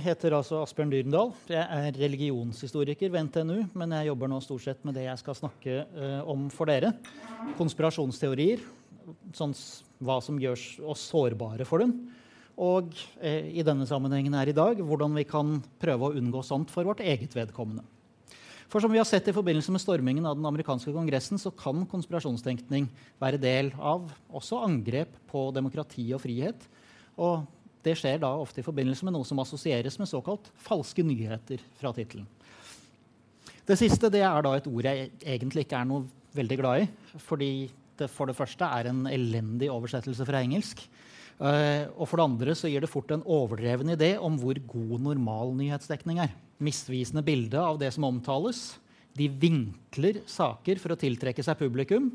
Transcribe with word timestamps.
Heter 0.00 0.34
altså 0.36 0.62
Asbjørn 0.62 0.92
Dyrendal. 0.92 1.32
Jeg 1.50 1.60
er 1.60 1.96
religionshistoriker 2.00 3.10
ved 3.12 3.26
NTNU, 3.28 3.58
men 3.76 3.92
jeg 3.98 4.08
jobber 4.08 4.30
nå 4.30 4.38
stort 4.44 4.64
sett 4.64 4.80
med 4.88 4.96
det 4.96 5.04
jeg 5.04 5.20
skal 5.20 5.36
snakke 5.36 5.82
uh, 5.92 6.22
om 6.30 6.46
for 6.54 6.70
dere. 6.70 6.94
Konspirasjonsteorier. 7.58 8.62
Sånn, 9.36 9.52
hva 10.00 10.16
som 10.24 10.38
gjør 10.40 10.62
oss 10.92 11.04
sårbare 11.10 11.66
for 11.68 11.84
dem. 11.84 11.92
Og 12.62 12.92
uh, 13.20 13.48
i 13.52 13.64
denne 13.66 13.88
sammenhengen 13.90 14.36
her 14.38 14.52
i 14.52 14.56
dag 14.56 14.80
hvordan 14.80 15.18
vi 15.18 15.26
kan 15.28 15.58
prøve 15.82 16.08
å 16.08 16.20
unngå 16.20 16.44
sånt 16.46 16.72
for 16.72 16.88
vårt 16.88 17.04
eget 17.04 17.36
vedkommende. 17.36 17.84
For 18.72 18.80
som 18.80 18.92
vi 18.92 19.00
har 19.02 19.08
sett 19.08 19.26
i 19.28 19.36
forbindelse 19.36 19.74
med 19.74 19.82
stormingen 19.84 20.24
av 20.24 20.38
den 20.38 20.48
amerikanske 20.48 20.94
kongressen, 20.94 21.36
så 21.36 21.52
kan 21.52 21.84
konspirasjonstenkning 21.90 22.86
være 23.20 23.42
del 23.42 23.74
av 23.76 24.08
også 24.32 24.62
angrep 24.64 25.18
på 25.28 25.50
demokrati 25.52 26.06
og 26.16 26.22
frihet. 26.24 26.64
Og 27.20 27.42
det 27.82 27.96
skjer 27.98 28.20
da 28.22 28.30
ofte 28.38 28.62
i 28.62 28.66
forbindelse 28.66 29.06
med 29.06 29.16
noe 29.16 29.26
som 29.26 29.40
assosieres 29.42 29.98
med 29.98 30.10
såkalt 30.10 30.50
falske 30.62 31.04
nyheter 31.06 31.62
fra 31.80 31.92
tittelen. 31.96 32.28
Det 33.66 33.78
siste 33.78 34.10
det 34.10 34.24
er 34.26 34.42
da 34.42 34.56
et 34.58 34.66
ord 34.70 34.86
jeg 34.86 35.10
egentlig 35.22 35.66
ikke 35.66 35.78
er 35.78 35.88
noe 35.88 36.06
veldig 36.36 36.58
glad 36.58 36.84
i. 36.84 36.90
Fordi 37.22 37.52
det 37.98 38.08
for 38.10 38.30
det 38.30 38.36
første 38.38 38.66
er 38.66 38.90
en 38.90 39.04
elendig 39.10 39.70
oversettelse 39.70 40.26
fra 40.26 40.42
engelsk. 40.42 40.82
Eh, 41.42 41.88
og 41.96 42.06
for 42.08 42.18
det 42.18 42.26
andre 42.26 42.56
så 42.58 42.70
gir 42.70 42.82
det 42.84 42.90
fort 42.90 43.10
en 43.14 43.24
overdreven 43.26 43.94
idé 43.94 44.14
om 44.18 44.36
hvor 44.40 44.58
god 44.68 45.06
normal 45.08 45.54
nyhetsdekning 45.58 46.22
er. 46.24 46.34
Misvisende 46.62 47.24
bilde 47.26 47.58
av 47.60 47.80
det 47.80 47.92
som 47.94 48.06
omtales. 48.08 48.72
De 49.18 49.28
vinkler 49.28 50.22
saker 50.30 50.80
for 50.82 50.94
å 50.94 51.00
tiltrekke 51.00 51.44
seg 51.44 51.58
publikum. 51.60 52.10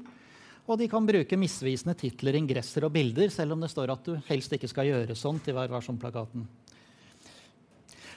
Og 0.68 0.76
de 0.80 0.90
kan 0.92 1.06
bruke 1.08 1.40
misvisende 1.40 1.96
titler, 1.96 2.36
ingresser 2.36 2.84
og 2.84 2.92
bilder, 2.96 3.32
selv 3.32 3.56
om 3.56 3.64
det 3.64 3.72
står 3.72 3.94
at 3.94 4.04
du 4.04 4.18
helst 4.28 4.52
ikke 4.54 4.68
skal 4.68 4.90
gjøre 4.90 5.16
sånt 5.16 5.48
i 5.48 5.56
Vær 5.56 5.72
varsom-plakaten. 5.72 6.44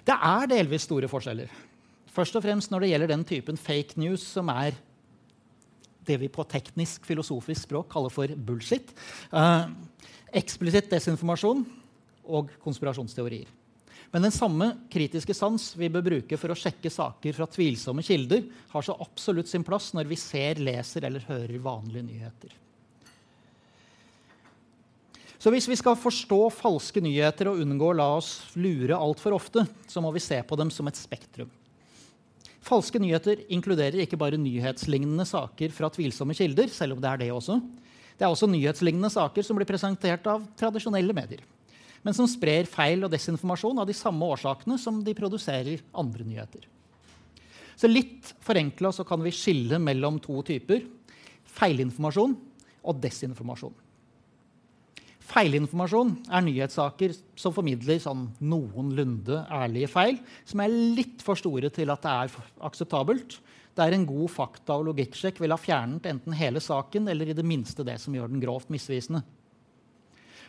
Det 0.06 0.16
er 0.16 0.48
delvis 0.50 0.88
store 0.88 1.08
forskjeller. 1.10 1.50
Først 2.10 2.34
og 2.34 2.42
fremst 2.42 2.72
når 2.72 2.82
det 2.82 2.90
gjelder 2.90 3.12
den 3.12 3.26
typen 3.28 3.60
fake 3.60 4.00
news 4.02 4.24
som 4.26 4.50
er 4.50 4.74
det 6.08 6.16
vi 6.18 6.30
på 6.32 6.42
teknisk 6.48 7.04
filosofisk 7.06 7.68
språk 7.68 7.90
kaller 7.92 8.10
for 8.10 8.32
bullshit. 8.34 8.90
Eh, 9.30 9.70
eksplisitt 10.40 10.90
desinformasjon 10.90 11.62
og 12.26 12.50
konspirasjonsteorier. 12.64 13.46
Men 14.10 14.24
den 14.26 14.34
samme 14.34 14.72
kritiske 14.90 15.34
sans 15.36 15.68
vi 15.78 15.90
bør 15.92 16.06
bruke 16.06 16.38
for 16.40 16.52
å 16.52 16.58
sjekke 16.58 16.90
saker 16.90 17.36
fra 17.36 17.46
tvilsomme 17.50 18.02
kilder, 18.06 18.42
har 18.72 18.86
så 18.86 18.96
absolutt 18.98 19.50
sin 19.50 19.66
plass 19.66 19.92
når 19.94 20.10
vi 20.10 20.18
ser, 20.18 20.58
leser 20.62 21.06
eller 21.06 21.28
hører 21.28 21.62
vanlige 21.62 22.06
nyheter. 22.08 22.56
Så 25.40 25.48
hvis 25.54 25.70
vi 25.70 25.78
skal 25.78 25.96
forstå 25.96 26.40
falske 26.52 27.00
nyheter 27.00 27.48
og 27.48 27.62
unngå 27.62 27.86
å 27.92 27.96
la 27.96 28.10
oss 28.18 28.34
lure 28.60 28.98
altfor 28.98 29.38
ofte, 29.38 29.64
så 29.88 30.02
må 30.04 30.10
vi 30.12 30.20
se 30.20 30.36
på 30.44 30.58
dem 30.60 30.68
som 30.74 30.90
et 30.90 30.98
spektrum. 31.00 31.48
Falske 32.60 33.00
nyheter 33.00 33.40
inkluderer 33.48 34.02
ikke 34.04 34.18
bare 34.20 34.36
nyhetslignende 34.36 35.24
saker 35.24 35.72
fra 35.72 35.88
tvilsomme 35.94 36.36
kilder, 36.36 36.68
selv 36.68 36.98
om 36.98 37.00
det 37.00 37.08
er 37.08 37.22
det 37.22 37.30
også. 37.32 37.56
Det 38.20 38.26
er 38.26 38.34
også 38.34 38.50
nyhetslignende 38.52 39.08
saker 39.08 39.46
som 39.46 39.56
blir 39.56 39.68
presentert 39.68 40.28
av 40.28 40.44
tradisjonelle 40.60 41.16
medier, 41.16 41.40
men 42.02 42.16
som 42.16 42.28
sprer 42.30 42.68
feil 42.70 43.04
og 43.04 43.12
desinformasjon 43.12 43.82
av 43.82 43.88
de 43.88 43.96
samme 43.96 44.28
årsakene 44.34 44.78
som 44.80 45.02
de 45.04 45.16
produserer 45.16 45.82
andre 45.92 46.24
nyheter. 46.24 46.64
Så 47.76 47.88
litt 47.88 48.34
forenkla 48.44 48.92
kan 49.08 49.22
vi 49.24 49.32
skille 49.32 49.78
mellom 49.80 50.18
to 50.20 50.42
typer 50.44 50.84
feilinformasjon 51.56 52.34
og 52.80 53.00
desinformasjon. 53.02 53.72
Feilinformasjon 55.30 56.16
er 56.34 56.42
nyhetssaker 56.42 57.14
som 57.38 57.54
formidler 57.54 58.00
sånn 58.02 58.26
noenlunde 58.42 59.44
ærlige 59.46 59.90
feil, 59.92 60.18
som 60.44 60.62
er 60.64 60.74
litt 60.98 61.22
for 61.22 61.38
store 61.38 61.70
til 61.72 61.92
at 61.92 62.02
det 62.02 62.14
er 62.24 62.48
akseptabelt. 62.66 63.38
Der 63.78 63.94
en 63.94 64.08
god 64.08 64.32
fakta- 64.34 64.80
og 64.80 64.88
logikksjekk 64.88 65.38
vil 65.40 65.54
ha 65.54 65.60
fjernet 65.60 66.08
enten 66.10 66.34
hele 66.34 66.60
saken 66.60 67.06
eller 67.08 67.30
i 67.30 67.36
det 67.36 67.46
minste 67.46 67.86
det 67.86 68.00
som 68.02 68.16
gjør 68.16 68.32
den 68.32 68.42
grovt 68.42 68.72
misvisende. 68.74 69.22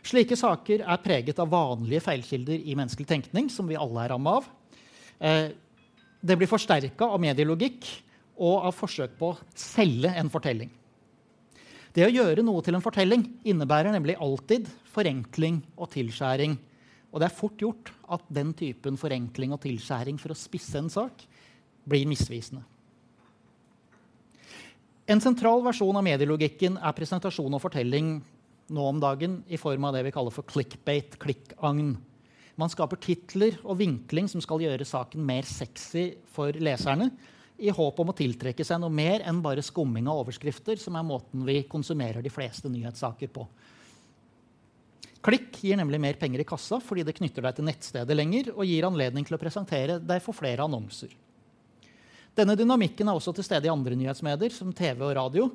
Slike 0.01 0.35
saker 0.38 0.81
er 0.81 1.01
preget 1.03 1.39
av 1.41 1.51
vanlige 1.51 2.01
feilkilder 2.01 2.63
i 2.66 2.75
menneskelig 2.78 3.07
tenkning, 3.09 3.50
som 3.53 3.67
vi 3.69 3.78
alle 3.78 4.06
er 4.06 4.13
rammet 4.16 4.41
av. 4.41 4.47
Eh, 5.19 5.51
Det 6.22 6.38
blir 6.38 6.45
forsterka 6.45 7.01
av 7.01 7.17
medielogikk 7.17 7.88
og 8.38 8.67
av 8.67 8.75
forsøk 8.78 9.17
på 9.17 9.31
å 9.31 9.38
selge 9.57 10.11
en 10.13 10.29
fortelling. 10.29 10.69
Det 11.94 12.06
å 12.06 12.13
gjøre 12.13 12.44
noe 12.45 12.61
til 12.61 12.75
en 12.78 12.84
fortelling 12.84 13.23
innebærer 13.44 13.91
nemlig 13.91 14.19
alltid 14.22 14.67
forenkling 14.94 15.63
og 15.75 15.90
tilskjæring. 15.90 16.53
Og 17.11 17.19
det 17.19 17.25
er 17.25 17.35
fort 17.35 17.57
gjort 17.57 17.90
at 18.07 18.22
den 18.29 18.53
typen 18.53 19.00
forenkling 19.01 19.51
og 19.51 19.63
tilskjæring 19.66 20.19
for 20.22 20.29
å 20.29 20.38
spisse 20.38 20.78
en 20.78 20.90
sak 20.94 21.25
blir 21.90 22.06
misvisende. 22.06 22.61
En 25.09 25.19
sentral 25.19 25.66
versjon 25.66 25.97
av 25.97 26.06
medielogikken 26.06 26.78
er 26.78 26.95
presentasjon 26.95 27.57
og 27.57 27.63
fortelling 27.66 28.22
nå 28.71 28.87
om 28.87 29.01
dagen 29.01 29.41
i 29.51 29.59
form 29.59 29.85
av 29.87 29.95
det 29.95 30.05
vi 30.07 30.13
kaller 30.15 30.33
for 30.33 30.47
clickbait, 30.47 31.17
klikkagn. 31.21 31.93
Man 32.59 32.71
skaper 32.71 32.99
titler 33.01 33.59
og 33.63 33.79
vinkling 33.79 34.27
som 34.31 34.43
skal 34.43 34.63
gjøre 34.63 34.87
saken 34.87 35.23
mer 35.25 35.47
sexy 35.47 36.11
for 36.33 36.55
leserne, 36.59 37.11
i 37.61 37.69
håp 37.69 37.99
om 38.01 38.09
å 38.09 38.15
tiltrekke 38.17 38.65
seg 38.65 38.79
noe 38.81 38.89
mer 38.89 39.21
enn 39.29 39.41
bare 39.43 39.61
skumming 39.61 40.07
av 40.09 40.23
overskrifter, 40.23 40.79
som 40.81 40.95
er 40.97 41.05
måten 41.05 41.43
vi 41.45 41.59
konsumerer 41.69 42.23
de 42.25 42.31
fleste 42.33 42.71
nyhetssaker 42.73 43.29
på. 43.29 43.45
Klikk 45.21 45.59
gir 45.61 45.77
nemlig 45.77 45.99
mer 46.01 46.17
penger 46.17 46.41
i 46.41 46.47
kassa 46.49 46.79
fordi 46.81 47.05
det 47.05 47.13
knytter 47.19 47.45
deg 47.45 47.59
til 47.59 47.67
nettstedet 47.67 48.15
lenger 48.17 48.49
og 48.55 48.65
gir 48.65 48.87
anledning 48.87 49.27
til 49.27 49.37
å 49.37 49.41
presentere 49.41 49.99
deg 50.01 50.23
for 50.25 50.33
flere 50.33 50.65
annonser. 50.65 51.13
Denne 52.37 52.55
dynamikken 52.57 53.11
er 53.11 53.19
også 53.19 53.33
til 53.35 53.45
stede 53.45 53.67
i 53.67 53.73
andre 53.73 53.97
nyhetsmedier, 53.99 54.53
som 54.55 54.71
TV 54.73 55.03
og 55.05 55.13
radio. 55.19 55.49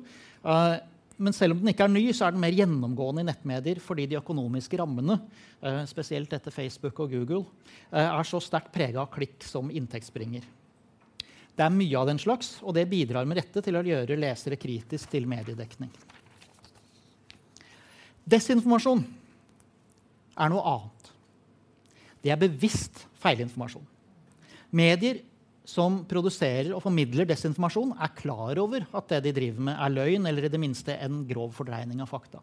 Eh, 0.45 0.77
Men 1.17 1.33
selv 1.33 1.55
om 1.55 1.61
den 1.63 1.71
ikke 1.71 1.87
er 1.87 1.93
ny, 1.93 2.03
så 2.13 2.27
er 2.27 2.35
den 2.35 2.43
mer 2.43 2.53
gjennomgående 2.53 3.23
i 3.23 3.27
nettmedier 3.27 3.79
fordi 3.81 4.05
de 4.09 4.19
økonomiske 4.19 4.77
rammene, 4.77 5.17
eh, 5.61 5.81
spesielt 5.89 6.33
etter 6.33 6.53
Facebook 6.53 6.99
og 7.01 7.11
Google, 7.11 7.45
eh, 7.91 8.05
er 8.05 8.23
så 8.23 8.41
sterkt 8.41 8.71
prega 8.73 9.01
av 9.01 9.09
klikk 9.09 9.41
som 9.43 9.71
inntektsbringer. 9.71 10.45
Det 11.57 11.65
er 11.65 11.73
mye 11.73 11.97
av 11.97 12.05
den 12.05 12.19
slags, 12.21 12.59
og 12.61 12.75
det 12.77 12.89
bidrar 12.89 13.25
med 13.25 13.37
rette 13.39 13.63
til 13.65 13.73
å 13.73 13.81
gjøre 13.81 14.19
lesere 14.19 14.59
kritisk 14.61 15.09
til 15.09 15.25
mediedekning. 15.25 15.89
Desinformasjon 18.27 19.01
er 20.37 20.49
noe 20.53 20.61
annet. 20.61 21.11
Det 22.21 22.29
er 22.29 22.37
bevisst 22.37 23.07
feilinformasjon. 23.23 23.85
Medier 24.71 25.23
som 25.67 25.99
produserer 26.07 26.71
og 26.71 26.81
formidler 26.85 27.27
desinformasjon, 27.27 27.91
er 27.99 28.13
klar 28.15 28.59
over 28.61 28.85
at 28.95 29.09
det 29.11 29.25
de 29.25 29.33
driver 29.35 29.65
med, 29.67 29.75
er 29.75 29.91
løgn 29.91 30.29
eller 30.29 30.47
i 30.47 30.51
det 30.53 30.61
minste 30.61 30.95
en 31.03 31.25
grov 31.27 31.51
fordreining 31.57 31.99
av 32.03 32.07
fakta. 32.11 32.39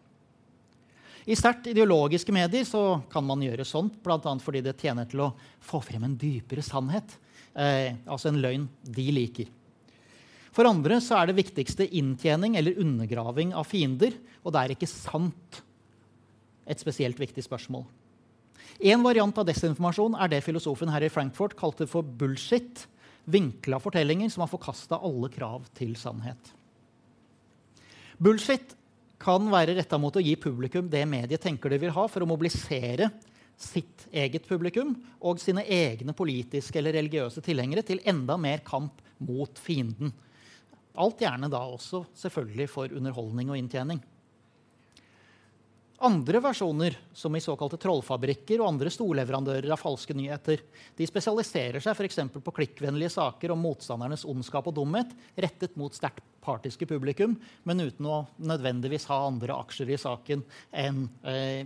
I 1.24 1.36
sterkt 1.40 1.70
ideologiske 1.70 2.34
medier 2.36 2.68
kan 3.08 3.24
man 3.24 3.40
gjøre 3.40 3.64
sånt, 3.64 3.96
bl.a. 4.04 4.20
fordi 4.44 4.60
det 4.60 4.76
tjener 4.76 5.08
til 5.08 5.24
å 5.24 5.32
få 5.64 5.80
frem 5.80 6.04
en 6.04 6.18
dypere 6.20 6.60
sannhet. 6.64 7.16
Eh, 7.56 7.96
altså 8.04 8.28
en 8.28 8.42
løgn 8.44 8.68
de 8.84 9.06
liker. 9.16 9.48
For 10.54 10.68
andre 10.68 11.00
er 11.00 11.30
det 11.30 11.38
viktigste 11.40 11.88
inntjening 11.96 12.58
eller 12.60 12.76
undergraving 12.78 13.54
av 13.56 13.66
fiender, 13.66 14.12
og 14.44 14.52
det 14.52 14.60
er 14.60 14.74
ikke 14.76 14.90
sant 14.90 15.62
et 16.68 16.80
spesielt 16.80 17.18
viktig 17.18 17.42
spørsmål. 17.48 17.86
En 18.84 19.02
variant 19.04 19.38
av 19.40 19.46
desinformasjon 19.48 20.16
er 20.20 20.30
det 20.30 20.44
filosofen 20.44 20.92
her 20.92 21.06
i 21.06 21.12
Frankfurt 21.12 21.56
kalte 21.56 21.88
for 21.88 22.04
bullshit. 22.04 22.84
Vinkla 23.24 23.80
fortellinger 23.80 24.28
som 24.30 24.44
har 24.44 24.52
forkasta 24.52 24.98
alle 25.00 25.30
krav 25.32 25.64
til 25.76 25.94
sannhet. 25.96 26.50
Bullshit 28.20 28.74
kan 29.20 29.46
være 29.50 29.76
retta 29.78 29.98
mot 29.98 30.16
å 30.16 30.22
gi 30.22 30.34
publikum 30.36 30.90
det 30.90 31.04
mediet 31.08 31.42
tenker 31.42 31.72
de 31.72 31.80
vil 31.82 31.94
ha, 31.96 32.04
for 32.10 32.24
å 32.24 32.28
mobilisere 32.28 33.08
sitt 33.56 34.06
eget 34.12 34.46
publikum 34.48 34.92
og 35.24 35.40
sine 35.40 35.64
egne 35.70 36.12
politiske 36.16 36.80
eller 36.80 36.96
religiøse 36.98 37.42
tilhengere 37.44 37.84
til 37.86 38.02
enda 38.04 38.36
mer 38.40 38.64
kamp 38.66 39.00
mot 39.24 39.60
fienden. 39.62 40.12
Alt 40.94 41.22
gjerne 41.24 41.50
da 41.50 41.62
også 41.64 42.04
selvfølgelig 42.18 42.68
for 42.70 42.92
underholdning 42.94 43.50
og 43.50 43.58
inntjening. 43.58 44.02
Andre 46.04 46.40
versjoner, 46.44 46.98
som 47.16 47.36
i 47.36 47.40
såkalte 47.40 47.78
trollfabrikker 47.80 48.60
og 48.60 48.74
andre 48.74 48.90
storleverandører 48.92 49.70
av 49.72 49.80
falske 49.80 50.12
nyheter, 50.12 50.60
de 50.98 51.06
spesialiserer 51.08 51.80
seg 51.80 51.96
f.eks. 51.96 52.18
på 52.44 52.52
klikkvennlige 52.58 53.14
saker 53.14 53.54
om 53.54 53.62
motstandernes 53.64 54.26
ondskap 54.28 54.68
og 54.68 54.76
dumhet 54.76 55.14
rettet 55.40 55.78
mot 55.80 55.96
sterkt 55.96 56.20
partiske 56.44 56.84
publikum, 56.90 57.38
men 57.64 57.80
uten 57.80 58.10
å 58.10 58.18
nødvendigvis 58.36 59.08
ha 59.08 59.22
andre 59.30 59.56
aksjer 59.64 59.94
i 59.94 60.00
saken 60.02 60.44
enn 60.84 61.06
eh, 61.24 61.64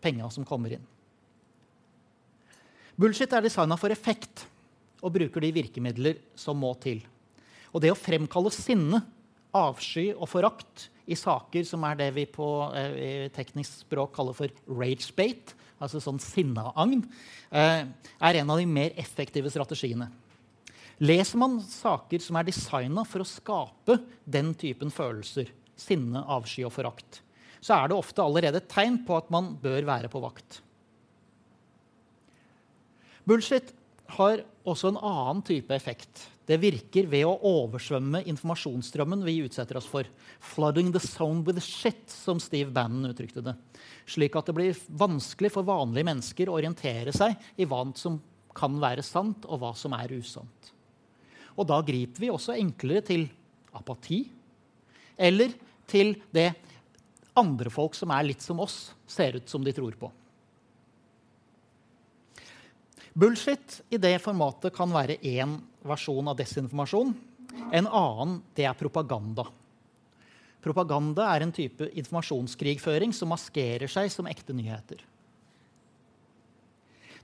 penga 0.00 0.32
som 0.32 0.48
kommer 0.48 0.78
inn. 0.78 0.88
Bullshit 2.96 3.36
er 3.36 3.44
designa 3.44 3.76
for 3.76 3.92
effekt 3.92 4.46
og 5.04 5.12
bruker 5.18 5.44
de 5.44 5.52
virkemidler 5.60 6.24
som 6.32 6.56
må 6.64 6.72
til. 6.80 7.04
Og 7.76 7.84
det 7.84 7.92
å 7.92 8.00
fremkalle 8.08 8.56
sinne, 8.56 9.04
avsky 9.56 10.10
og 10.14 10.28
forakt 10.30 10.88
i 11.10 11.16
saker 11.18 11.66
som 11.66 11.84
er 11.88 11.98
det 11.98 12.10
vi 12.16 12.26
på 12.30 12.46
eh, 12.78 13.28
teknisk 13.34 13.84
språk 13.84 14.14
kaller 14.14 14.36
for 14.36 14.52
rage 14.78 15.10
bait, 15.16 15.54
altså 15.80 16.02
sånn 16.02 16.20
sinneagn, 16.22 17.02
eh, 17.50 17.82
er 17.86 18.40
en 18.40 18.52
av 18.52 18.60
de 18.60 18.68
mer 18.68 18.94
effektive 19.00 19.50
strategiene. 19.52 20.10
Leser 21.00 21.40
man 21.40 21.58
saker 21.64 22.20
som 22.20 22.36
er 22.36 22.46
designa 22.46 23.06
for 23.08 23.24
å 23.24 23.28
skape 23.28 23.96
den 24.28 24.52
typen 24.60 24.92
følelser, 24.92 25.48
sinne, 25.80 26.20
avsky 26.28 26.66
og 26.68 26.74
forakt, 26.76 27.22
så 27.60 27.78
er 27.78 27.90
det 27.90 27.96
ofte 27.96 28.24
allerede 28.24 28.60
et 28.60 28.68
tegn 28.72 29.00
på 29.06 29.16
at 29.16 29.30
man 29.32 29.54
bør 29.60 29.86
være 29.88 30.10
på 30.12 30.20
vakt. 30.22 30.60
Bullshit 33.28 33.72
har 34.16 34.42
også 34.68 34.90
en 34.90 35.00
annen 35.00 35.42
type 35.46 35.72
effekt. 35.74 36.26
Det 36.50 36.56
virker 36.58 37.06
ved 37.06 37.28
å 37.28 37.36
oversvømme 37.46 38.24
informasjonsstrømmen 38.32 39.20
vi 39.22 39.36
utsetter 39.44 39.78
oss 39.78 39.86
for. 39.86 40.08
'Flooding 40.42 40.90
the 40.90 40.98
zone 40.98 41.44
with 41.46 41.60
shit', 41.62 42.10
som 42.10 42.40
Steve 42.42 42.72
Bannon 42.74 43.12
uttrykte 43.12 43.44
det. 43.44 43.54
Slik 44.06 44.34
at 44.34 44.50
det 44.50 44.56
blir 44.56 44.80
vanskelig 44.88 45.52
for 45.54 45.62
vanlige 45.62 46.08
mennesker 46.10 46.50
å 46.50 46.58
orientere 46.58 47.14
seg 47.14 47.38
i 47.56 47.68
hva 47.70 47.84
som 47.94 48.18
kan 48.56 48.80
være 48.82 49.04
sant, 49.06 49.46
og 49.46 49.62
hva 49.62 49.70
som 49.78 49.94
er 49.94 50.10
usant. 50.10 50.72
Og 51.54 51.68
da 51.70 51.78
griper 51.86 52.18
vi 52.18 52.32
også 52.34 52.58
enklere 52.58 53.04
til 53.06 53.28
apati 53.72 54.24
eller 55.20 55.54
til 55.86 56.16
det 56.32 56.50
andre 57.38 57.70
folk 57.70 57.94
som 57.94 58.10
er 58.10 58.26
litt 58.26 58.42
som 58.42 58.58
oss, 58.58 58.90
ser 59.06 59.36
ut 59.38 59.48
som 59.48 59.62
de 59.62 59.74
tror 59.76 59.94
på. 59.94 60.10
Bullshit 63.14 63.82
i 63.90 63.98
det 64.00 64.16
formatet 64.22 64.74
kan 64.74 64.90
være 64.90 65.20
én 65.22 65.58
versjon 65.86 66.28
av 66.30 66.38
desinformasjon. 66.38 67.14
En 67.72 67.86
annen 67.86 68.40
det 68.54 68.66
er 68.68 68.78
propaganda. 68.78 69.46
Propaganda 70.60 71.30
er 71.32 71.46
en 71.46 71.54
type 71.56 71.88
informasjonskrigføring 72.02 73.14
som 73.16 73.32
maskerer 73.32 73.88
seg 73.90 74.10
som 74.12 74.28
ekte 74.28 74.54
nyheter. 74.56 75.00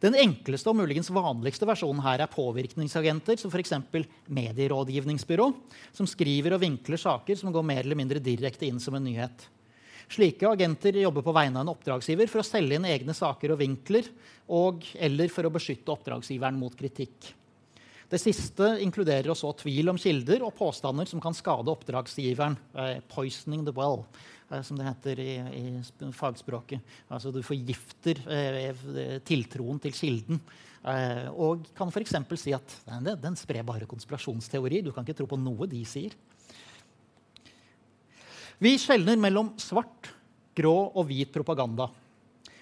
Den 0.00 0.16
enkleste 0.20 0.68
og 0.68 0.76
muligens 0.76 1.08
vanligste 1.12 1.68
versjonen 1.68 2.02
her 2.04 2.20
er 2.20 2.32
påvirkningsagenter, 2.32 3.38
som 3.40 3.52
f.eks. 3.52 3.72
medierådgivningsbyrå, 4.28 5.46
som 5.96 6.08
skriver 6.08 6.56
og 6.56 6.62
vinkler 6.64 7.00
saker 7.00 7.38
som 7.40 7.52
går 7.52 7.64
mer 7.64 7.84
eller 7.84 7.96
mindre 7.96 8.20
direkte 8.20 8.68
inn 8.68 8.80
som 8.82 8.96
en 8.98 9.06
nyhet. 9.08 9.46
Slike 10.12 10.46
agenter 10.46 11.00
jobber 11.00 11.24
på 11.24 11.34
vegne 11.34 11.58
av 11.58 11.64
en 11.64 11.72
oppdragsgiver 11.72 12.28
for 12.30 12.42
å 12.42 12.46
selge 12.46 12.76
inn 12.76 12.86
egne 12.86 13.16
saker 13.16 13.54
og 13.54 13.60
vinkler, 13.62 14.06
og, 14.52 14.84
eller 15.00 15.32
for 15.32 15.48
å 15.48 15.54
beskytte 15.54 15.90
oppdragsgiveren 15.96 16.60
mot 16.60 16.76
kritikk. 16.78 17.32
Det 18.06 18.20
siste 18.22 18.68
inkluderer 18.84 19.32
også 19.32 19.50
tvil 19.64 19.90
om 19.90 19.98
kilder 19.98 20.44
og 20.46 20.54
påstander 20.54 21.08
som 21.10 21.20
kan 21.22 21.34
skade 21.34 21.72
oppdragsgiveren. 21.72 22.54
Eh, 22.78 23.00
'Poisoning 23.10 23.64
the 23.66 23.72
well', 23.72 24.04
eh, 24.50 24.62
som 24.62 24.78
det 24.78 24.86
heter 24.86 25.18
i, 25.18 25.32
i 25.34 26.12
fagspråket. 26.12 26.80
Altså 27.10 27.32
Du 27.32 27.42
forgifter 27.42 28.22
eh, 28.30 29.18
tiltroen 29.26 29.80
til 29.80 29.92
kilden. 29.92 30.40
Og 31.34 31.66
kan 31.74 31.88
f.eks. 31.90 32.14
si 32.38 32.52
at 32.54 32.76
den, 32.86 33.18
den 33.18 33.34
sprer 33.34 33.64
bare 33.64 33.86
konspirasjonsteorier. 33.90 34.84
Du 34.84 34.92
kan 34.92 35.02
ikke 35.02 35.18
tro 35.18 35.26
på 35.26 35.36
noe 35.36 35.66
de 35.66 35.82
sier. 35.84 36.14
Vi 38.62 38.78
skjelner 38.78 39.18
mellom 39.18 39.50
svart, 39.58 40.14
grå 40.54 40.92
og 40.94 41.08
hvit 41.08 41.32
propaganda. 41.34 41.90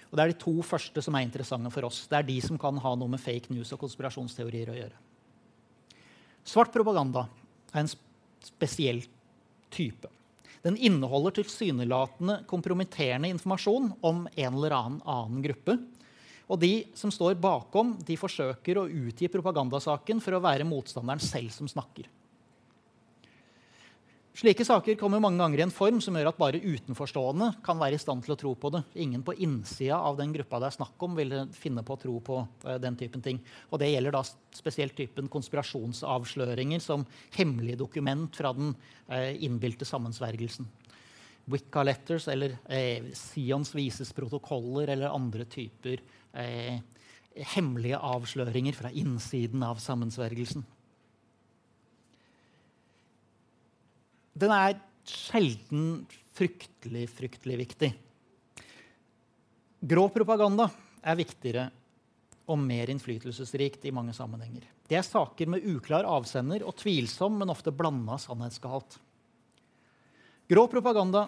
Og 0.09 0.17
Det 0.17 0.23
er 0.23 0.33
de 0.33 0.41
to 0.41 0.57
første 0.63 1.01
som 1.03 1.13
er 1.13 1.21
interessante 1.21 1.69
for 1.69 1.85
oss. 1.85 2.07
Det 2.07 2.17
er 2.17 2.23
de 2.23 2.41
som 2.41 2.57
kan 2.57 2.75
ha 2.81 2.95
noe 2.95 3.07
med 3.07 3.21
fake 3.21 3.53
news 3.53 3.71
og 3.73 3.85
konspirasjonsteorier 3.85 4.73
å 4.73 4.79
gjøre. 4.79 4.97
Svart 6.45 6.73
propaganda 6.73 7.25
er 7.73 7.83
en 7.83 7.91
spesiell 8.45 9.01
type. 9.73 10.11
Den 10.65 10.77
inneholder 10.77 11.35
tilsynelatende 11.39 12.39
kompromitterende 12.49 13.29
informasjon 13.33 13.91
om 14.05 14.23
en 14.31 14.53
eller 14.53 14.73
annen 14.77 15.01
annen 15.05 15.43
gruppe. 15.45 15.77
Og 16.45 16.61
de 16.61 16.85
som 16.97 17.11
står 17.13 17.37
bakom, 17.41 17.95
de 18.05 18.17
forsøker 18.17 18.77
å 18.77 18.85
utgi 18.85 19.29
propagandasaken 19.33 20.21
for 20.21 20.37
å 20.37 20.43
være 20.45 20.67
motstanderen 20.69 21.21
selv 21.21 21.53
som 21.53 21.69
snakker. 21.69 22.09
Slike 24.35 24.65
saker 24.67 24.97
kommer 24.99 25.21
mange 25.23 25.39
ganger 25.39 25.61
i 25.61 25.63
en 25.63 25.71
form 25.71 26.01
som 26.03 26.17
gjør 26.17 26.27
at 26.27 26.39
bare 26.39 26.59
utenforstående 26.59 27.53
kan 27.63 27.79
være 27.79 27.95
i 27.95 28.01
stand 28.01 28.25
til 28.25 28.33
å 28.33 28.37
tro 28.39 28.49
på 28.59 28.71
det. 28.73 28.81
Ingen 28.99 29.21
på 29.23 29.31
innsida 29.45 29.95
av 29.95 30.17
den 30.19 30.33
gruppa 30.35 30.59
det 30.59 30.67
er 30.67 30.75
snakk 30.75 31.05
om, 31.07 31.13
vil 31.15 31.31
finne 31.55 31.85
på 31.87 31.95
å 31.95 32.01
tro 32.01 32.17
på 32.19 32.41
uh, 32.43 32.73
den 32.83 32.97
typen 32.99 33.23
ting. 33.23 33.39
Og 33.71 33.79
det 33.79 33.93
gjelder 33.93 34.17
da 34.17 34.25
spesielt 34.27 34.97
typen 34.97 35.31
konspirasjonsavsløringer 35.31 36.83
som 36.83 37.07
hemmelige 37.37 37.79
dokument 37.79 38.35
fra 38.35 38.51
den 38.57 38.75
uh, 39.07 39.31
innbilte 39.39 39.87
sammensvergelsen. 39.87 40.67
Wicca 41.45 41.85
letters 41.85 42.27
eller 42.27 42.57
eh, 42.67 43.05
Sions 43.13 43.69
vises 43.77 44.11
protokoller 44.17 44.89
eller 44.95 45.13
andre 45.13 45.45
typer 45.45 46.01
eh, 46.33 46.79
hemmelige 47.53 47.99
avsløringer 48.01 48.73
fra 48.73 48.89
innsiden 48.89 49.63
av 49.63 49.77
sammensvergelsen. 49.83 50.65
Den 54.35 54.51
er 54.51 54.77
sjelden 55.07 56.05
fryktelig, 56.35 57.07
fryktelig 57.15 57.57
viktig. 57.61 57.91
Grå 59.85 60.05
propaganda 60.11 60.67
er 61.05 61.19
viktigere 61.19 61.65
og 62.49 62.59
mer 62.61 62.91
innflytelsesrikt 62.91 63.87
i 63.87 63.93
mange 63.95 64.13
sammenhenger. 64.17 64.65
Det 64.85 64.99
er 64.99 65.05
saker 65.05 65.49
med 65.49 65.65
uklar 65.65 66.05
avsender 66.09 66.65
og 66.65 66.75
tvilsom, 66.77 67.39
men 67.39 67.53
ofte 67.53 67.73
blanda 67.73 68.19
sannhetsgehalt. 68.21 68.99
Grå 70.45 70.67
propaganda 70.69 71.25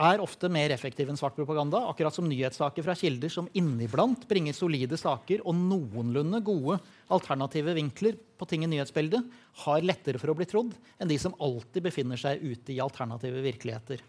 er 0.00 0.22
ofte 0.24 0.48
mer 0.52 0.72
effektiv 0.72 1.10
enn 1.10 1.18
svart 1.20 1.36
propaganda, 1.36 1.82
akkurat 1.90 2.14
som 2.14 2.28
nyhetssaker 2.28 2.84
fra 2.86 2.94
kilder 2.96 3.32
som 3.32 3.48
inniblant 3.58 4.22
bringer 4.30 4.56
solide 4.56 4.96
saker 5.00 5.42
og 5.44 5.58
noenlunde 5.58 6.40
gode 6.44 6.78
alternative 7.12 7.74
vinkler 7.76 8.16
på 8.40 8.48
ting 8.48 8.64
i 8.64 8.70
nyhetsbildet, 8.70 9.26
har 9.66 9.84
lettere 9.84 10.20
for 10.22 10.32
å 10.32 10.36
bli 10.38 10.48
trodd 10.48 10.72
enn 10.96 11.10
de 11.10 11.18
som 11.20 11.36
alltid 11.36 11.84
befinner 11.84 12.20
seg 12.20 12.40
ute 12.40 12.72
i 12.72 12.80
alternative 12.80 13.42
virkeligheter. 13.44 14.00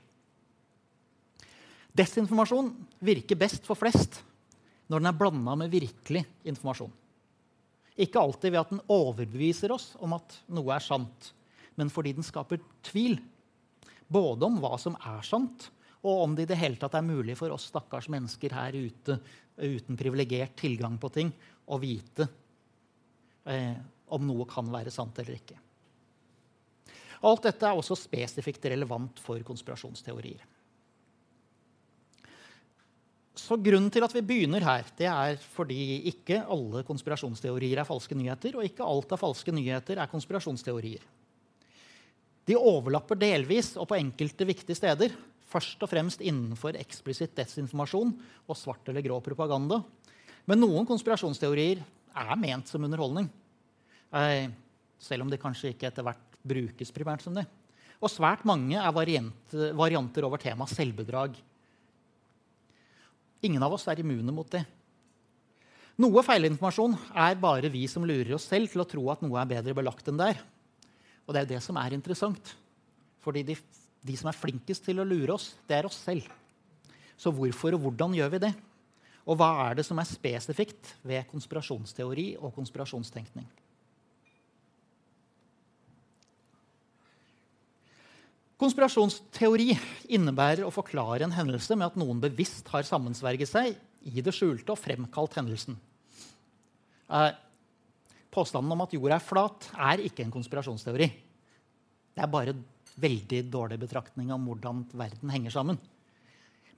Desinformasjon 1.92 2.72
virker 3.04 3.40
best 3.40 3.68
for 3.68 3.80
flest 3.80 4.22
når 4.88 5.02
den 5.02 5.12
er 5.12 5.20
blanda 5.20 5.58
med 5.60 5.72
virkelig 5.72 6.24
informasjon. 6.48 6.92
Ikke 8.00 8.22
alltid 8.22 8.54
ved 8.54 8.62
at 8.62 8.72
den 8.72 8.84
overbeviser 8.92 9.74
oss 9.76 9.92
om 10.00 10.16
at 10.16 10.40
noe 10.52 10.72
er 10.76 10.84
sant, 10.84 11.34
men 11.76 11.92
fordi 11.92 12.16
den 12.16 12.26
skaper 12.26 12.64
tvil. 12.88 13.18
Både 14.12 14.48
om 14.48 14.58
hva 14.64 14.78
som 14.80 14.96
er 15.00 15.20
sant, 15.28 15.68
og 16.02 16.24
om 16.26 16.36
det 16.36 16.48
i 16.48 16.50
det 16.50 16.58
hele 16.58 16.80
tatt 16.82 16.96
er 16.98 17.06
mulig 17.06 17.36
for 17.38 17.54
oss 17.54 17.68
stakkars 17.70 18.10
mennesker 18.10 18.54
her 18.58 18.78
ute 18.78 19.20
uten 19.62 19.98
privilegert 20.00 20.56
tilgang 20.58 20.98
på 20.98 21.12
ting 21.14 21.30
å 21.70 21.78
vite 21.82 22.26
eh, 23.46 23.76
om 24.12 24.26
noe 24.26 24.48
kan 24.50 24.66
være 24.72 24.94
sant 24.94 25.20
eller 25.22 25.38
ikke. 25.38 25.60
Alt 27.22 27.46
dette 27.46 27.68
er 27.68 27.78
også 27.78 27.98
spesifikt 28.00 28.66
relevant 28.72 29.22
for 29.22 29.44
konspirasjonsteorier. 29.46 30.42
Så 33.38 33.56
Grunnen 33.62 33.92
til 33.94 34.04
at 34.04 34.14
vi 34.16 34.24
begynner 34.26 34.64
her, 34.66 34.88
det 34.98 35.08
er 35.08 35.38
fordi 35.54 36.02
ikke 36.12 36.42
alle 36.52 36.84
konspirasjonsteorier 36.88 37.80
er 37.82 37.88
falske 37.88 38.18
nyheter, 38.18 38.58
og 38.58 38.66
ikke 38.66 38.86
alt 38.86 39.14
av 39.14 39.22
falske 39.22 39.54
nyheter 39.54 40.02
er 40.02 40.10
konspirasjonsteorier. 40.12 41.06
De 42.50 42.58
overlapper 42.58 43.20
delvis 43.22 43.76
og 43.80 43.88
på 43.90 44.00
enkelte 44.00 44.48
viktige 44.50 44.78
steder, 44.78 45.14
Først 45.52 45.82
og 45.84 45.92
fremst 45.92 46.22
innenfor 46.24 46.78
eksplisitt 46.80 47.36
desinformasjon 47.36 48.14
og 48.48 48.58
svart 48.58 48.88
eller 48.88 49.04
grå 49.04 49.20
propaganda. 49.24 49.82
Men 50.48 50.62
noen 50.64 50.88
konspirasjonsteorier 50.88 51.82
er 51.82 52.36
ment 52.40 52.72
som 52.72 52.84
underholdning. 52.88 53.28
Eh, 54.16 54.48
selv 55.02 55.26
om 55.26 55.32
de 55.32 55.40
kanskje 55.42 55.74
ikke 55.74 55.90
etter 55.90 56.06
hvert 56.06 56.38
brukes 56.42 56.94
primært 56.96 57.26
som 57.26 57.36
det. 57.36 57.46
Og 58.02 58.10
svært 58.10 58.46
mange 58.50 58.80
er 58.80 58.96
variant, 58.96 59.56
varianter 59.78 60.26
over 60.26 60.42
temaet 60.42 60.74
selvbedrag. 60.74 61.36
Ingen 63.46 63.64
av 63.66 63.76
oss 63.76 63.88
er 63.90 64.02
immune 64.02 64.34
mot 64.34 64.50
det. 64.54 64.64
Noe 66.02 66.24
feilinformasjon 66.26 66.96
er 67.20 67.38
bare 67.42 67.70
vi 67.70 67.84
som 67.92 68.06
lurer 68.08 68.34
oss 68.38 68.48
selv 68.50 68.72
til 68.72 68.82
å 68.82 68.88
tro 68.90 69.04
at 69.14 69.22
noe 69.22 69.38
er 69.42 69.50
bedre 69.50 69.76
belagt 69.78 70.08
enn 70.10 70.18
det 70.18 70.32
er. 70.34 70.42
Og 71.28 71.36
det 71.36 71.44
er 71.44 71.50
det 71.54 71.62
som 71.62 71.78
er 71.78 71.94
interessant. 71.94 72.56
Fordi 73.22 73.44
de 73.46 73.58
de 74.02 74.18
som 74.18 74.30
er 74.32 74.38
flinkest 74.38 74.86
til 74.88 75.02
å 75.02 75.08
lure 75.08 75.36
oss, 75.36 75.52
det 75.70 75.78
er 75.78 75.88
oss 75.88 76.00
selv. 76.02 76.28
Så 77.20 77.34
hvorfor 77.36 77.78
og 77.78 77.84
hvordan 77.86 78.16
gjør 78.18 78.32
vi 78.34 78.44
det? 78.48 78.54
Og 79.30 79.38
hva 79.38 79.52
er 79.68 79.78
det 79.78 79.86
som 79.86 80.00
er 80.02 80.10
spesifikt 80.10 80.96
ved 81.06 81.28
konspirasjonsteori 81.30 82.32
og 82.42 82.56
konspirasjonstenkning? 82.56 83.46
Konspirasjonsteori 88.62 89.72
innebærer 90.14 90.66
å 90.68 90.74
forklare 90.74 91.26
en 91.26 91.34
hendelse 91.34 91.78
med 91.78 91.88
at 91.88 91.96
noen 91.98 92.20
bevisst 92.22 92.68
har 92.74 92.86
sammensverget 92.86 93.50
seg 93.50 93.78
i 94.06 94.22
det 94.22 94.34
skjulte 94.38 94.74
og 94.74 94.82
fremkalt 94.82 95.38
hendelsen. 95.38 95.78
Eh, 97.10 97.32
påstanden 98.34 98.74
om 98.74 98.84
at 98.86 98.94
jorda 98.94 99.18
er 99.18 99.26
flat, 99.26 99.66
er 99.74 100.06
ikke 100.06 100.26
en 100.26 100.34
konspirasjonsteori. 100.34 101.10
Det 102.14 102.22
er 102.22 102.30
bare 102.30 102.54
veldig 103.00 103.44
dårlig 103.52 103.80
betraktning 103.82 104.32
om 104.36 104.50
hvordan 104.50 104.84
verden 104.98 105.32
henger 105.34 105.54
sammen. 105.54 105.80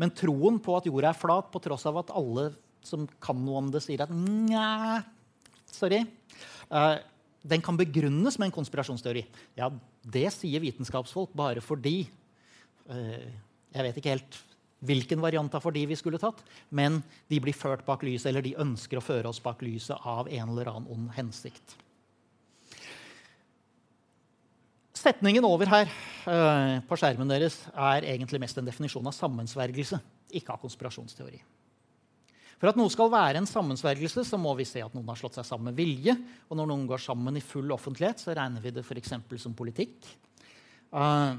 Men 0.02 0.14
troen 0.18 0.60
på 0.64 0.76
at 0.78 0.88
jorda 0.90 1.12
er 1.12 1.18
flat, 1.18 1.52
på 1.54 1.62
tross 1.64 1.86
av 1.90 2.02
at 2.02 2.14
alle 2.18 2.52
som 2.84 3.06
kan 3.24 3.38
noe 3.40 3.62
om 3.62 3.70
det, 3.72 3.84
sier 3.86 4.04
at 4.04 4.12
nja, 4.12 5.02
sorry, 5.72 6.04
Uh, 6.74 6.98
den 7.44 7.62
kan 7.62 7.78
begrunnes 7.78 8.40
med 8.40 8.50
en 8.50 8.56
konspirasjonsteori. 8.56 9.26
Ja, 9.60 9.70
det 10.02 10.30
sier 10.36 10.64
vitenskapsfolk 10.64 11.34
bare 11.38 11.62
fordi 11.62 12.06
uh, 12.88 13.28
Jeg 13.74 13.86
vet 13.88 14.00
ikke 14.00 14.14
helt 14.16 14.40
hvilken 14.84 15.22
variant 15.24 15.54
av 15.56 15.64
fordi 15.64 15.86
vi 15.88 15.96
skulle 15.96 16.20
tatt, 16.20 16.42
men 16.76 17.00
de 17.32 17.40
blir 17.40 17.56
ført 17.56 17.86
bak 17.88 18.02
lyset, 18.04 18.28
eller 18.30 18.44
de 18.44 18.58
ønsker 18.60 19.00
å 19.00 19.04
føre 19.04 19.30
oss 19.30 19.40
bak 19.44 19.62
lyset 19.64 19.96
av 19.96 20.28
en 20.28 20.50
eller 20.52 20.70
annen 20.70 20.90
ond 20.92 21.14
hensikt. 21.16 21.78
Setningen 25.04 25.44
over 25.44 25.68
her 25.68 25.90
uh, 25.90 26.78
på 26.88 26.96
skjermen 27.00 27.28
deres 27.28 27.58
er 27.74 28.06
egentlig 28.14 28.40
mest 28.40 28.60
en 28.60 28.68
definisjon 28.68 29.10
av 29.10 29.16
sammensvergelse, 29.18 30.00
ikke 30.40 30.56
av 30.56 30.62
konspirasjonsteori. 30.62 31.42
For 32.62 32.72
at 32.72 32.78
noe 32.80 32.92
skal 32.94 33.10
være 33.12 33.42
en 33.42 33.50
sammensvergelse, 33.50 34.24
så 34.24 34.40
må 34.40 34.54
vi 34.56 34.64
se 34.64 34.80
at 34.80 34.94
noen 34.96 35.10
har 35.12 35.20
slått 35.20 35.36
seg 35.36 35.44
sammen 35.44 35.68
med 35.68 35.76
vilje. 35.76 36.16
Og 36.48 36.56
når 36.56 36.70
noen 36.70 36.86
går 36.88 37.02
sammen 37.04 37.36
i 37.36 37.44
full 37.44 37.74
offentlighet, 37.76 38.24
så 38.24 38.32
regner 38.38 38.64
vi 38.64 38.72
det 38.72 38.86
f.eks. 38.86 39.18
som 39.44 39.58
politikk. 39.58 40.08
Uh, 40.96 41.36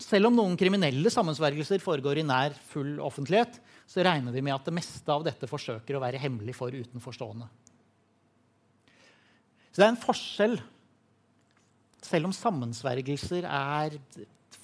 selv 0.00 0.30
om 0.30 0.38
noen 0.38 0.56
kriminelle 0.56 1.12
sammensvergelser 1.12 1.84
foregår 1.84 2.22
i 2.22 2.24
nær 2.24 2.56
full 2.70 2.96
offentlighet, 3.04 3.60
så 3.84 4.00
regner 4.06 4.32
vi 4.32 4.40
med 4.40 4.56
at 4.56 4.64
det 4.64 4.78
meste 4.78 5.12
av 5.12 5.26
dette 5.26 5.50
forsøker 5.50 5.98
å 5.98 6.00
være 6.00 6.22
hemmelig 6.22 6.56
for 6.56 6.72
utenforstående. 6.72 7.50
Så 9.68 9.76
det 9.76 9.84
er 9.84 9.92
en 9.92 10.00
forskjell, 10.00 10.56
selv 12.02 12.28
om 12.28 12.34
sammensvergelser 12.34 13.46
er 13.46 13.98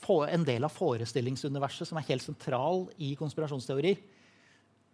en 0.08 0.44
del 0.46 0.64
av 0.64 0.72
forestillingsuniverset 0.72 1.88
som 1.88 1.98
er 2.00 2.06
helt 2.08 2.24
sentral 2.24 2.86
i 3.02 3.12
konspirasjonsteorier, 3.18 4.00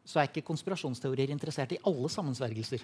så 0.04 0.20
er 0.20 0.28
ikke 0.28 0.44
konspirasjonsteorier 0.44 1.32
interessert 1.32 1.72
i 1.72 1.80
alle 1.88 2.10
sammensvergelser. 2.12 2.82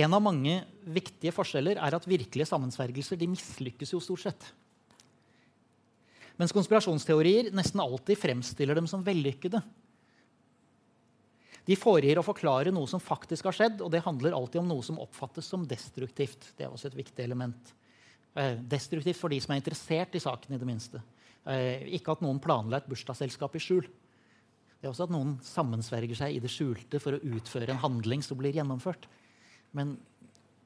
En 0.00 0.14
av 0.14 0.22
mange 0.22 0.54
viktige 0.86 1.34
forskjeller 1.34 1.80
er 1.82 1.96
at 1.96 2.06
virkelige 2.08 2.48
sammensvergelser 2.48 3.18
de 3.18 3.28
mislykkes 3.32 3.92
jo 3.92 4.00
stort 4.02 4.22
sett. 4.22 4.48
Mens 6.40 6.54
konspirasjonsteorier 6.56 7.50
nesten 7.52 7.82
alltid 7.82 8.16
fremstiller 8.16 8.78
dem 8.78 8.86
som 8.88 9.02
vellykkede. 9.04 9.60
De 11.66 11.76
foregir 11.76 12.18
å 12.18 12.24
forklare 12.24 12.72
noe 12.72 12.88
som 12.88 13.02
faktisk 13.02 13.50
har 13.50 13.56
skjedd, 13.56 13.82
og 13.84 13.90
det 13.92 14.00
handler 14.06 14.36
alltid 14.38 14.62
om 14.62 14.70
noe 14.70 14.86
som 14.86 14.98
oppfattes 15.02 15.50
som 15.50 15.66
destruktivt. 15.68 16.54
Det 16.56 16.64
er 16.64 16.72
også 16.72 16.88
et 16.88 16.96
viktig 17.02 17.26
element. 17.26 17.74
Eh, 18.34 18.58
destruktivt 18.62 19.18
for 19.18 19.32
de 19.32 19.40
som 19.42 19.54
er 19.54 19.58
interessert 19.62 20.14
i 20.14 20.22
saken. 20.22 20.54
i 20.54 20.58
det 20.58 20.66
minste. 20.66 21.02
Eh, 21.46 21.88
ikke 21.96 22.12
at 22.12 22.20
noen 22.22 22.38
planla 22.38 22.76
et 22.76 22.88
bursdagsselskap 22.88 23.56
i 23.56 23.58
skjul. 23.58 23.82
Det 24.80 24.86
er 24.86 24.92
også 24.92 25.08
at 25.08 25.10
noen 25.10 25.38
sammensverger 25.42 26.16
seg 26.16 26.36
i 26.36 26.40
det 26.40 26.50
skjulte 26.50 27.00
for 27.00 27.12
å 27.12 27.20
utføre 27.20 27.68
en 27.70 27.82
handling 27.82 28.22
som 28.22 28.38
blir 28.38 28.52
gjennomført. 28.52 29.06
Men 29.72 29.98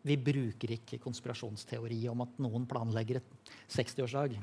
vi 0.05 0.17
bruker 0.17 0.71
ikke 0.77 1.01
konspirasjonsteori 1.01 2.09
om 2.09 2.21
at 2.21 2.37
noen 2.39 2.67
planlegger 2.67 3.17
et 3.17 3.55
60-årsdag. 3.73 4.37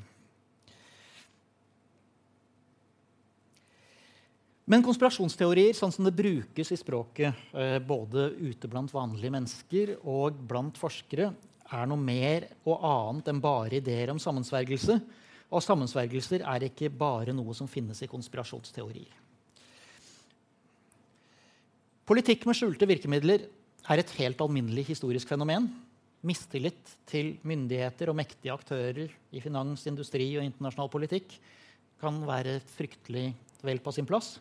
Men 4.66 4.82
konspirasjonsteorier 4.82 5.74
sånn 5.74 5.92
som 5.94 6.04
det 6.06 6.14
brukes 6.14 6.70
i 6.72 6.78
språket 6.78 7.34
eh, 7.54 7.78
både 7.78 8.30
ute 8.42 8.68
blant 8.70 8.92
vanlige 8.94 9.30
mennesker 9.34 9.96
og 10.02 10.38
blant 10.48 10.78
forskere, 10.78 11.32
er 11.72 11.88
noe 11.88 12.00
mer 12.00 12.46
og 12.68 12.84
annet 12.84 13.30
enn 13.32 13.40
bare 13.42 13.78
ideer 13.80 14.12
om 14.12 14.20
sammensvergelse. 14.22 14.98
Og 15.52 15.64
sammensvergelser 15.64 16.44
er 16.48 16.68
ikke 16.68 16.88
bare 16.88 17.34
noe 17.36 17.54
som 17.56 17.68
finnes 17.68 18.00
i 18.04 18.08
konspirasjonsteorier. 18.10 19.12
Politikk 22.08 22.46
med 22.48 22.58
skjulte 22.58 22.88
virkemidler 22.88 23.44
er 23.90 24.00
et 24.00 24.14
helt 24.18 24.40
alminnelig 24.42 24.88
historisk 24.90 25.30
fenomen. 25.30 25.68
Mistillit 26.26 26.96
til 27.08 27.34
myndigheter 27.46 28.10
og 28.10 28.18
mektige 28.18 28.54
aktører 28.54 29.10
i 29.10 29.42
finans, 29.42 29.84
industri 29.90 30.28
og 30.36 30.46
internasjonal 30.46 30.90
politikk 30.92 31.36
kan 32.02 32.18
være 32.26 32.58
fryktelig 32.74 33.28
vel 33.62 33.80
på 33.82 33.94
sin 33.94 34.08
plass. 34.08 34.36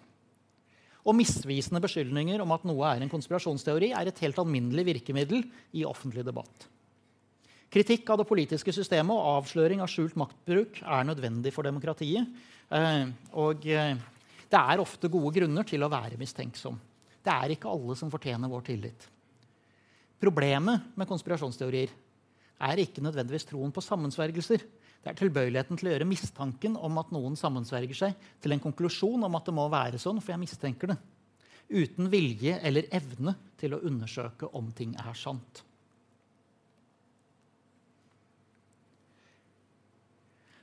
Og 1.01 1.17
misvisende 1.17 1.81
beskyldninger 1.81 2.41
om 2.43 2.53
at 2.53 2.65
noe 2.69 2.85
er 2.89 3.01
en 3.01 3.09
konspirasjonsteori, 3.09 3.91
er 3.97 4.09
et 4.09 4.21
helt 4.21 4.37
alminnelig 4.41 4.85
virkemiddel 4.91 5.45
i 5.73 5.85
offentlig 5.87 6.25
debatt. 6.25 6.67
Kritikk 7.71 8.09
av 8.11 8.19
det 8.19 8.27
politiske 8.27 8.73
systemet 8.75 9.15
og 9.15 9.37
avsløring 9.37 9.79
av 9.79 9.87
skjult 9.87 10.17
maktbruk 10.19 10.81
er 10.83 11.05
nødvendig 11.07 11.53
for 11.55 11.63
demokratiet. 11.63 12.27
Eh, 12.67 13.05
og 13.39 13.63
eh, 13.63 13.93
det 14.51 14.59
er 14.59 14.83
ofte 14.83 15.07
gode 15.11 15.31
grunner 15.37 15.67
til 15.67 15.85
å 15.85 15.91
være 15.91 16.19
mistenksom. 16.19 16.75
Det 17.23 17.31
er 17.31 17.53
ikke 17.55 17.71
alle 17.71 17.95
som 17.95 18.11
fortjener 18.11 18.51
vår 18.51 18.65
tillit. 18.67 19.07
Problemet 20.21 20.91
med 20.99 21.07
konspirasjonsteorier 21.07 21.95
er 22.67 22.83
ikke 22.83 23.05
nødvendigvis 23.05 23.47
troen 23.49 23.71
på 23.73 23.83
sammensvergelser. 23.85 24.67
Det 25.01 25.09
er 25.09 25.17
tilbøyeligheten 25.17 25.79
til 25.79 25.87
å 25.89 25.95
gjøre 25.95 26.11
mistanken 26.11 26.75
om 26.75 26.99
at 27.01 27.15
noen 27.15 27.39
sammensverger 27.39 27.97
seg, 27.97 28.29
til 28.43 28.53
en 28.53 28.61
konklusjon 28.61 29.23
om 29.25 29.39
at 29.39 29.47
det 29.47 29.55
må 29.55 29.65
være 29.71 30.01
sånn, 30.01 30.19
for 30.21 30.35
jeg 30.35 30.43
mistenker 30.43 30.91
det. 30.91 30.99
Uten 31.71 32.11
vilje 32.11 32.59
eller 32.59 32.91
evne 32.91 33.37
til 33.57 33.73
å 33.77 33.83
undersøke 33.87 34.51
om 34.59 34.73
ting 34.75 34.91
er 34.99 35.15
sant. 35.15 35.63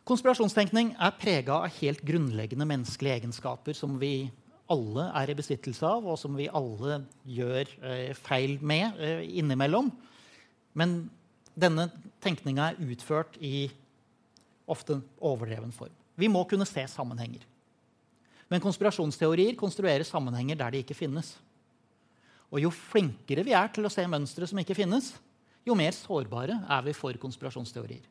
Konspirasjonstenkning 0.09 0.95
er 0.97 1.17
prega 1.21 1.59
av 1.59 1.75
helt 1.83 2.01
grunnleggende 2.07 2.65
menneskelige 2.65 3.19
egenskaper 3.19 3.77
som 3.77 3.99
vi 4.01 4.31
alle 4.73 5.05
er 5.21 5.29
i 5.29 5.37
besittelse 5.37 5.85
av, 5.85 6.07
og 6.09 6.17
som 6.17 6.33
vi 6.37 6.47
alle 6.49 7.03
gjør 7.29 7.75
eh, 7.85 8.15
feil 8.17 8.57
med 8.65 8.97
eh, 9.05 9.21
innimellom. 9.37 9.91
Men 10.81 10.97
denne 11.53 11.91
tenkninga 12.25 12.71
er 12.71 12.81
utført 12.89 13.37
i 13.45 13.69
ofte 14.69 14.97
overdreven 15.21 15.77
form. 15.77 15.93
Vi 16.17 16.33
må 16.33 16.47
kunne 16.49 16.69
se 16.69 16.87
sammenhenger. 16.89 17.45
Men 18.49 18.65
konspirasjonsteorier 18.65 19.61
konstruerer 19.61 20.09
sammenhenger 20.09 20.57
der 20.57 20.73
de 20.73 20.85
ikke 20.87 20.97
finnes. 20.97 21.35
Og 22.49 22.63
jo 22.65 22.73
flinkere 22.73 23.45
vi 23.45 23.53
er 23.53 23.69
til 23.77 23.85
å 23.85 23.93
se 23.93 24.09
mønstre 24.09 24.49
som 24.49 24.61
ikke 24.61 24.77
finnes, 24.79 25.13
jo 25.69 25.77
mer 25.77 25.93
sårbare 25.93 26.63
er 26.65 26.87
vi 26.87 26.97
for 26.97 27.13
konspirasjonsteorier. 27.21 28.07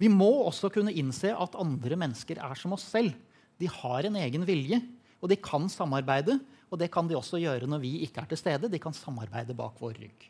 Vi 0.00 0.10
må 0.10 0.30
også 0.48 0.70
kunne 0.74 0.92
innse 0.92 1.30
at 1.30 1.56
andre 1.60 1.96
mennesker 1.98 2.40
er 2.42 2.58
som 2.58 2.74
oss 2.76 2.86
selv 2.90 3.14
de 3.60 3.70
har 3.70 4.06
en 4.06 4.16
egen 4.18 4.44
vilje, 4.46 4.80
og 5.22 5.30
de 5.30 5.38
kan 5.40 5.68
samarbeide. 5.70 6.38
Og 6.72 6.80
det 6.80 6.90
kan 6.92 7.06
de 7.06 7.14
også 7.14 7.38
gjøre 7.38 7.68
når 7.70 7.82
vi 7.84 7.92
ikke 8.02 8.24
er 8.24 8.30
til 8.32 8.40
stede. 8.40 8.70
De 8.70 8.80
kan 8.82 8.94
samarbeide 8.96 9.54
bak 9.56 9.78
vår 9.78 10.00
rygg. 10.02 10.26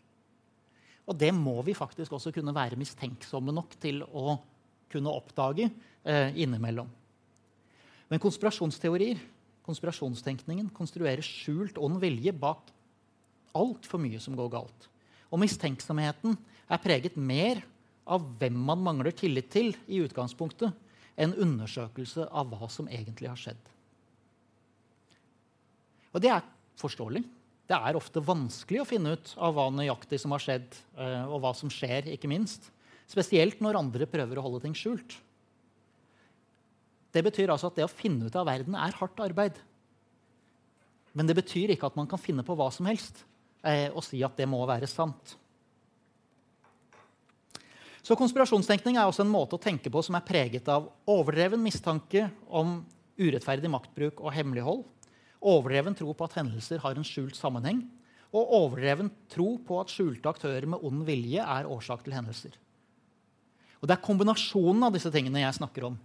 Og 1.08 1.16
det 1.16 1.30
må 1.36 1.56
vi 1.64 1.76
faktisk 1.76 2.12
også 2.16 2.32
kunne 2.34 2.54
være 2.56 2.78
mistenksomme 2.80 3.52
nok 3.52 3.76
til 3.80 4.02
å 4.04 4.36
kunne 4.92 5.12
oppdage 5.12 5.70
eh, 6.04 6.36
innimellom. 6.36 6.88
Men 8.08 8.20
konspirasjonsteorier, 8.20 9.20
konspirasjonstenkningen, 9.64 10.68
konstruerer 10.76 11.24
skjult 11.24 11.80
ond 11.80 11.96
vilje 12.02 12.32
bak 12.36 12.68
altfor 13.56 14.00
mye 14.02 14.20
som 14.20 14.36
går 14.36 14.52
galt. 14.52 14.88
Og 15.32 15.40
mistenksomheten 15.40 16.36
er 16.68 16.82
preget 16.82 17.16
mer 17.16 17.62
av 18.04 18.24
hvem 18.40 18.56
man 18.68 18.82
mangler 18.84 19.14
tillit 19.16 19.50
til, 19.52 19.72
i 19.88 20.02
utgangspunktet, 20.04 20.74
en 21.14 21.34
undersøkelse 21.40 22.26
av 22.30 22.50
hva 22.50 22.68
som 22.72 22.88
egentlig 22.90 23.30
har 23.30 23.40
skjedd. 23.40 23.70
Og 26.14 26.22
det 26.22 26.30
er 26.30 26.46
forståelig. 26.80 27.24
Det 27.64 27.76
er 27.76 27.96
ofte 27.96 28.22
vanskelig 28.22 28.82
å 28.82 28.88
finne 28.88 29.14
ut 29.16 29.30
av 29.40 29.54
hva 29.56 29.70
nøyaktig 29.72 30.18
som 30.20 30.34
har 30.34 30.42
skjedd, 30.42 30.74
eh, 31.00 31.24
og 31.24 31.40
hva 31.42 31.54
som 31.56 31.70
skjer, 31.72 32.10
ikke 32.12 32.30
minst. 32.30 32.68
Spesielt 33.10 33.62
når 33.64 33.80
andre 33.80 34.08
prøver 34.10 34.38
å 34.38 34.44
holde 34.44 34.64
ting 34.64 34.76
skjult. 34.76 35.16
Det 37.14 37.22
betyr 37.24 37.52
altså 37.54 37.70
at 37.70 37.78
det 37.78 37.86
å 37.86 37.92
finne 37.92 38.26
ut 38.26 38.36
av 38.36 38.48
verden 38.48 38.76
er 38.76 38.96
hardt 38.98 39.22
arbeid. 39.22 39.56
Men 41.14 41.30
det 41.30 41.38
betyr 41.38 41.72
ikke 41.72 41.88
at 41.88 41.96
man 41.96 42.10
kan 42.10 42.20
finne 42.20 42.44
på 42.46 42.56
hva 42.58 42.68
som 42.74 42.88
helst 42.90 43.22
eh, 43.62 43.86
og 43.94 44.02
si 44.04 44.20
at 44.26 44.36
det 44.36 44.48
må 44.50 44.60
være 44.66 44.90
sant. 44.90 45.36
Så 48.04 48.16
konspirasjonstenkning 48.20 48.98
er 48.98 49.08
også 49.08 49.24
en 49.24 49.32
måte 49.32 49.56
å 49.56 49.62
tenke 49.62 49.88
på 49.88 50.02
som 50.04 50.16
er 50.18 50.26
preget 50.28 50.66
av 50.68 50.90
overdreven 51.08 51.62
mistanke 51.64 52.26
om 52.52 52.82
urettferdig 53.16 53.70
maktbruk 53.72 54.20
og 54.20 54.34
hemmelighold, 54.34 54.82
overdreven 55.44 55.96
tro 55.96 56.12
på 56.12 56.26
at 56.26 56.36
hendelser 56.36 56.82
har 56.82 56.98
en 56.98 57.06
skjult 57.06 57.38
sammenheng, 57.38 57.80
og 58.34 58.52
overdreven 58.58 59.08
tro 59.30 59.54
på 59.62 59.78
at 59.80 59.92
skjulte 59.94 60.28
aktører 60.28 60.66
med 60.68 60.84
ond 60.84 61.04
vilje 61.06 61.40
er 61.40 61.70
årsak 61.70 62.04
til 62.04 62.16
hendelser. 62.16 62.58
Og 63.80 63.88
Det 63.88 63.96
er 63.96 64.04
kombinasjonen 64.04 64.84
av 64.84 64.94
disse 64.96 65.12
tingene 65.12 65.44
jeg 65.44 65.56
snakker 65.60 65.88
om, 65.88 65.96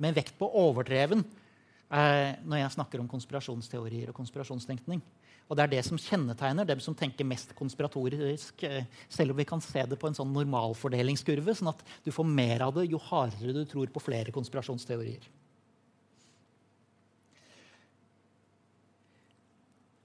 med 0.00 0.16
vekt 0.16 0.36
på 0.36 0.48
overdreven 0.60 1.22
eh, 1.22 2.36
når 2.44 2.62
jeg 2.62 2.74
snakker 2.76 3.00
om 3.00 3.08
konspirasjonsteorier 3.08 4.10
og 4.12 4.18
konspirasjonstenkning. 4.18 5.00
Og 5.46 5.54
det 5.54 5.62
er 5.62 5.72
det 5.76 5.82
som 5.86 5.98
kjennetegner 6.00 6.66
dem 6.66 6.80
som 6.82 6.94
tenker 6.98 7.26
mest 7.28 7.52
konspiratorisk, 7.54 8.64
eh, 8.66 8.86
selv 9.08 9.30
om 9.30 9.38
vi 9.38 9.46
kan 9.46 9.62
se 9.62 9.84
det 9.86 9.98
på 9.98 10.08
en 10.10 10.16
sånn 10.18 10.32
normalfordelingskurve, 10.34 11.54
sånn 11.54 11.70
at 11.70 11.84
du 12.02 12.10
får 12.10 12.26
mer 12.26 12.66
av 12.66 12.74
det 12.74 12.88
jo 12.90 12.98
hardere 12.98 13.54
du 13.54 13.64
tror 13.64 13.86
på 13.94 14.02
flere 14.02 14.34
konspirasjonsteorier. 14.34 15.22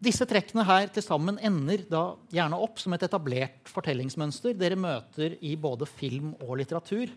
Disse 0.02 0.26
trekkene 0.26 0.66
her 0.66 0.88
til 0.94 1.06
sammen 1.06 1.38
ender 1.46 1.84
da 1.90 2.16
gjerne 2.34 2.58
opp 2.58 2.80
som 2.82 2.94
et 2.94 3.04
etablert 3.06 3.70
fortellingsmønster 3.70 4.56
dere 4.58 4.78
møter 4.78 5.36
i 5.46 5.54
både 5.62 5.86
film 5.90 6.32
og 6.40 6.56
litteratur, 6.58 7.10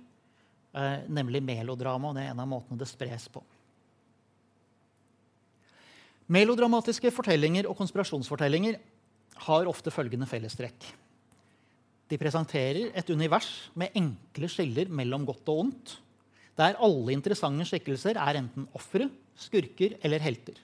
eh, 0.72 0.98
nemlig 1.08 1.40
melodrama. 1.44 2.08
og 2.08 2.14
Det 2.14 2.24
er 2.24 2.30
en 2.32 2.40
av 2.40 2.48
måtene 2.48 2.78
det 2.78 2.88
spres 2.88 3.28
på. 3.28 3.40
Melodramatiske 6.32 7.10
fortellinger 7.12 7.66
og 7.68 7.76
konspirasjonsfortellinger 7.76 8.78
har 9.44 9.68
ofte 9.68 9.92
følgende 9.92 10.28
fellestrekk. 10.28 10.86
De 12.08 12.16
presenterer 12.20 12.94
et 12.96 13.10
univers 13.12 13.50
med 13.76 13.92
enkle 13.98 14.48
skiller 14.48 14.88
mellom 14.88 15.26
godt 15.28 15.50
og 15.52 15.60
ondt, 15.66 15.98
der 16.56 16.78
alle 16.80 17.12
interessante 17.12 17.66
skikkelser 17.68 18.16
er 18.20 18.38
enten 18.40 18.68
ofre, 18.76 19.10
skurker 19.36 19.98
eller 20.04 20.22
helter. 20.22 20.56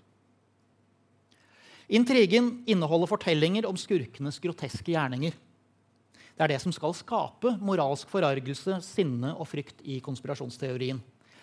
Intrigen 1.91 2.61
inneholder 2.71 3.11
fortellinger 3.11 3.67
om 3.67 3.77
skurkenes 3.77 4.39
groteske 4.41 4.95
gjerninger. 4.95 5.35
Det 5.35 6.45
er 6.47 6.53
det 6.55 6.61
som 6.63 6.73
skal 6.73 6.95
skape 6.97 7.57
moralsk 7.61 8.09
forargelse, 8.09 8.79
sinne 8.87 9.35
og 9.35 9.49
frykt 9.51 9.83
i 9.83 9.99
konspirasjonsteorien. 10.01 11.03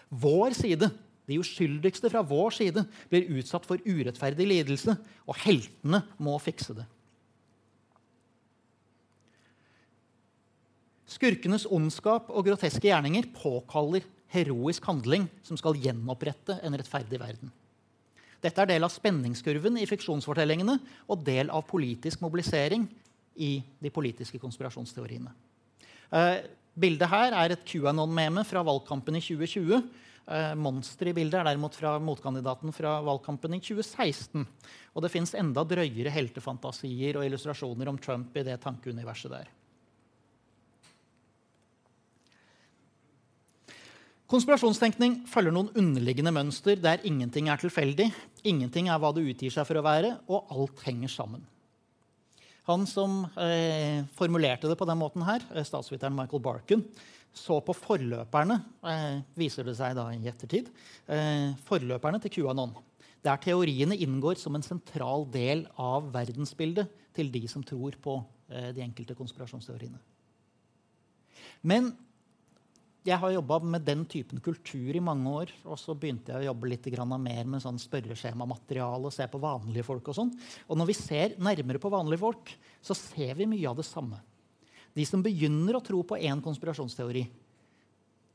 Vår 0.09 0.55
side 0.57 0.87
de 1.27 1.39
uskyldigste 1.41 2.09
fra 2.11 2.23
vår 2.25 2.55
side 2.55 2.83
blir 3.11 3.27
utsatt 3.37 3.65
for 3.67 3.81
urettferdig 3.83 4.47
lidelse, 4.47 4.95
og 5.27 5.39
heltene 5.43 6.01
må 6.23 6.37
fikse 6.39 6.75
det. 6.77 6.87
Skurkenes 11.07 11.65
ondskap 11.71 12.27
og 12.31 12.45
groteske 12.47 12.89
gjerninger 12.89 13.29
påkaller 13.35 14.05
heroisk 14.31 14.85
handling 14.89 15.27
som 15.45 15.59
skal 15.59 15.79
gjenopprette 15.79 16.59
en 16.63 16.75
rettferdig 16.75 17.19
verden. 17.21 17.51
Dette 18.43 18.61
er 18.61 18.69
del 18.69 18.85
av 18.85 18.93
spenningskurven 18.93 19.79
i 19.81 19.87
fiksjonsfortellingene 19.89 20.77
og 21.09 21.23
del 21.25 21.49
av 21.49 21.65
politisk 21.69 22.21
mobilisering 22.21 22.85
i 23.39 23.57
de 23.81 23.91
politiske 23.93 24.39
konspirasjonsteoriene. 24.41 25.31
Eh, 26.13 26.43
bildet 26.77 27.09
her 27.09 27.33
er 27.33 27.55
et 27.55 27.65
QAnon-meme 27.67 28.43
fra 28.47 28.61
valgkampen 28.65 29.17
i 29.17 29.23
2020 29.23 29.81
Eh, 30.27 30.53
monster 30.59 31.07
i 31.07 31.13
bildet 31.15 31.39
er 31.39 31.47
derimot 31.47 31.75
fra 31.79 31.93
motkandidaten 32.03 32.73
fra 32.75 32.97
valgkampen 33.05 33.55
i 33.55 33.61
2016. 33.63 34.43
Og 34.93 35.05
det 35.05 35.11
fins 35.13 35.31
enda 35.39 35.63
drøyere 35.63 36.11
heltefantasier 36.11 37.15
og 37.15 37.23
illustrasjoner 37.23 37.87
om 37.87 37.99
Trump 38.01 38.35
i 38.35 38.43
det 38.43 38.57
tankeuniverset 38.65 39.31
der. 39.31 39.53
Konspirasjonstenkning 44.27 45.21
følger 45.31 45.53
noen 45.55 45.71
underliggende 45.79 46.33
mønster 46.35 46.75
der 46.83 46.99
ingenting 47.07 47.47
er 47.47 47.61
tilfeldig, 47.61 48.09
ingenting 48.43 48.89
er 48.91 48.99
hva 48.99 49.13
det 49.15 49.23
utgir 49.23 49.53
seg 49.55 49.63
for 49.69 49.79
å 49.79 49.85
være, 49.85 50.17
og 50.27 50.51
alt 50.51 50.83
henger 50.83 51.13
sammen. 51.13 51.45
Han 52.67 52.83
som 52.83 53.21
eh, 53.39 54.03
formulerte 54.19 54.67
det 54.67 54.75
på 54.75 54.87
den 54.89 54.99
måten 54.99 55.23
her, 55.23 55.45
eh, 55.55 55.63
statsviteren 55.63 56.17
Michael 56.17 56.43
Barkin, 56.43 56.83
så 57.37 57.59
på 57.63 57.75
forløperne, 57.77 58.57
eh, 58.89 59.21
viser 59.37 59.67
det 59.67 59.77
seg 59.77 59.95
da 59.97 60.09
i 60.13 60.27
ettertid, 60.29 60.71
eh, 61.07 61.53
forløperne 61.67 62.21
til 62.23 62.33
QAnon. 62.37 62.75
Der 63.23 63.37
teoriene 63.37 63.97
inngår 63.97 64.37
som 64.37 64.55
en 64.55 64.65
sentral 64.65 65.25
del 65.31 65.65
av 65.77 66.11
verdensbildet 66.13 66.89
til 67.13 67.31
de 67.31 67.47
som 67.47 67.63
tror 67.63 67.95
på 68.01 68.19
eh, 68.49 68.71
de 68.73 68.83
enkelte 68.85 69.15
konspirasjonsteoriene. 69.17 69.99
Men 71.63 71.91
jeg 73.07 73.17
har 73.21 73.31
jobba 73.31 73.59
med 73.63 73.85
den 73.87 74.03
typen 74.09 74.41
kultur 74.43 74.95
i 74.95 75.03
mange 75.03 75.31
år. 75.31 75.51
Og 75.65 75.79
så 75.79 75.95
begynte 75.95 76.33
jeg 76.33 76.43
å 76.43 76.49
jobbe 76.49 76.67
litt 76.67 76.87
mer 76.91 77.45
med 77.45 77.63
sånn 77.63 77.79
spørreskjemamateriale 77.79 79.07
og 79.07 79.13
se 79.15 79.27
på 79.31 79.39
vanlige 79.39 79.85
folk. 79.87 80.09
Og 80.09 80.17
sånn. 80.17 80.33
Og 80.67 80.77
når 80.77 80.89
vi 80.91 80.93
ser 80.93 81.37
nærmere 81.39 81.79
på 81.79 81.89
vanlige 81.93 82.19
folk, 82.19 82.51
så 82.81 82.93
ser 82.93 83.35
vi 83.35 83.47
mye 83.47 83.69
av 83.69 83.77
det 83.79 83.87
samme. 83.87 84.19
De 84.97 85.05
som 85.05 85.21
begynner 85.21 85.77
å 85.77 85.83
tro 85.85 86.01
på 86.07 86.17
én 86.17 86.41
konspirasjonsteori, 86.41 87.23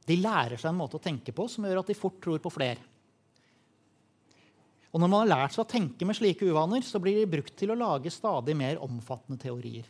de 0.06 0.18
lærer 0.18 0.58
seg 0.58 0.70
en 0.70 0.78
måte 0.78 0.98
å 0.98 1.02
tenke 1.02 1.34
på 1.34 1.46
som 1.50 1.66
gjør 1.66 1.82
at 1.82 1.90
de 1.90 1.98
fort 1.98 2.18
tror 2.22 2.42
på 2.42 2.50
flere. 2.54 2.82
Og 4.92 5.00
når 5.00 5.08
man 5.08 5.22
har 5.22 5.30
lært 5.30 5.54
seg 5.54 5.64
å 5.64 5.70
tenke 5.70 6.06
med 6.06 6.18
slike 6.18 6.46
uvaner, 6.50 6.84
så 6.84 7.00
blir 7.00 7.16
de 7.16 7.30
brukt 7.30 7.54
til 7.56 7.72
å 7.72 7.78
lage 7.78 8.12
stadig 8.12 8.54
mer 8.58 8.80
omfattende 8.84 9.40
teorier. 9.40 9.86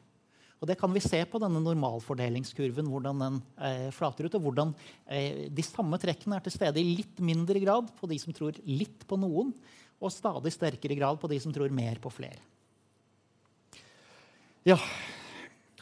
Og 0.63 0.69
Det 0.71 0.77
kan 0.79 0.93
vi 0.95 1.03
se 1.03 1.19
på 1.27 1.41
denne 1.43 1.59
normalfordelingskurven, 1.59 2.87
hvordan 2.87 3.23
den 3.25 3.39
eh, 3.67 3.89
flater 3.91 4.29
ut. 4.29 4.37
Og 4.39 4.45
hvordan 4.47 4.71
eh, 5.11 5.49
de 5.51 5.65
samme 5.67 5.99
trekkene 5.99 6.39
er 6.39 6.45
til 6.45 6.55
stede 6.55 6.79
i 6.79 6.93
litt 7.01 7.19
mindre 7.19 7.59
grad 7.65 7.89
på 7.99 8.07
de 8.07 8.21
som 8.23 8.37
tror 8.37 8.61
litt 8.69 9.03
på 9.11 9.19
noen, 9.19 9.51
og 9.99 10.15
stadig 10.15 10.55
sterkere 10.55 10.95
grad 10.99 11.19
på 11.19 11.31
de 11.31 11.41
som 11.43 11.55
tror 11.55 11.75
mer 11.75 11.99
på 12.03 12.15
flere. 12.15 12.39
Ja, 14.63 14.79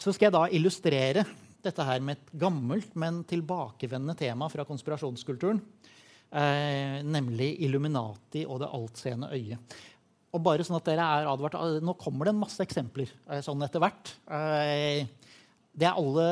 så 0.00 0.14
skal 0.14 0.28
jeg 0.28 0.36
da 0.36 0.46
illustrere 0.56 1.24
dette 1.60 1.84
her 1.84 2.00
med 2.04 2.16
et 2.16 2.34
gammelt, 2.40 2.94
men 2.98 3.22
tilbakevendende 3.28 4.16
tema 4.18 4.48
fra 4.52 4.64
konspirasjonskulturen. 4.68 5.60
Eh, 6.30 7.00
nemlig 7.04 7.56
Illuminati 7.66 8.44
og 8.46 8.62
det 8.62 8.70
altseende 8.70 9.32
øyet. 9.34 9.76
Og 10.30 10.42
bare 10.46 10.62
sånn 10.62 10.78
at 10.78 10.86
dere 10.86 11.08
er 11.18 11.26
advart, 11.26 11.56
eh, 11.58 11.82
Nå 11.82 11.96
kommer 11.98 12.28
det 12.28 12.34
en 12.34 12.42
masse 12.44 12.62
eksempler 12.62 13.10
eh, 13.10 13.42
sånn 13.44 13.62
etter 13.66 13.82
hvert. 13.82 14.14
Eh, 14.30 15.04
det 15.74 15.88
er 15.88 15.98
alle, 15.98 16.28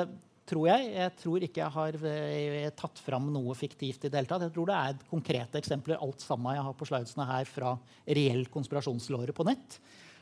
tror 0.48 0.68
jeg. 0.70 0.88
Jeg 0.94 1.14
tror 1.18 1.44
ikke 1.44 1.64
jeg 1.64 1.74
har 1.74 1.98
eh, 2.12 2.70
tatt 2.78 3.02
fram 3.02 3.28
noe 3.34 3.56
fiktivt. 3.58 4.06
i 4.06 4.08
det 4.08 4.20
hele 4.20 4.30
tatt. 4.30 4.46
Jeg 4.46 4.54
tror 4.54 4.70
det 4.70 4.78
er 4.78 5.06
konkrete 5.10 5.60
eksempler 5.60 6.00
alt 6.00 6.22
sammen 6.24 6.56
jeg 6.56 6.66
har 6.70 6.78
på 6.78 6.88
slidesene 6.88 7.28
her 7.28 7.50
fra 7.50 7.74
reell 8.06 8.46
konspirasjonslåre 8.54 9.34
på 9.34 9.48
nett. 9.50 9.80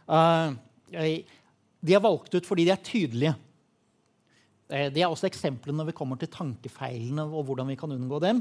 Eh, 0.08 1.20
de 1.86 1.96
er 1.96 2.02
valgt 2.04 2.34
ut 2.34 2.48
fordi 2.48 2.66
de 2.66 2.74
er 2.74 2.82
tydelige. 2.84 3.34
Det 4.66 4.88
de 4.90 5.02
er 5.04 5.06
også 5.06 5.28
eksempler 5.28 5.74
når 5.76 5.92
vi 5.92 5.94
kommer 5.94 6.18
til 6.18 6.30
tankefeilene 6.32 7.22
og 7.28 7.44
hvordan 7.46 7.68
vi 7.70 7.76
kan 7.78 7.92
unngå 7.94 8.18
dem. 8.22 8.40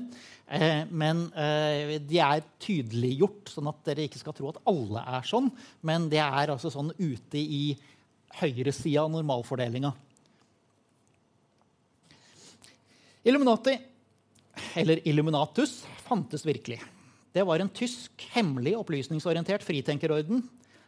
Eh, 0.49 0.81
men 0.89 1.27
eh, 1.38 1.99
de 2.01 2.17
er 2.17 2.41
tydeliggjort, 2.65 3.51
sånn 3.53 3.69
at 3.69 3.84
dere 3.86 4.08
ikke 4.08 4.21
skal 4.23 4.34
tro 4.34 4.49
at 4.49 4.58
alle 4.65 5.03
er 5.19 5.27
sånn. 5.29 5.51
Men 5.86 6.10
det 6.10 6.23
er 6.23 6.49
altså 6.55 6.73
sånn 6.73 6.89
ute 6.97 7.38
i 7.38 7.75
høyresida 8.41 9.05
av 9.05 9.13
normalfordelinga. 9.13 9.93
Illuminati, 13.25 13.77
eller 14.77 15.05
Illuminatus, 15.08 15.79
fantes 16.05 16.45
virkelig. 16.45 16.81
Det 17.34 17.45
var 17.45 17.62
en 17.62 17.71
tysk, 17.73 18.25
hemmelig, 18.34 18.75
opplysningsorientert 18.79 19.65
fritenkerorden 19.65 20.43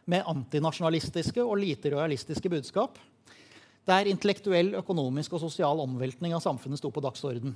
med 0.08 0.26
antinasjonalistiske 0.28 1.42
og 1.44 1.60
lite 1.60 1.92
realistiske 1.92 2.50
budskap, 2.52 2.98
der 3.88 4.08
intellektuell, 4.10 4.74
økonomisk 4.80 5.36
og 5.36 5.42
sosial 5.46 5.80
omveltning 5.84 6.34
av 6.36 6.44
samfunnet 6.44 6.80
sto 6.80 6.90
på 6.92 7.02
dagsorden. 7.04 7.54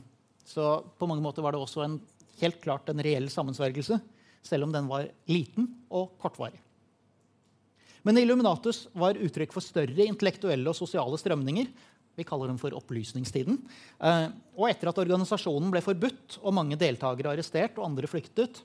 Så 0.49 0.81
på 0.99 1.09
mange 1.09 1.25
måter 1.25 1.45
var 1.45 1.55
det 1.55 1.61
også 1.63 1.85
en, 1.85 1.99
helt 2.41 2.61
klart 2.65 2.89
en 2.89 3.03
reell 3.05 3.29
sammensvergelse, 3.31 3.99
selv 4.43 4.67
om 4.67 4.73
den 4.75 4.89
var 4.91 5.09
liten 5.31 5.69
og 5.93 6.17
kortvarig. 6.21 6.59
Men 8.03 8.19
Illuminatus 8.19 8.89
var 8.99 9.21
uttrykk 9.21 9.53
for 9.55 9.63
større 9.63 10.09
intellektuelle 10.09 10.67
og 10.73 10.75
sosiale 10.75 11.19
strømninger. 11.21 11.69
Vi 12.19 12.27
kaller 12.27 12.51
dem 12.51 12.59
for 12.59 12.75
opplysningstiden. 12.75 13.61
Eh, 14.03 14.27
og 14.59 14.67
etter 14.69 14.91
at 14.91 14.99
organisasjonen 14.99 15.71
ble 15.73 15.85
forbudt 15.85 16.41
og 16.43 16.57
mange 16.57 16.77
deltakere 16.81 17.37
arrestert 17.37 17.79
og 17.79 17.87
andre 17.87 18.11
flyktet, 18.11 18.65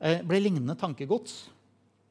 eh, 0.00 0.18
ble 0.26 0.42
lignende 0.42 0.74
tankegods 0.80 1.44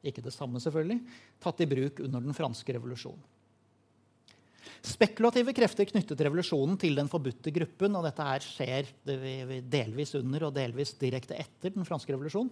ikke 0.02 0.24
det 0.24 0.34
samme 0.34 0.60
selvfølgelig, 0.62 0.98
tatt 1.42 1.62
i 1.62 1.68
bruk 1.70 2.02
under 2.04 2.24
den 2.24 2.36
franske 2.36 2.74
revolusjonen. 2.76 3.22
Spekulative 4.82 5.54
krefter 5.54 5.86
knyttet 5.86 6.20
revolusjonen 6.26 6.74
til 6.80 6.96
den 6.98 7.10
forbudte 7.10 7.52
gruppen. 7.54 7.94
og 7.94 8.02
Dette 8.02 8.24
her 8.26 8.42
skjer 8.42 8.88
delvis 9.70 10.16
under 10.18 10.48
og 10.48 10.56
delvis 10.56 10.96
direkte 10.98 11.38
etter 11.38 11.70
den 11.70 11.86
franske 11.86 12.10
revolusjonen. 12.10 12.50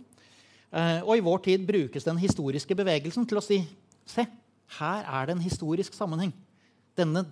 Eh, 0.70 1.00
og 1.02 1.16
I 1.16 1.24
vår 1.26 1.42
tid 1.48 1.66
brukes 1.66 2.06
den 2.06 2.20
historiske 2.22 2.76
bevegelsen 2.78 3.26
til 3.26 3.40
å 3.40 3.42
si 3.42 3.58
se, 4.06 4.22
her 4.78 5.02
er 5.02 5.26
det 5.26 5.34
en 5.34 5.42
historisk 5.42 5.96
sammenheng. 5.96 6.30
Denne 6.98 7.24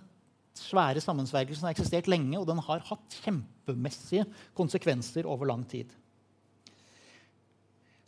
svære 0.59 0.99
sammensvergelsen 1.03 1.69
har 1.69 1.75
eksistert 1.75 2.09
lenge, 2.11 2.35
og 2.35 2.47
den 2.49 2.59
har 2.65 2.83
hatt 2.89 3.19
kjempemessige 3.23 4.25
konsekvenser 4.57 5.27
over 5.29 5.47
lang 5.47 5.63
tid. 5.69 5.93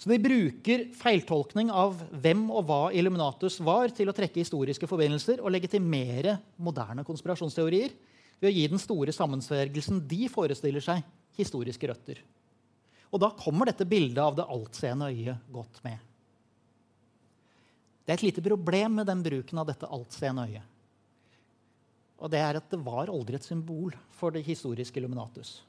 Så 0.01 0.09
de 0.09 0.17
bruker 0.17 0.87
feiltolkning 0.97 1.69
av 1.69 1.99
hvem 2.23 2.47
og 2.49 2.63
hva 2.65 2.79
Illuminatus 2.89 3.59
var, 3.61 3.91
til 3.93 4.09
å 4.09 4.15
trekke 4.17 4.41
historiske 4.41 4.87
forbindelser 4.89 5.43
og 5.43 5.53
legitimere 5.53 6.39
moderne 6.57 7.05
konspirasjonsteorier 7.05 7.93
ved 8.41 8.49
å 8.49 8.53
gi 8.55 8.63
den 8.71 8.81
store 8.81 9.13
sammensvergelsen 9.13 10.01
de 10.09 10.25
forestiller 10.33 10.81
seg, 10.81 11.05
historiske 11.37 11.91
røtter. 11.91 12.23
Og 13.13 13.21
da 13.21 13.29
kommer 13.37 13.69
dette 13.69 13.85
bildet 13.85 14.23
av 14.23 14.39
det 14.39 14.47
altseende 14.49 15.11
øyet 15.13 15.45
godt 15.53 15.77
med. 15.85 16.01
Det 18.01 18.15
er 18.15 18.17
et 18.17 18.25
lite 18.31 18.43
problem 18.49 18.97
med 19.03 19.09
den 19.11 19.21
bruken 19.21 19.61
av 19.61 19.69
dette 19.69 19.85
altseende 19.85 20.47
øyet. 20.49 20.65
Og 22.21 22.33
det 22.33 22.41
er 22.41 22.57
at 22.57 22.73
det 22.73 22.81
var 22.81 23.13
aldri 23.13 23.37
et 23.37 23.45
symbol 23.45 23.93
for 24.17 24.33
det 24.33 24.41
historiske 24.49 24.97
Illuminatus. 24.97 25.59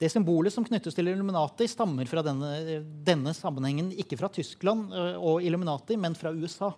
Det 0.00 0.10
symbolet 0.10 0.52
som 0.52 0.64
knyttes 0.66 0.96
til 0.96 1.08
Illuminati, 1.10 1.68
stammer 1.70 2.08
fra 2.10 2.22
denne, 2.26 2.80
denne 3.06 3.34
sammenhengen 3.36 3.92
ikke 4.02 4.18
fra 4.18 4.30
Tyskland 4.32 4.90
og 5.20 5.44
Illuminati, 5.44 5.98
men 6.00 6.16
fra 6.18 6.32
USA. 6.34 6.72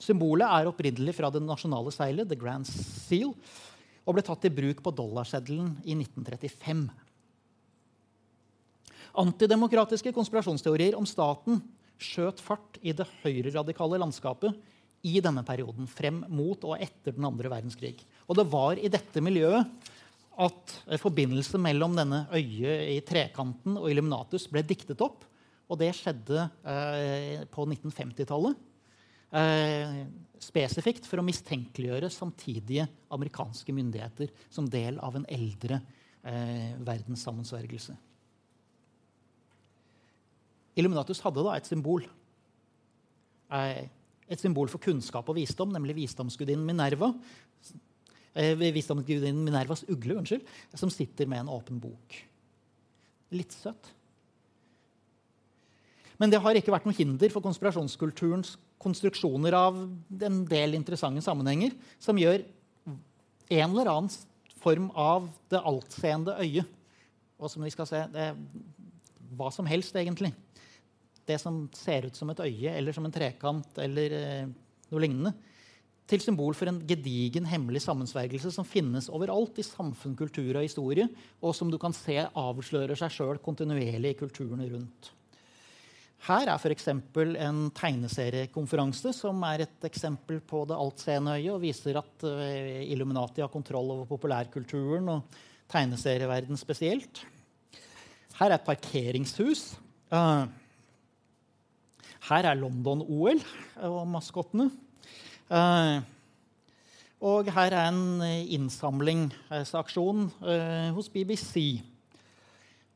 Symbolet 0.00 0.46
er 0.46 0.70
opprinnelig 0.70 1.16
fra 1.18 1.30
det 1.34 1.42
nasjonale 1.44 1.92
seilet, 1.94 2.28
The 2.30 2.38
Grand 2.38 2.66
Seal, 2.68 3.34
og 4.08 4.16
ble 4.16 4.24
tatt 4.24 4.46
i 4.48 4.54
bruk 4.54 4.80
på 4.84 4.94
dollarseddelen 4.96 5.74
i 5.84 5.96
1935. 5.98 6.86
Antidemokratiske 9.18 10.12
konspirasjonsteorier 10.14 10.96
om 10.96 11.06
staten 11.08 11.60
skjøt 11.98 12.40
fart 12.40 12.78
i 12.80 12.94
det 12.96 13.08
høyreradikale 13.24 13.98
landskapet 14.00 14.54
i 15.06 15.18
denne 15.22 15.42
perioden, 15.46 15.88
frem 15.90 16.22
mot 16.30 16.62
og 16.66 16.78
etter 16.78 17.14
den 17.14 17.26
andre 17.26 17.50
verdenskrig. 17.50 17.98
Og 18.30 18.38
det 18.38 18.46
var 18.50 18.78
i 18.78 18.90
dette 18.92 19.22
miljøet 19.22 19.66
at 20.38 20.74
forbindelse 21.02 21.58
mellom 21.60 21.96
denne 21.98 22.22
øyet 22.30 22.92
i 22.94 23.00
trekanten 23.06 23.76
og 23.80 23.88
Illuminatus 23.90 24.46
ble 24.52 24.62
diktet 24.66 25.02
opp. 25.02 25.24
Og 25.68 25.80
det 25.80 25.90
skjedde 25.98 26.46
eh, 26.64 27.42
på 27.52 27.66
1950-tallet. 27.66 28.56
Eh, 29.28 29.98
spesifikt 30.40 31.04
for 31.04 31.20
å 31.20 31.26
mistenkeliggjøre 31.26 32.08
samtidige 32.12 32.86
amerikanske 33.12 33.74
myndigheter 33.76 34.30
som 34.48 34.68
del 34.70 34.96
av 35.04 35.18
en 35.18 35.26
eldre 35.28 35.82
eh, 36.22 36.78
verdenssammensvergelse. 36.86 37.98
Illuminatus 40.78 41.20
hadde 41.26 41.44
da 41.44 41.58
et 41.58 41.68
symbol. 41.68 42.06
Eh, 43.52 43.84
et 44.28 44.40
symbol 44.40 44.68
for 44.72 44.80
kunnskap 44.84 45.28
og 45.28 45.38
visdom, 45.38 45.72
nemlig 45.72 45.96
visdomsgudinnen 45.98 46.66
Minerva, 46.68 47.10
visdomsgudinnen 48.34 49.44
Minervas 49.44 49.84
ugle, 49.88 50.18
unnskyld, 50.20 50.44
som 50.74 50.92
sitter 50.92 51.28
med 51.30 51.44
en 51.44 51.52
åpen 51.52 51.80
bok. 51.82 52.18
Litt 53.34 53.54
søtt. 53.56 53.92
Men 56.18 56.32
det 56.32 56.40
har 56.42 56.58
ikke 56.58 56.72
vært 56.74 56.86
noe 56.88 56.96
hinder 56.98 57.30
for 57.30 57.44
konspirasjonskulturens 57.44 58.56
konstruksjoner 58.82 59.54
av 59.58 59.78
en 59.78 60.40
del 60.48 60.76
interessante 60.78 61.22
sammenhenger 61.24 61.74
som 62.02 62.18
gjør 62.18 62.42
en 63.48 63.70
eller 63.70 63.90
annen 63.90 64.10
form 64.58 64.90
av 64.98 65.28
det 65.50 65.62
altseende 65.62 66.34
øyet. 66.42 66.74
Og 67.38 67.50
som 67.52 67.62
vi 67.62 67.70
skal 67.70 67.86
se 67.86 68.02
det, 68.10 68.32
hva 69.38 69.50
som 69.54 69.68
helst, 69.70 69.94
egentlig. 69.94 70.32
Det 71.28 71.36
som 71.38 71.66
ser 71.76 72.08
ut 72.08 72.18
som 72.18 72.30
et 72.32 72.42
øye 72.42 72.72
eller 72.74 72.96
som 72.96 73.06
en 73.06 73.14
trekant 73.14 73.78
eller 73.84 74.14
eh, 74.16 74.50
noe 74.90 75.02
lignende 75.04 75.34
til 76.08 76.22
symbol 76.24 76.56
for 76.56 76.70
en 76.70 76.80
gedigen, 76.88 77.46
hemmelig 77.48 77.82
sammensvergelse 77.84 78.52
som 78.54 78.66
finnes 78.66 79.10
overalt 79.12 79.60
i 79.60 79.66
samfunn, 79.66 80.16
kultur 80.16 80.56
og 80.56 80.64
historie, 80.64 81.04
og 81.44 81.54
som 81.56 81.68
du 81.72 81.76
kan 81.80 81.92
se 81.96 82.16
avslører 82.26 82.96
seg 82.96 83.12
sjøl 83.12 83.40
kontinuerlig 83.44 84.14
i 84.14 84.18
kulturene 84.18 84.70
rundt. 84.72 85.12
Her 86.26 86.50
er 86.50 86.58
f.eks. 86.58 86.88
en 86.90 87.60
tegneseriekonferanse 87.76 89.12
som 89.14 89.42
er 89.46 89.66
et 89.66 89.86
eksempel 89.86 90.40
på 90.42 90.64
det 90.66 90.78
altseende 90.78 91.36
øyet 91.36 91.52
og 91.54 91.62
viser 91.62 92.00
at 92.00 92.24
uh, 92.26 92.80
Illuminati 92.82 93.44
har 93.44 93.52
kontroll 93.52 93.92
over 93.94 94.08
populærkulturen 94.08 95.12
og 95.12 95.38
tegneserieverdenen 95.70 96.58
spesielt. 96.58 97.22
Her 98.40 98.50
er 98.50 98.58
et 98.58 98.66
parkeringshus. 98.66 99.76
Uh, 100.10 100.48
her 102.28 102.50
er 102.50 102.58
London-OL 102.58 103.40
og 103.86 104.02
maskottene. 104.10 104.72
Uh, 105.48 106.00
og 107.24 107.48
her 107.50 107.74
er 107.74 107.88
en 107.88 108.22
innsamlingsaksjon 108.54 110.26
uh, 110.44 110.88
hos 110.94 111.08
BBC. 111.10 111.80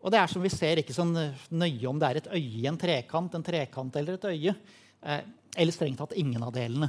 Og 0.03 0.13
det 0.13 0.21
er 0.21 0.31
som 0.31 0.43
vi 0.43 0.51
ser 0.53 0.83
ikke 0.83 0.95
sånn 0.95 1.15
nøye 1.55 1.89
om 1.91 1.99
det 1.99 2.09
er 2.09 2.21
et 2.21 2.31
øye 2.35 2.63
i 2.63 2.69
en 2.71 2.79
trekant, 2.79 3.35
en 3.35 3.47
trekant 3.47 3.99
eller 3.99 4.19
et 4.19 4.29
øye. 4.33 4.55
Eller 5.03 5.75
strengt 5.75 6.01
tatt 6.03 6.15
ingen 6.19 6.43
av 6.43 6.51
delene. 6.55 6.89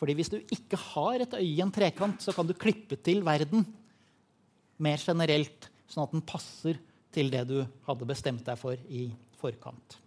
Fordi 0.00 0.14
hvis 0.16 0.32
du 0.32 0.38
ikke 0.52 0.80
har 0.80 1.22
et 1.24 1.36
øye 1.36 1.44
i 1.44 1.60
en 1.64 1.72
trekant, 1.72 2.20
så 2.24 2.32
kan 2.36 2.48
du 2.48 2.56
klippe 2.56 2.96
til 3.04 3.20
verden 3.24 3.66
mer 4.82 5.00
generelt, 5.00 5.68
sånn 5.88 6.06
at 6.06 6.16
den 6.16 6.24
passer 6.26 6.80
til 7.14 7.30
det 7.32 7.44
du 7.50 7.58
hadde 7.86 8.08
bestemt 8.08 8.46
deg 8.46 8.58
for 8.58 8.80
i 8.88 9.06
forkant. 9.38 9.98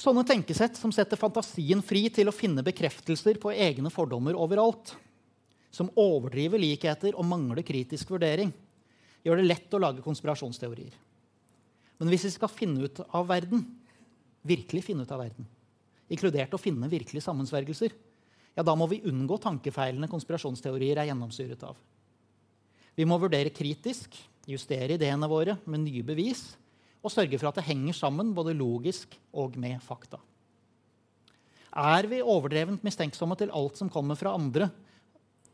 Sånne 0.00 0.22
tenkesett 0.24 0.78
som 0.80 0.92
setter 0.96 1.18
fantasien 1.20 1.82
fri 1.84 2.06
til 2.08 2.30
å 2.30 2.32
finne 2.32 2.64
bekreftelser 2.64 3.36
på 3.40 3.52
egne 3.52 3.90
fordommer 3.92 4.38
overalt, 4.38 4.94
som 5.70 5.90
overdriver 5.92 6.62
likheter 6.62 7.12
og 7.20 7.26
mangler 7.28 7.60
kritisk 7.66 8.14
vurdering, 8.14 8.48
gjør 9.20 9.42
det 9.42 9.48
lett 9.50 9.76
å 9.76 9.80
lage 9.82 10.04
konspirasjonsteorier. 10.04 10.94
Men 12.00 12.08
hvis 12.08 12.24
vi 12.24 12.32
skal 12.32 12.48
finne 12.48 12.88
ut 12.88 13.02
av 13.04 13.28
verden, 13.28 13.66
virkelig 14.40 14.86
finne 14.86 15.04
ut 15.04 15.12
av 15.12 15.20
verden, 15.20 15.44
inkludert 16.08 16.56
å 16.56 16.62
finne 16.62 16.88
virkelige 16.88 17.26
sammensvergelser, 17.26 17.92
ja, 18.56 18.64
da 18.64 18.72
må 18.74 18.88
vi 18.88 19.02
unngå 19.04 19.36
tankefeilene 19.44 20.08
konspirasjonsteorier 20.10 21.02
er 21.02 21.10
gjennomsyret 21.10 21.68
av. 21.68 21.76
Vi 22.96 23.04
må 23.04 23.20
vurdere 23.20 23.52
kritisk, 23.52 24.16
justere 24.48 24.96
ideene 24.96 25.28
våre 25.28 25.60
med 25.68 25.84
nye 25.84 26.08
bevis 26.08 26.48
og 27.00 27.12
sørge 27.12 27.38
for 27.40 27.50
at 27.50 27.60
det 27.60 27.68
henger 27.68 27.96
sammen 27.96 28.34
både 28.36 28.56
logisk 28.56 29.16
og 29.32 29.56
med 29.60 29.80
fakta. 29.84 30.20
Er 31.70 32.08
vi 32.10 32.18
overdrevent 32.20 32.82
mistenksomme 32.84 33.36
til 33.38 33.52
alt 33.54 33.78
som 33.78 33.90
kommer 33.92 34.18
fra 34.18 34.34
andre, 34.34 34.68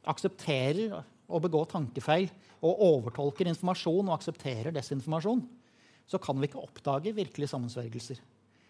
aksepterer 0.06 0.96
å 1.26 1.40
begå 1.42 1.64
tankefeil 1.68 2.30
og 2.64 2.82
overtolker 2.87 3.50
informasjon 3.50 4.09
og 4.09 4.16
aksepterer 4.16 4.74
desinformasjon, 4.74 5.42
så 6.06 6.20
kan 6.22 6.38
vi 6.38 6.48
ikke 6.48 6.62
oppdage 6.62 7.14
virkelige 7.14 7.50
sammensvergelser. 7.50 8.20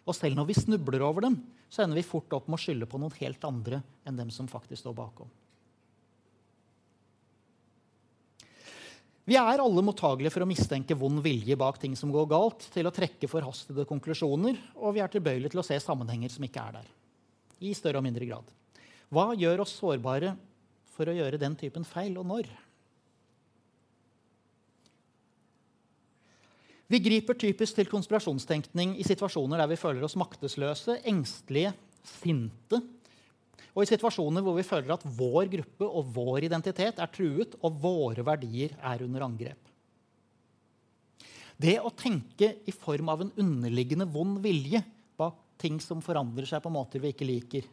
Og 0.07 0.15
selv 0.17 0.39
når 0.39 0.49
vi 0.49 0.57
snubler 0.57 1.05
over 1.05 1.27
dem, 1.27 1.41
så 1.69 1.85
ender 1.85 1.99
vi 1.99 2.07
fort 2.07 2.33
opp 2.37 2.49
med 2.49 2.59
å 2.59 2.63
skylde 2.63 2.89
på 2.89 2.99
noen 3.01 3.15
helt 3.21 3.45
andre 3.47 3.83
enn 4.07 4.19
dem 4.19 4.31
som 4.33 4.49
faktisk 4.51 4.85
står 4.85 4.97
bakom. 4.97 5.31
Vi 9.27 9.35
er 9.35 9.59
alle 9.59 9.83
mottagelige 9.83 10.31
for 10.31 10.45
å 10.45 10.47
mistenke 10.47 10.95
vond 10.95 11.19
vilje 11.25 11.57
bak 11.59 11.81
ting 11.83 11.97
som 11.99 12.13
går 12.15 12.29
galt, 12.31 12.69
til 12.71 12.87
å 12.87 12.93
trekke 12.95 13.27
forhastede 13.27 13.83
konklusjoner, 13.89 14.61
og 14.79 14.95
vi 14.95 15.03
er 15.03 15.11
tilbøyelige 15.11 15.57
til 15.57 15.63
å 15.65 15.67
se 15.67 15.79
sammenhenger 15.83 16.31
som 16.31 16.47
ikke 16.47 16.63
er 16.63 16.77
der. 16.79 16.93
I 17.67 17.73
større 17.75 17.99
og 17.99 18.07
mindre 18.07 18.29
grad. 18.29 18.53
Hva 19.11 19.33
gjør 19.35 19.65
oss 19.65 19.75
sårbare 19.81 20.37
for 20.95 21.11
å 21.11 21.17
gjøre 21.17 21.41
den 21.43 21.59
typen 21.59 21.87
feil, 21.89 22.15
og 22.21 22.29
når? 22.31 22.53
Vi 26.87 27.03
griper 27.03 27.35
typisk 27.35 27.81
til 27.81 27.91
konspirasjonstenkning 27.91 28.95
i 28.95 29.07
situasjoner 29.07 29.59
der 29.59 29.73
vi 29.73 29.81
føler 29.81 30.07
oss 30.07 30.15
maktesløse, 30.15 31.01
engstelige, 31.03 31.75
sinte 32.07 32.79
og 33.77 33.85
i 33.85 33.91
situasjoner 33.91 34.41
hvor 34.41 34.57
vi 34.57 34.65
føler 34.65 34.95
at 34.95 35.05
vår 35.19 35.51
gruppe 35.53 35.87
og 35.87 36.13
vår 36.17 36.47
identitet 36.49 37.01
er 37.03 37.11
truet, 37.13 37.59
og 37.61 37.77
våre 37.83 38.25
verdier 38.25 38.73
er 38.81 39.05
under 39.05 39.27
angrep. 39.27 39.73
Det 41.61 41.77
å 41.81 41.93
tenke 41.93 42.55
i 42.65 42.73
form 42.73 43.11
av 43.13 43.25
en 43.25 43.33
underliggende 43.37 44.09
vond 44.09 44.39
vilje 44.45 44.81
bak 45.21 45.37
ting 45.61 45.77
som 45.81 46.01
forandrer 46.05 46.49
seg 46.49 46.63
på 46.65 46.73
måter 46.73 47.05
vi 47.05 47.13
ikke 47.13 47.29
liker, 47.29 47.69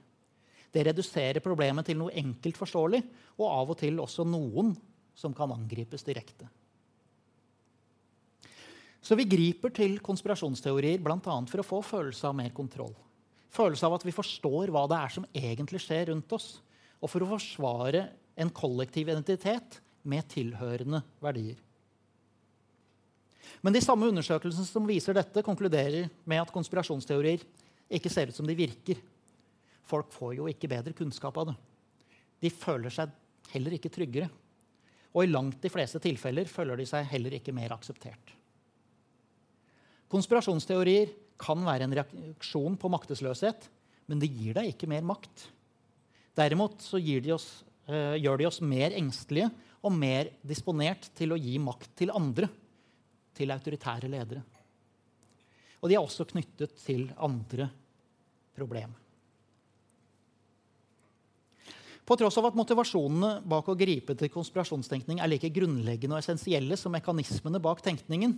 det 0.73 0.83
reduserer 0.87 1.43
problemet 1.43 1.85
til 1.87 1.99
noe 1.99 2.15
enkelt 2.17 2.57
forståelig, 2.57 2.99
og 3.37 3.47
av 3.47 3.71
og 3.71 3.79
til 3.79 3.99
også 4.01 4.25
noen 4.27 4.73
som 5.15 5.35
kan 5.37 5.51
angripes 5.53 6.03
direkte. 6.03 6.49
Så 9.03 9.15
vi 9.19 9.27
griper 9.29 9.71
til 9.75 9.99
konspirasjonsteorier 10.03 10.99
bl.a. 11.03 11.19
for 11.21 11.61
å 11.61 11.67
få 11.67 11.81
følelse 11.85 12.27
av 12.27 12.37
mer 12.39 12.55
kontroll 12.55 12.95
følelse 13.53 13.87
av 13.87 13.97
at 13.97 14.05
vi 14.07 14.15
forstår 14.15 14.71
hva 14.73 14.85
det 14.89 14.99
er 14.99 15.13
som 15.13 15.27
egentlig 15.33 15.81
skjer 15.83 16.09
rundt 16.11 16.35
oss, 16.35 16.57
og 17.03 17.11
for 17.11 17.23
å 17.23 17.31
forsvare 17.35 18.07
en 18.39 18.51
kollektiv 18.53 19.11
identitet 19.11 19.79
med 20.09 20.27
tilhørende 20.31 21.03
verdier. 21.23 21.59
Men 23.63 23.75
de 23.75 23.81
samme 23.83 24.09
undersøkelsene 24.09 24.67
som 24.67 24.87
viser 24.87 25.15
dette, 25.15 25.43
konkluderer 25.45 26.09
med 26.27 26.41
at 26.41 26.51
konspirasjonsteorier 26.51 27.43
ikke 27.93 28.11
ser 28.11 28.31
ut 28.31 28.37
som 28.37 28.47
de 28.47 28.55
virker. 28.57 28.99
Folk 29.87 30.11
får 30.15 30.37
jo 30.39 30.47
ikke 30.51 30.71
bedre 30.71 30.95
kunnskap 30.97 31.37
av 31.39 31.51
det. 31.51 31.57
De 32.43 32.51
føler 32.51 32.91
seg 32.91 33.11
heller 33.53 33.77
ikke 33.77 33.91
tryggere. 33.93 34.29
Og 35.13 35.23
i 35.23 35.31
langt 35.31 35.61
de 35.61 35.71
fleste 35.71 36.01
tilfeller 36.01 36.49
føler 36.49 36.79
de 36.79 36.87
seg 36.89 37.05
heller 37.11 37.37
ikke 37.37 37.53
mer 37.55 37.75
akseptert. 37.75 38.33
Konspirasjonsteorier 40.11 41.11
kan 41.43 41.65
være 41.67 41.87
en 41.87 41.95
reaksjon 41.99 42.79
på 42.79 42.91
maktesløshet, 42.93 43.67
men 44.07 44.21
det 44.21 44.31
gir 44.31 44.55
deg 44.57 44.71
ikke 44.71 44.89
mer 44.91 45.03
makt. 45.07 45.47
Derimot 46.37 46.79
de 46.95 47.35
oss, 47.35 47.63
eh, 47.87 48.15
gjør 48.23 48.39
de 48.39 48.47
oss 48.47 48.61
mer 48.61 48.95
engstelige 48.97 49.51
og 49.83 49.91
mer 49.91 50.31
disponert 50.41 51.11
til 51.15 51.35
å 51.35 51.39
gi 51.39 51.57
makt 51.59 51.95
til 51.99 52.11
andre, 52.15 52.49
til 53.35 53.51
autoritære 53.51 54.09
ledere. 54.09 54.43
Og 55.81 55.89
de 55.89 55.95
er 55.95 56.01
også 56.01 56.25
knyttet 56.29 56.77
til 56.79 57.09
andre 57.17 57.67
problemer. 58.55 58.99
På 62.03 62.17
tross 62.19 62.35
av 62.39 62.49
at 62.49 62.57
motivasjonene 62.59 63.37
bak 63.47 63.69
å 63.71 63.77
gripe 63.79 64.15
til 64.19 64.31
konspirasjonstenkning 64.31 65.21
er 65.23 65.29
like 65.31 65.51
grunnleggende 65.55 66.17
og 66.17 66.19
essensielle 66.19 66.75
som 66.79 66.91
mekanismene 66.91 67.61
bak 67.63 67.79
tenkningen, 67.83 68.35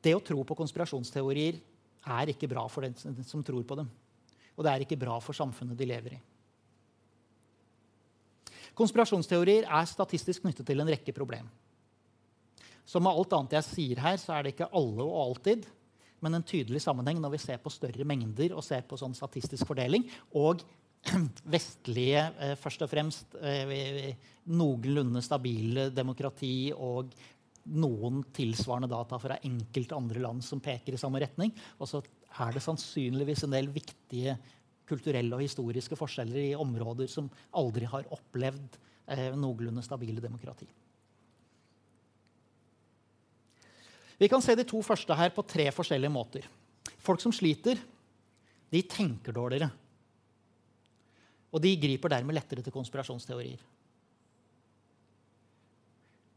det 0.00 0.14
å 0.16 0.22
tro 0.24 0.44
på 0.46 0.56
konspirasjonsteorier 0.56 1.58
er 2.08 2.32
ikke 2.32 2.50
bra 2.50 2.64
for 2.70 2.86
den 2.86 3.24
som 3.26 3.44
tror 3.44 3.64
på 3.68 3.78
dem. 3.78 3.88
Og 4.56 4.66
det 4.66 4.72
er 4.72 4.84
ikke 4.84 4.98
bra 4.98 5.18
for 5.22 5.36
samfunnet 5.36 5.78
de 5.78 5.86
lever 5.86 6.16
i. 6.16 6.20
Konspirasjonsteorier 8.78 9.66
er 9.66 9.90
statistisk 9.90 10.44
knyttet 10.44 10.66
til 10.66 10.82
en 10.82 10.90
rekke 10.90 11.14
problem. 11.14 11.48
Som 12.88 13.04
med 13.04 13.18
alt 13.18 13.34
annet 13.36 13.58
jeg 13.58 13.66
sier 13.66 14.00
her, 14.00 14.16
så 14.20 14.34
er 14.34 14.44
det 14.44 14.54
ikke 14.54 14.70
alle 14.78 15.04
og 15.04 15.18
alltid, 15.26 15.66
men 16.24 16.34
en 16.34 16.46
tydelig 16.46 16.80
sammenheng 16.82 17.20
når 17.22 17.34
vi 17.34 17.40
ser 17.42 17.60
på 17.62 17.72
større 17.72 18.06
mengder 18.08 18.54
og 18.56 18.64
ser 18.66 18.86
på 18.88 18.98
sånn 18.98 19.14
statistisk 19.14 19.68
fordeling, 19.68 20.06
og 20.34 20.64
vestlige, 21.54 22.24
eh, 22.42 22.54
først 22.58 22.82
og 22.86 22.90
fremst 22.90 23.36
eh, 23.38 24.14
noenlunde 24.50 25.22
stabile 25.22 25.88
demokrati 25.94 26.72
og 26.74 27.12
noen 27.68 28.22
tilsvarende 28.34 28.88
data 28.90 29.18
fra 29.20 29.38
enkelte 29.44 29.96
andre 29.96 30.22
land 30.24 30.44
som 30.44 30.62
peker 30.62 30.96
i 30.96 31.00
samme 31.00 31.20
retning. 31.22 31.52
Og 31.78 31.90
så 31.90 32.02
er 32.38 32.54
det 32.54 32.64
sannsynligvis 32.64 33.44
en 33.44 33.54
del 33.54 33.70
viktige 33.74 34.36
kulturelle 34.88 35.36
og 35.36 35.44
historiske 35.44 35.98
forskjeller 35.98 36.50
i 36.50 36.58
områder 36.58 37.10
som 37.12 37.28
aldri 37.60 37.88
har 37.90 38.08
opplevd 38.14 38.78
eh, 39.12 39.32
noenlunde 39.36 39.84
stabile 39.84 40.22
demokrati. 40.24 40.68
Vi 44.18 44.28
kan 44.30 44.42
se 44.42 44.56
de 44.58 44.66
to 44.66 44.80
første 44.82 45.14
her 45.14 45.30
på 45.30 45.44
tre 45.46 45.68
forskjellige 45.70 46.10
måter. 46.10 46.48
Folk 46.98 47.22
som 47.22 47.34
sliter, 47.34 47.78
de 48.68 48.80
tenker 48.82 49.36
dårligere. 49.36 49.68
Og 51.54 51.62
de 51.62 51.76
griper 51.80 52.12
dermed 52.12 52.36
lettere 52.36 52.64
til 52.64 52.74
konspirasjonsteorier. 52.74 53.60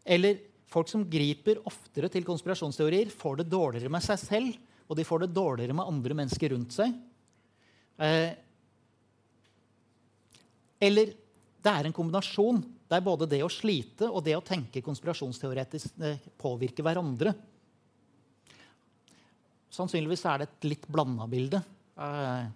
Eller 0.05 0.50
folk 0.71 0.89
som 0.91 1.03
griper 1.11 1.59
oftere 1.67 2.09
til 2.11 2.25
konspirasjonsteorier, 2.27 3.11
får 3.11 3.41
det 3.41 3.49
dårligere 3.51 3.91
med 3.91 4.03
seg 4.05 4.19
selv, 4.21 4.59
og 4.87 4.97
de 4.99 5.07
får 5.07 5.25
det 5.25 5.33
dårligere 5.35 5.75
med 5.75 5.87
andre 5.87 6.17
mennesker 6.21 6.53
rundt 6.55 6.75
seg. 6.75 6.95
Eh, 8.01 8.31
eller 10.81 11.11
det 11.61 11.71
er 11.71 11.87
en 11.87 11.95
kombinasjon 11.95 12.63
der 12.91 13.03
både 13.05 13.27
det 13.29 13.43
å 13.45 13.51
slite 13.51 14.09
og 14.09 14.23
det 14.25 14.33
å 14.35 14.43
tenke 14.43 14.83
konspirasjonsteoretisk 14.83 16.01
eh, 16.03 16.23
påvirker 16.41 16.87
hverandre. 16.87 17.35
Sannsynligvis 19.71 20.25
er 20.27 20.41
det 20.41 20.49
et 20.49 20.67
litt 20.71 20.89
blanda 20.91 21.27
bilde. 21.31 21.61
Eh, 21.95 22.49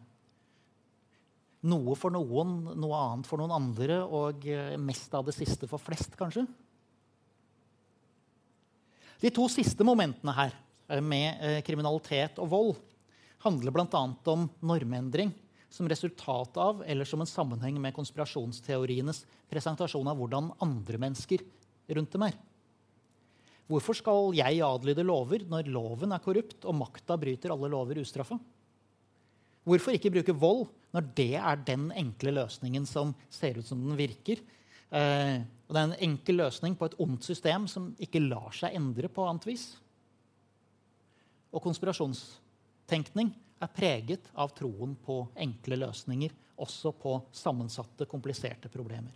noe 1.69 1.95
for 1.97 2.13
noen, 2.13 2.57
noe 2.75 2.99
annet 2.99 3.29
for 3.29 3.41
noen 3.41 3.55
andre, 3.55 4.01
og 4.03 4.43
eh, 4.49 4.75
mest 4.81 5.13
av 5.15 5.27
det 5.27 5.35
siste 5.37 5.69
for 5.69 5.81
flest, 5.81 6.17
kanskje. 6.19 6.43
De 9.21 9.31
to 9.33 9.47
siste 9.51 9.85
momentene 9.87 10.33
her, 10.35 10.55
eh, 10.89 11.01
med 11.01 11.41
eh, 11.41 11.61
kriminalitet 11.65 12.39
og 12.43 12.51
vold, 12.51 12.75
handler 13.45 13.71
bl.a. 13.71 14.01
om 14.31 14.47
normendring 14.65 15.31
som 15.69 15.89
resultat 15.89 16.57
av 16.57 16.83
eller 16.87 17.05
som 17.05 17.21
en 17.21 17.29
sammenheng 17.29 17.77
med 17.81 17.93
konspirasjonsteorienes 17.95 19.25
presentasjon 19.51 20.07
av 20.07 20.17
hvordan 20.17 20.53
andre 20.63 20.99
mennesker 21.01 21.43
rundt 21.95 22.15
dem 22.15 22.27
er. 22.29 22.37
Hvorfor 23.65 23.97
skal 23.97 24.35
jeg 24.37 24.61
adlyde 24.61 25.05
lover 25.05 25.45
når 25.49 25.71
loven 25.73 26.13
er 26.13 26.21
korrupt 26.21 26.67
og 26.69 26.77
makta 26.77 27.17
bryter 27.17 27.53
alle 27.53 27.69
lover 27.73 27.99
ustraffa? 28.03 28.37
Hvorfor 29.65 29.97
ikke 29.97 30.13
bruke 30.13 30.35
vold 30.37 30.67
når 30.93 31.07
det 31.17 31.33
er 31.39 31.63
den 31.65 31.87
enkle 31.97 32.35
løsningen 32.37 32.85
som 32.85 33.15
ser 33.33 33.57
ut 33.57 33.65
som 33.65 33.81
den 33.81 33.97
virker? 33.97 34.43
Eh, 34.93 35.41
og 35.65 35.73
det 35.73 35.81
er 35.81 35.89
en 35.89 36.03
enkel 36.11 36.39
løsning 36.43 36.75
på 36.77 36.87
et 36.89 36.95
ondt 37.01 37.25
system 37.25 37.65
som 37.69 37.89
ikke 38.01 38.21
lar 38.21 38.53
seg 38.53 38.75
endre 38.77 39.09
på 39.09 39.25
annet 39.25 39.47
vis. 39.49 39.65
Og 41.55 41.63
konspirasjonstenkning 41.63 43.31
er 43.63 43.73
preget 43.73 44.29
av 44.37 44.53
troen 44.53 44.93
på 45.05 45.23
enkle 45.41 45.79
løsninger, 45.81 46.33
også 46.61 46.93
på 46.99 47.17
sammensatte, 47.35 48.05
kompliserte 48.07 48.69
problemer. 48.71 49.15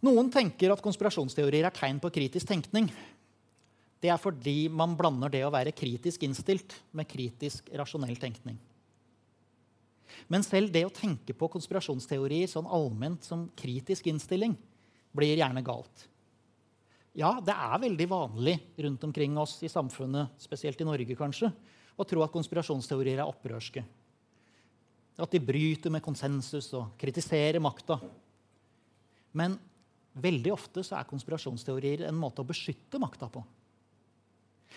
Noen 0.00 0.30
tenker 0.32 0.72
at 0.72 0.80
konspirasjonsteorier 0.80 1.66
er 1.68 1.76
tegn 1.76 2.00
på 2.00 2.08
kritisk 2.14 2.48
tenkning 2.48 2.88
det 4.00 4.08
er 4.08 4.20
fordi 4.20 4.64
man 4.72 4.96
blander 4.96 5.32
det 5.32 5.42
å 5.44 5.52
være 5.52 5.76
kritisk 5.76 6.24
innstilt 6.24 6.78
med 6.96 7.08
kritisk 7.08 7.68
rasjonell 7.76 8.16
tenkning. 8.20 8.56
Men 10.28 10.44
selv 10.46 10.72
det 10.74 10.84
å 10.86 10.94
tenke 10.94 11.34
på 11.36 11.48
konspirasjonsteorier 11.52 12.50
sånn 12.50 12.68
allment 12.68 13.26
som 13.26 13.48
kritisk 13.58 14.08
innstilling 14.10 14.56
blir 15.16 15.38
gjerne 15.38 15.62
galt. 15.66 16.06
Ja, 17.18 17.34
det 17.42 17.54
er 17.54 17.82
veldig 17.82 18.06
vanlig 18.10 18.56
rundt 18.84 19.04
omkring 19.04 19.34
oss 19.40 19.56
i 19.66 19.70
samfunnet, 19.70 20.36
spesielt 20.38 20.80
i 20.80 20.86
Norge 20.86 21.16
kanskje, 21.18 21.50
å 21.98 22.06
tro 22.06 22.22
at 22.22 22.32
konspirasjonsteorier 22.32 23.18
er 23.18 23.26
opprørske. 23.28 23.82
At 25.20 25.34
de 25.34 25.40
bryter 25.42 25.92
med 25.92 26.04
konsensus 26.04 26.70
og 26.78 26.94
kritiserer 27.00 27.60
makta. 27.60 27.98
Men 29.36 29.58
veldig 30.14 30.54
ofte 30.54 30.84
så 30.86 30.96
er 30.96 31.08
konspirasjonsteorier 31.10 32.06
en 32.08 32.18
måte 32.18 32.40
å 32.40 32.48
beskytte 32.48 33.00
makta 33.02 33.28
på. 33.32 33.42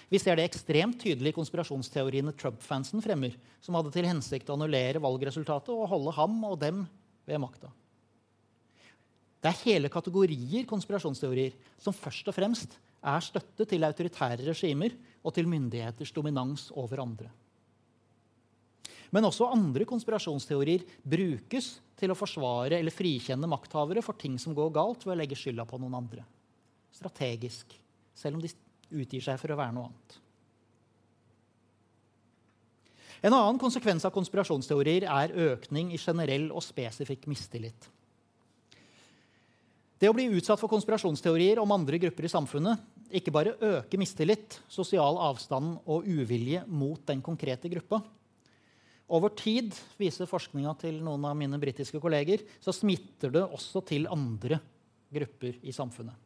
Vi 0.10 0.20
ser 0.22 0.38
det 0.38 0.48
ekstremt 0.48 1.00
tydelig 1.02 1.34
i 1.34 1.38
konspirasjonsteoriene 1.38 2.34
Trump-fansen 2.38 3.02
fremmer, 3.04 3.36
som 3.64 3.78
hadde 3.78 3.94
til 3.94 4.08
hensikt 4.08 4.50
å 4.50 4.58
annullere 4.58 5.02
valgresultatet 5.04 5.74
og 5.74 5.90
holde 5.92 6.14
ham 6.18 6.40
og 6.50 6.60
dem 6.62 6.84
ved 7.30 7.42
makta. 7.42 7.72
Det 9.44 9.52
er 9.52 9.64
hele 9.66 9.92
kategorier 9.92 10.68
konspirasjonsteorier 10.70 11.56
som 11.82 11.96
først 11.96 12.30
og 12.32 12.36
fremst 12.38 12.78
er 13.04 13.24
støtte 13.26 13.68
til 13.68 13.84
autoritære 13.84 14.46
regimer 14.48 14.94
og 15.24 15.34
til 15.36 15.50
myndigheters 15.52 16.14
dominans 16.16 16.70
over 16.80 17.02
andre. 17.04 17.28
Men 19.14 19.28
også 19.28 19.52
andre 19.52 19.86
konspirasjonsteorier 19.86 20.86
brukes 21.06 21.74
til 22.00 22.14
å 22.14 22.18
forsvare 22.18 22.80
eller 22.80 22.96
frikjenne 22.96 23.50
makthavere 23.52 24.02
for 24.02 24.18
ting 24.18 24.40
som 24.42 24.56
går 24.58 24.72
galt, 24.74 25.04
ved 25.06 25.14
å 25.14 25.20
legge 25.20 25.38
skylda 25.38 25.68
på 25.70 25.78
noen 25.82 26.00
andre. 26.00 26.24
Strategisk, 26.96 27.76
selv 28.18 28.40
om 28.40 28.42
de 28.42 28.50
utgir 28.94 29.24
seg 29.26 29.40
for 29.42 29.54
å 29.54 29.58
være 29.60 29.76
noe 29.76 29.90
annet. 29.90 30.20
En 33.24 33.32
annen 33.32 33.60
konsekvens 33.60 34.04
av 34.04 34.12
konspirasjonsteorier 34.12 35.06
er 35.08 35.36
økning 35.54 35.94
i 35.96 36.00
generell 36.02 36.50
og 36.52 36.64
spesifikk 36.66 37.30
mistillit. 37.32 37.88
Det 39.96 40.10
å 40.12 40.16
bli 40.16 40.26
utsatt 40.36 40.60
for 40.60 40.68
konspirasjonsteorier 40.68 41.62
om 41.62 41.72
andre 41.72 42.02
grupper 42.04 42.28
i 42.28 42.32
samfunnet 42.34 42.82
ikke 43.16 43.32
bare 43.32 43.54
øker 43.62 44.02
mistillit, 44.02 44.58
sosial 44.68 45.20
avstand 45.22 45.78
og 45.88 46.04
uvilje 46.10 46.66
mot 46.68 47.00
den 47.08 47.22
konkrete 47.24 47.72
gruppa. 47.72 48.02
Over 49.14 49.32
tid, 49.38 49.72
viser 50.00 50.28
forskninga 50.28 50.74
til 50.82 50.98
noen 51.06 51.24
av 51.30 51.38
mine 51.38 51.60
britiske 51.62 52.02
kolleger, 52.04 52.44
så 52.64 52.74
smitter 52.76 53.32
det 53.36 53.46
også 53.46 53.84
til 53.88 54.10
andre 54.12 54.60
grupper 55.14 55.60
i 55.62 55.76
samfunnet. 55.76 56.18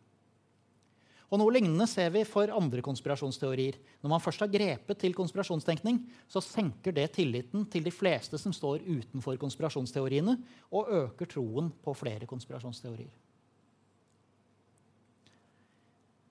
Og 1.28 1.42
Noe 1.42 1.52
lignende 1.52 1.84
ser 1.92 2.08
vi 2.14 2.22
for 2.24 2.48
andre 2.56 2.80
konspirasjonsteorier. 2.86 3.76
Når 4.00 4.12
man 4.14 4.24
først 4.24 4.46
har 4.46 4.52
grepet 4.52 5.02
til 5.02 5.16
konspirasjonstenkning, 5.16 6.00
så 6.32 6.40
senker 6.44 6.96
det 6.96 7.10
tilliten 7.18 7.66
til 7.68 7.84
de 7.84 7.92
fleste 7.92 8.40
som 8.40 8.54
står 8.56 8.86
utenfor 8.88 9.36
konspirasjonsteoriene, 9.42 10.38
og 10.72 10.94
øker 11.02 11.32
troen 11.36 11.68
på 11.84 11.96
flere 12.00 12.30
konspirasjonsteorier. 12.30 13.12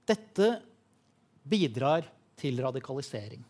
Dette 0.07 0.49
bidrar 1.45 2.07
til 2.39 2.63
radikalisering. 2.63 3.45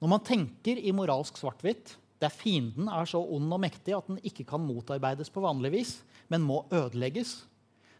Når 0.00 0.10
man 0.10 0.24
tenker 0.24 0.80
i 0.80 0.92
moralsk 0.96 1.36
svart-hvitt, 1.40 1.96
der 2.22 2.32
fienden 2.32 2.88
er 2.88 3.04
så 3.08 3.20
ond 3.20 3.52
og 3.52 3.60
mektig 3.60 3.92
at 3.96 4.08
den 4.08 4.20
ikke 4.24 4.46
kan 4.48 4.62
motarbeides 4.64 5.28
på 5.32 5.42
vanlig 5.44 5.74
vis, 5.74 5.98
men 6.32 6.44
må 6.46 6.62
ødelegges, 6.72 7.42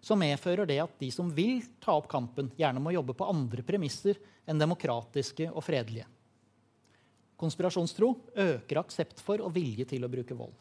så 0.04 0.16
medfører 0.20 0.68
det 0.68 0.80
at 0.82 0.98
de 1.00 1.08
som 1.12 1.30
vil 1.32 1.62
ta 1.80 1.94
opp 1.96 2.10
kampen, 2.12 2.50
gjerne 2.58 2.82
må 2.82 2.92
jobbe 2.92 3.16
på 3.16 3.28
andre 3.30 3.64
premisser 3.64 4.18
enn 4.44 4.60
demokratiske 4.60 5.48
og 5.48 5.64
fredelige. 5.64 6.04
Konspirasjonstro 7.40 8.10
øker 8.44 8.82
aksept 8.82 9.22
for 9.24 9.40
og 9.42 9.54
vilje 9.56 9.88
til 9.90 10.04
å 10.04 10.12
bruke 10.12 10.36
vold. 10.36 10.52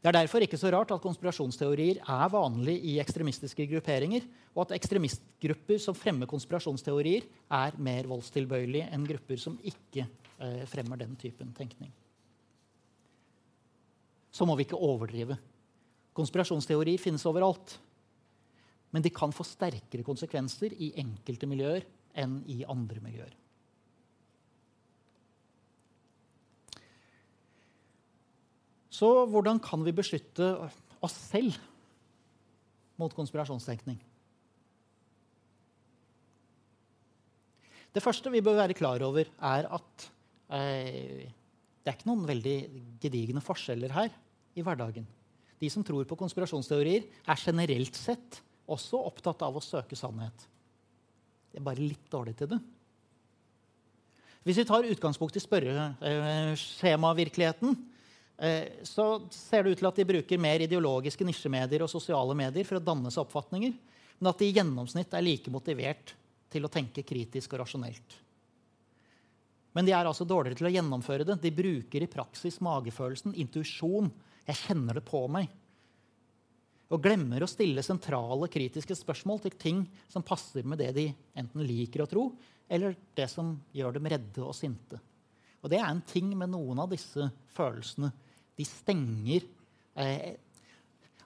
Det 0.00 0.12
er 0.12 0.20
derfor 0.20 0.44
ikke 0.44 0.58
så 0.60 0.70
rart 0.70 0.92
at 0.94 1.02
konspirasjonsteorier 1.02 1.98
er 1.98 2.28
vanlig 2.30 2.76
i 2.92 2.92
ekstremistiske 3.02 3.64
grupperinger, 3.72 4.22
og 4.54 4.66
at 4.66 4.76
ekstremistgrupper 4.76 5.80
som 5.82 5.96
fremmer 5.98 6.30
konspirasjonsteorier, 6.30 7.26
er 7.50 7.78
mer 7.82 8.06
voldstilbøyelige 8.06 8.86
enn 8.94 9.06
grupper 9.08 9.40
som 9.42 9.56
ikke 9.66 10.04
eh, 10.06 10.62
fremmer 10.70 11.00
den 11.00 11.16
typen 11.18 11.50
tenkning. 11.56 11.90
Så 14.30 14.46
må 14.46 14.54
vi 14.54 14.68
ikke 14.68 14.78
overdrive. 14.78 15.38
Konspirasjonsteorier 16.16 17.02
finnes 17.02 17.26
overalt. 17.26 17.78
Men 18.96 19.04
de 19.04 19.12
kan 19.12 19.28
få 19.28 19.44
sterkere 19.44 20.00
konsekvenser 20.00 20.72
i 20.72 20.94
enkelte 21.02 21.44
miljøer 21.44 21.84
enn 22.16 22.38
i 22.48 22.62
andre 22.64 23.02
miljøer. 23.04 23.34
Så 28.96 29.10
hvordan 29.28 29.60
kan 29.60 29.84
vi 29.84 29.92
beskytte 29.92 30.48
oss 31.04 31.16
selv 31.26 31.58
mot 32.96 33.12
konspirasjonstenkning? 33.12 34.00
Det 37.92 38.04
første 38.04 38.32
vi 38.32 38.40
bør 38.44 38.62
være 38.62 38.78
klar 38.80 39.04
over, 39.04 39.28
er 39.28 39.68
at 39.76 40.08
eh, 40.56 41.28
det 41.84 41.92
er 41.92 41.98
ikke 41.98 42.08
noen 42.08 42.24
veldig 42.32 42.56
gedigne 43.04 43.44
forskjeller 43.44 43.92
her 43.92 44.16
i 44.56 44.64
hverdagen. 44.64 45.04
De 45.60 45.68
som 45.72 45.84
tror 45.84 46.08
på 46.08 46.16
konspirasjonsteorier, 46.24 47.04
er 47.28 47.44
generelt 47.44 47.96
sett 48.00 48.40
også 48.66 48.98
opptatt 49.06 49.42
av 49.46 49.56
å 49.56 49.64
søke 49.64 49.96
sannhet. 49.98 50.48
Det 51.50 51.58
er 51.60 51.66
bare 51.66 51.82
litt 51.82 52.10
dårlig 52.12 52.36
til 52.38 52.48
det. 52.50 52.60
Hvis 54.46 54.60
vi 54.60 54.68
tar 54.68 54.86
utgangspunkt 54.86 55.36
i 55.38 55.42
spørreskjemavirkeligheten, 55.42 57.70
eh, 58.38 58.66
så 58.86 59.04
ser 59.34 59.60
det 59.64 59.70
ut 59.74 59.80
til 59.80 59.90
at 59.90 59.98
de 59.98 60.04
bruker 60.06 60.38
mer 60.38 60.60
ideologiske 60.62 61.26
nisjemedier 61.26 61.82
og 61.82 61.90
sosiale 61.90 62.34
medier 62.38 62.64
for 62.68 62.78
å 62.78 62.84
danne 62.84 63.10
seg 63.10 63.24
oppfatninger, 63.24 63.72
men 64.18 64.30
at 64.30 64.38
de 64.38 64.44
i 64.46 64.54
gjennomsnitt 64.54 65.14
er 65.14 65.26
like 65.26 65.50
motivert 65.50 66.14
til 66.52 66.64
å 66.64 66.72
tenke 66.72 67.06
kritisk 67.06 67.52
og 67.54 67.60
rasjonelt. 67.64 68.10
Men 69.76 69.84
de 69.84 69.92
er 69.92 70.08
altså 70.08 70.24
dårligere 70.24 70.56
til 70.56 70.70
å 70.70 70.72
gjennomføre 70.72 71.24
det. 71.26 71.36
De 71.42 71.52
bruker 71.52 72.00
i 72.00 72.08
praksis 72.08 72.62
magefølelsen, 72.64 73.34
intuisjon. 73.36 74.08
Jeg 74.46 74.56
kjenner 74.62 74.96
det 74.96 75.04
på 75.04 75.20
meg 75.28 75.50
og 76.86 77.02
glemmer 77.02 77.42
å 77.42 77.50
stille 77.50 77.82
sentrale 77.82 78.48
kritiske 78.52 78.94
spørsmål 78.94 79.42
til 79.42 79.56
ting 79.58 79.82
som 80.12 80.24
passer 80.26 80.66
med 80.66 80.78
det 80.82 80.92
de 80.94 81.08
enten 81.38 81.64
liker 81.66 82.04
å 82.04 82.10
tro, 82.10 82.28
eller 82.70 82.94
det 83.18 83.26
som 83.30 83.56
gjør 83.74 83.96
dem 83.96 84.08
redde 84.10 84.44
og 84.44 84.54
sinte. 84.54 85.00
Og 85.62 85.70
det 85.72 85.80
er 85.80 85.88
en 85.88 86.02
ting 86.06 86.30
med 86.38 86.52
noen 86.52 86.78
av 86.82 86.92
disse 86.92 87.26
følelsene. 87.56 88.12
De 88.56 88.66
stenger 88.66 89.46
eh, 89.98 90.36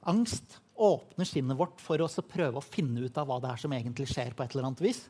Angst 0.08 0.56
åpner 0.80 1.28
sinnet 1.28 1.58
vårt 1.58 1.80
for 1.84 2.00
å 2.00 2.08
prøve 2.24 2.56
å 2.56 2.64
finne 2.64 3.04
ut 3.04 3.18
av 3.20 3.28
hva 3.28 3.36
det 3.42 3.50
er 3.50 3.60
som 3.60 3.72
egentlig 3.76 4.08
skjer. 4.08 4.32
på 4.32 4.46
et 4.46 4.54
eller 4.54 4.70
annet 4.70 4.80
vis. 4.80 5.02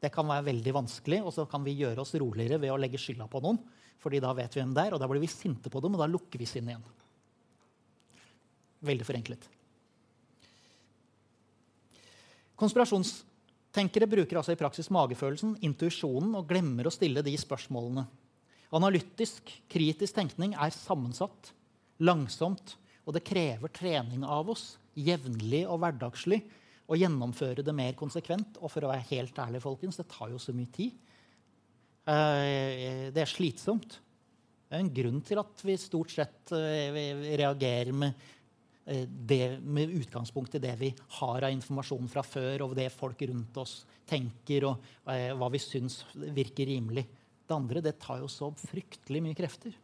Det 0.00 0.08
kan 0.10 0.26
være 0.26 0.48
veldig 0.48 0.72
vanskelig, 0.72 1.20
og 1.20 1.34
så 1.36 1.44
kan 1.46 1.62
vi 1.62 1.76
gjøre 1.76 2.00
oss 2.00 2.14
roligere 2.16 2.58
ved 2.58 2.72
å 2.72 2.80
legge 2.80 2.98
skylda 2.98 3.28
på 3.28 3.42
noen. 3.44 3.60
fordi 4.02 4.18
da 4.18 4.32
vet 4.34 4.50
vi 4.50 4.58
hvem 4.58 4.72
det 4.74 4.82
er, 4.82 4.94
og 4.94 4.98
da 4.98 5.06
blir 5.06 5.20
vi 5.22 5.28
sinte 5.30 5.70
på 5.70 5.78
dem, 5.78 5.94
og 5.94 6.00
da 6.00 6.08
lukker 6.10 6.40
vi 6.40 6.46
sinnet 6.48 6.72
igjen. 6.72 6.86
Veldig 8.82 9.06
forenklet. 9.06 9.44
Konspirasjonstenkere 12.60 14.08
bruker 14.10 14.38
altså 14.40 14.54
i 14.54 14.60
praksis 14.60 14.90
magefølelsen, 14.92 15.56
intuisjonen, 15.64 16.34
og 16.38 16.48
glemmer 16.50 16.88
å 16.88 16.94
stille 16.94 17.24
de 17.24 17.34
spørsmålene. 17.40 18.06
Analytisk, 18.72 19.50
kritisk 19.72 20.16
tenkning 20.16 20.54
er 20.56 20.72
sammensatt, 20.74 21.52
langsomt, 22.02 22.76
og 23.04 23.16
det 23.16 23.24
krever 23.26 23.72
trening 23.74 24.24
av 24.24 24.50
oss 24.52 24.76
jevnlig 24.98 25.64
og 25.66 25.80
hverdagslig 25.82 26.40
å 26.92 26.98
gjennomføre 26.98 27.64
det 27.64 27.74
mer 27.74 27.96
konsekvent. 27.98 28.58
Og 28.60 28.70
for 28.72 28.84
å 28.84 28.92
være 28.92 29.08
helt 29.10 29.38
ærlig, 29.42 29.62
folkens, 29.64 29.98
det 30.00 30.08
tar 30.12 30.32
jo 30.32 30.40
så 30.40 30.54
mye 30.56 30.70
tid. 30.72 30.96
Eh, 32.08 33.08
det 33.14 33.22
er 33.22 33.30
slitsomt. 33.30 33.98
Det 34.66 34.78
er 34.78 34.84
en 34.84 34.94
grunn 34.94 35.20
til 35.24 35.40
at 35.42 35.64
vi 35.66 35.76
stort 35.80 36.14
sett 36.14 36.52
eh, 36.56 36.96
reagerer 37.36 37.92
med 37.96 38.30
det 39.06 39.60
med 39.62 39.92
utgangspunkt 39.94 40.56
i 40.58 40.62
det 40.62 40.72
vi 40.80 40.88
har 41.18 41.44
av 41.46 41.52
informasjon 41.54 42.08
fra 42.10 42.24
før, 42.26 42.66
og 42.66 42.74
det 42.74 42.88
folk 42.90 43.20
rundt 43.30 43.60
oss 43.62 43.76
tenker, 44.08 44.66
og 44.66 45.12
eh, 45.12 45.30
hva 45.38 45.48
vi 45.52 45.60
syns 45.62 46.00
virker 46.14 46.66
rimelig. 46.66 47.06
Det 47.46 47.54
andre 47.54 47.82
det 47.84 47.94
tar 48.02 48.22
jo 48.22 48.30
så 48.30 48.50
fryktelig 48.58 49.22
mye 49.22 49.38
krefter. 49.38 49.76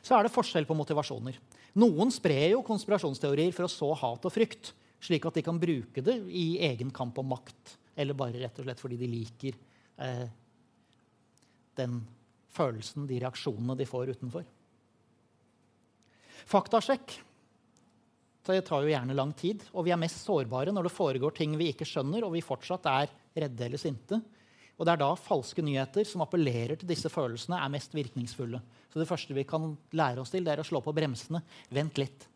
Så 0.00 0.16
er 0.16 0.26
det 0.26 0.34
forskjell 0.34 0.66
på 0.66 0.76
motivasjoner. 0.78 1.38
Noen 1.78 2.10
sprer 2.10 2.56
jo 2.56 2.66
konspirasjonsteorier 2.66 3.52
for 3.54 3.68
å 3.68 3.70
så 3.70 3.90
hat 4.02 4.26
og 4.26 4.34
frykt, 4.34 4.72
slik 5.00 5.26
at 5.28 5.36
de 5.38 5.44
kan 5.46 5.58
bruke 5.60 6.02
det 6.04 6.16
i 6.26 6.58
egen 6.66 6.90
kamp 6.94 7.18
om 7.22 7.30
makt, 7.30 7.76
eller 7.94 8.18
bare 8.18 8.40
rett 8.42 8.58
og 8.58 8.66
slett 8.66 8.82
fordi 8.82 8.98
de 9.00 9.10
liker 9.10 9.54
eh, 10.02 10.26
den 11.78 12.00
følelsen, 12.50 13.06
de 13.06 13.20
reaksjonene 13.22 13.78
de 13.78 13.86
får 13.86 14.16
utenfor. 14.16 14.48
Faktasjekk 16.50 17.20
det 18.50 18.64
tar 18.66 18.82
jo 18.82 18.90
gjerne 18.90 19.14
lang 19.14 19.32
tid, 19.36 19.62
og 19.76 19.84
vi 19.86 19.92
er 19.94 20.00
mest 20.00 20.24
sårbare 20.24 20.72
når 20.74 20.88
det 20.88 20.94
foregår 20.94 21.34
ting 21.36 21.56
vi 21.60 21.70
ikke 21.70 21.86
skjønner, 21.88 22.24
og 22.26 22.34
vi 22.34 22.44
fortsatt 22.44 22.88
er 22.90 23.10
redde 23.44 23.66
eller 23.66 23.80
sinte. 23.80 24.20
Og 24.80 24.86
Det 24.86 24.94
er 24.94 25.00
da 25.02 25.10
falske 25.12 25.62
nyheter 25.62 26.06
som 26.08 26.24
appellerer 26.24 26.78
til 26.80 26.88
disse 26.88 27.10
følelsene, 27.12 27.58
er 27.60 27.72
mest 27.72 27.94
virkningsfulle. 27.94 28.62
Så 28.88 28.98
Det 28.98 29.08
første 29.08 29.36
vi 29.36 29.44
kan 29.44 29.76
lære 29.92 30.20
oss 30.20 30.30
til, 30.30 30.44
det 30.44 30.54
er 30.54 30.60
å 30.60 30.66
slå 30.66 30.80
på 30.80 30.94
bremsene. 30.96 31.42
Vent 31.70 31.98
litt. 31.98 32.26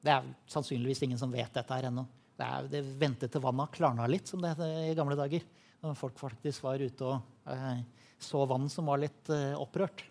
Det 0.00 0.10
er 0.10 0.24
sannsynligvis 0.48 1.02
ingen 1.04 1.18
som 1.18 1.30
vet 1.32 1.52
dette 1.52 1.74
her 1.74 1.90
ennå. 1.90 2.06
Det, 2.34 2.44
er, 2.44 2.68
det 2.68 2.82
Vente 2.98 3.28
til 3.28 3.44
vannet 3.44 3.70
klarna 3.76 4.08
litt, 4.08 4.26
som 4.26 4.40
det 4.40 4.56
het 4.56 4.64
i 4.64 4.96
gamle 4.96 5.16
dager. 5.16 5.44
Når 5.84 6.00
folk 6.00 6.16
faktisk 6.18 6.64
var 6.64 6.80
ute 6.80 7.04
og 7.04 7.52
eh, 7.52 7.84
så 8.18 8.40
vann 8.48 8.70
som 8.72 8.88
var 8.88 9.04
litt 9.04 9.28
eh, 9.28 9.52
opprørt. 9.52 10.02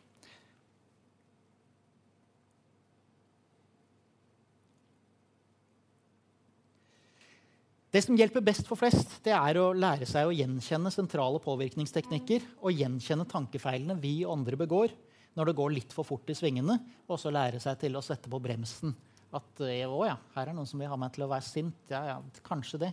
Det 7.93 8.01
som 8.01 8.15
hjelper 8.17 8.41
best 8.41 8.65
for 8.65 8.79
flest, 8.79 9.19
det 9.21 9.35
er 9.37 9.57
å 9.61 9.67
lære 9.77 10.07
seg 10.09 10.25
å 10.25 10.33
gjenkjenne 10.33 10.89
sentrale 10.89 11.37
påvirkningsteknikker 11.43 12.45
og 12.65 12.73
gjenkjenne 12.73 13.27
tankefeilene 13.29 13.99
vi 14.01 14.23
andre 14.25 14.57
begår 14.57 14.95
når 15.37 15.49
det 15.49 15.53
går 15.59 15.73
litt 15.75 15.91
for 15.93 16.07
fort 16.07 16.31
i 16.33 16.35
svingene, 16.37 16.79
og 17.05 17.19
så 17.21 17.29
lære 17.29 17.59
seg 17.61 17.77
til 17.83 17.93
å 17.93 18.01
sette 18.01 18.31
på 18.33 18.39
bremsen. 18.41 18.95
At 19.29 19.61
eh, 19.61 19.85
å 19.85 19.99
ja, 20.07 20.15
her 20.33 20.49
er 20.49 20.57
noen 20.57 20.69
som 20.69 20.81
vil 20.81 20.89
ha 20.89 20.97
meg 20.97 21.13
til 21.13 21.25
å 21.25 21.27
være 21.29 21.45
sint. 21.45 21.83
Ja, 21.93 22.01
ja, 22.09 22.15
kanskje 22.45 22.79
det. 22.81 22.89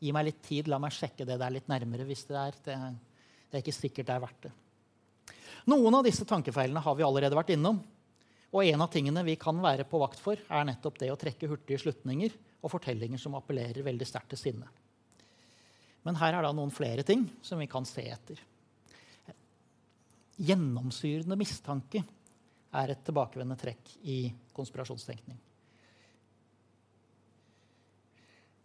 Gi 0.00 0.14
meg 0.16 0.30
litt 0.30 0.40
tid, 0.46 0.70
la 0.72 0.78
meg 0.80 0.94
sjekke 0.96 1.26
det 1.28 1.36
der 1.42 1.52
litt 1.52 1.68
nærmere 1.68 2.06
hvis 2.08 2.24
det 2.30 2.38
er. 2.40 2.56
Det, 2.64 2.76
det 3.52 3.58
er 3.58 3.64
ikke 3.66 3.74
sikkert 3.76 4.08
det 4.08 4.14
er 4.14 4.22
verdt 4.24 4.46
det. 4.46 4.54
Noen 5.68 5.98
av 5.98 6.06
disse 6.08 6.24
tankefeilene 6.28 6.80
har 6.80 6.96
vi 6.96 7.04
allerede 7.04 7.36
vært 7.36 7.52
innom. 7.52 7.82
Og 8.52 8.64
en 8.64 8.86
av 8.86 8.88
tingene 8.96 9.26
vi 9.28 9.36
kan 9.40 9.60
være 9.60 9.84
på 9.92 10.00
vakt 10.00 10.24
for, 10.24 10.40
er 10.40 10.66
nettopp 10.68 10.96
det 11.04 11.12
å 11.12 11.20
trekke 11.20 11.52
hurtige 11.52 11.84
slutninger 11.84 12.32
og 12.62 12.70
fortellinger 12.70 13.20
som 13.20 13.34
appellerer 13.36 13.84
veldig 13.84 14.06
sterkt 14.08 14.32
til 14.32 14.40
sinne. 14.40 14.70
Men 16.06 16.18
her 16.18 16.38
er 16.38 16.46
da 16.46 16.50
noen 16.54 16.72
flere 16.74 17.04
ting 17.06 17.26
som 17.44 17.60
vi 17.62 17.68
kan 17.70 17.86
se 17.86 18.04
etter. 18.10 18.40
Gjennomsyrende 20.42 21.38
mistanke 21.38 22.02
er 22.72 22.92
et 22.94 23.02
tilbakevendende 23.06 23.60
trekk 23.60 23.96
i 24.08 24.18
konspirasjonstenkning. 24.56 25.38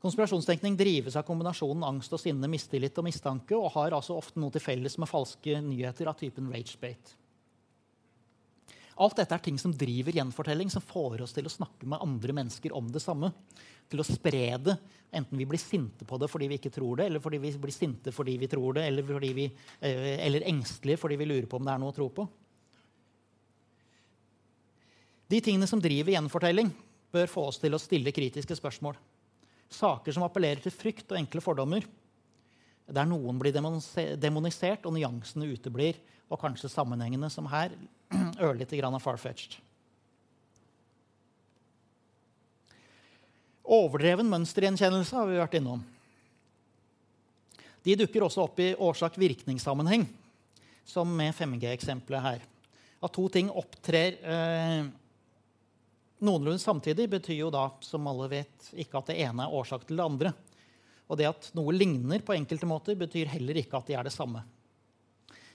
Konspirasjonstenkning 0.01 0.77
drives 0.77 1.17
av 1.17 1.25
kombinasjonen 1.27 1.83
angst 1.83 2.13
og 2.13 2.21
sinne, 2.21 2.47
mistillit 2.49 2.97
og 3.01 3.07
mistanke, 3.07 3.57
og 3.57 3.73
har 3.73 3.95
altså 3.97 4.15
ofte 4.17 4.39
noe 4.39 4.53
til 4.53 4.63
felles 4.63 4.97
med 5.01 5.10
falske 5.10 5.57
nyheter 5.65 6.10
av 6.10 6.19
typen 6.19 6.51
ragebate. 6.53 7.17
Alt 8.97 9.19
dette 9.19 9.36
er 9.36 9.43
ting 9.45 9.57
som 9.62 9.73
driver 9.77 10.15
gjenfortelling, 10.17 10.71
som 10.73 10.81
får 10.81 11.21
oss 11.21 11.36
til 11.36 11.45
å 11.45 11.53
snakke 11.53 11.86
med 11.89 12.01
andre 12.01 12.33
mennesker 12.33 12.73
om 12.73 12.88
det 12.89 13.01
samme. 13.03 13.29
Til 13.88 14.01
å 14.01 14.05
spre 14.07 14.57
det, 14.57 14.73
enten 15.15 15.38
vi 15.38 15.45
blir 15.47 15.62
sinte 15.62 16.05
på 16.07 16.17
det 16.19 16.27
fordi 16.31 16.50
vi 16.50 16.58
ikke 16.58 16.73
tror 16.73 16.98
det, 17.00 17.06
eller 17.08 17.21
fordi 17.23 17.39
vi 17.43 17.54
blir 17.62 17.75
sinte 17.75 18.12
fordi 18.12 18.35
vi 18.41 18.50
tror 18.52 18.79
det, 18.79 18.87
eller, 18.89 19.06
vi, 19.21 19.45
eh, 19.79 20.17
eller 20.25 20.48
engstelige 20.50 21.00
fordi 21.00 21.19
vi 21.21 21.29
lurer 21.29 21.48
på 21.48 21.60
om 21.60 21.67
det 21.67 21.75
er 21.75 21.83
noe 21.83 21.93
å 21.93 21.95
tro 21.95 22.10
på. 22.12 22.25
De 25.27 25.39
tingene 25.43 25.67
som 25.69 25.81
driver 25.83 26.15
gjenfortelling, 26.15 26.71
bør 27.12 27.29
få 27.31 27.45
oss 27.52 27.62
til 27.62 27.75
å 27.75 27.81
stille 27.81 28.13
kritiske 28.15 28.58
spørsmål. 28.58 28.98
Saker 29.71 30.15
som 30.15 30.25
appellerer 30.25 30.62
til 30.63 30.73
frykt 30.73 31.12
og 31.12 31.19
enkle 31.19 31.43
fordommer. 31.43 31.85
Der 32.87 33.08
noen 33.08 33.39
blir 33.39 33.56
demonisert 33.56 34.87
og 34.87 34.95
nyansene 34.95 35.50
uteblir, 35.52 36.00
og 36.31 36.39
kanskje 36.39 36.71
sammenhengene, 36.71 37.29
som 37.31 37.48
her, 37.52 37.75
ørlite 38.47 38.79
grann 38.79 38.97
far-fetched. 39.01 39.58
Overdreven 43.67 44.29
mønstergjenkjennelse 44.31 45.17
har 45.17 45.27
vi 45.27 45.39
vært 45.41 45.58
innom. 45.60 45.81
De 47.83 47.95
dukker 47.99 48.23
også 48.23 48.45
opp 48.45 48.62
i 48.63 48.71
årsak-virkningssammenheng, 48.83 50.05
som 50.87 51.12
med 51.19 51.35
5G-eksempelet 51.35 52.23
her. 52.23 52.45
At 53.03 53.13
to 53.15 53.27
ting 53.31 53.51
opptrer 53.51 54.17
eh, 54.23 54.87
noenlunde 56.23 56.63
samtidig, 56.63 57.10
betyr 57.12 57.41
jo 57.43 57.51
da, 57.53 57.67
som 57.83 58.08
alle 58.10 58.29
vet, 58.31 58.71
ikke 58.73 58.99
at 58.99 59.12
det 59.12 59.19
ene 59.27 59.45
er 59.45 59.55
årsak 59.60 59.83
til 59.87 59.99
det 59.99 60.08
andre. 60.08 60.33
Og 61.08 61.19
det 61.19 61.29
at 61.29 61.49
noe 61.55 61.75
ligner 61.75 62.23
på 62.25 62.35
enkelte 62.35 62.67
måter, 62.67 62.97
betyr 62.99 63.31
heller 63.35 63.60
ikke 63.62 63.79
at 63.79 63.91
de 63.91 63.99
er 63.99 64.08
det 64.08 64.15
samme. 64.15 64.43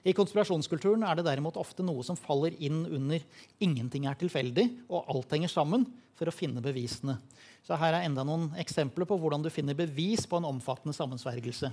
I 0.02 0.14
konspirasjonskulturen 0.18 1.04
er 1.06 1.18
det 1.18 1.26
derimot 1.28 1.58
ofte 1.60 1.84
noe 1.86 2.02
som 2.02 2.18
faller 2.18 2.56
inn 2.58 2.82
under 2.86 3.22
'ingenting 3.60 4.06
er 4.06 4.18
tilfeldig', 4.18 4.82
og 4.90 5.04
'alt 5.06 5.30
henger 5.30 5.48
sammen', 5.48 5.86
for 6.14 6.26
å 6.26 6.34
finne 6.34 6.62
bevisene. 6.62 7.18
Så 7.62 7.78
her 7.78 7.94
er 7.94 8.04
enda 8.06 8.24
noen 8.24 8.50
eksempler 8.58 9.06
på 9.06 9.18
hvordan 9.18 9.42
du 9.42 9.50
finner 9.50 9.74
bevis 9.74 10.26
på 10.26 10.36
en 10.36 10.44
omfattende 10.50 10.94
sammensvergelse. 10.94 11.70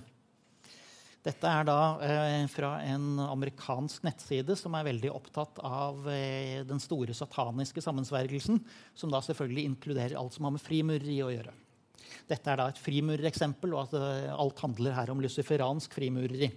Dette 1.26 1.50
er 1.52 1.66
da 1.68 1.80
eh, 2.00 2.46
fra 2.48 2.78
en 2.88 3.20
amerikansk 3.20 4.06
nettside 4.08 4.56
som 4.56 4.78
er 4.78 4.88
veldig 4.88 5.10
opptatt 5.12 5.60
av 5.60 6.08
eh, 6.08 6.62
den 6.64 6.80
store 6.80 7.14
sataniske 7.18 7.82
sammensvergelsen, 7.84 8.62
som 8.96 9.12
da 9.12 9.20
selvfølgelig 9.26 9.66
inkluderer 9.68 10.16
alt 10.16 10.38
som 10.38 10.48
har 10.48 10.56
med 10.56 10.64
frimureri 10.64 11.20
å 11.26 11.34
gjøre. 11.34 11.52
Dette 12.30 12.54
er 12.54 12.62
da 12.62 12.70
et 12.70 12.80
frimurereksempel, 12.80 13.76
og 13.76 13.90
at 13.90 14.00
eh, 14.00 14.32
alt 14.32 14.64
handler 14.64 14.96
her 14.96 15.12
om 15.12 15.20
luciferansk 15.20 15.98
frimureri. 16.00 16.54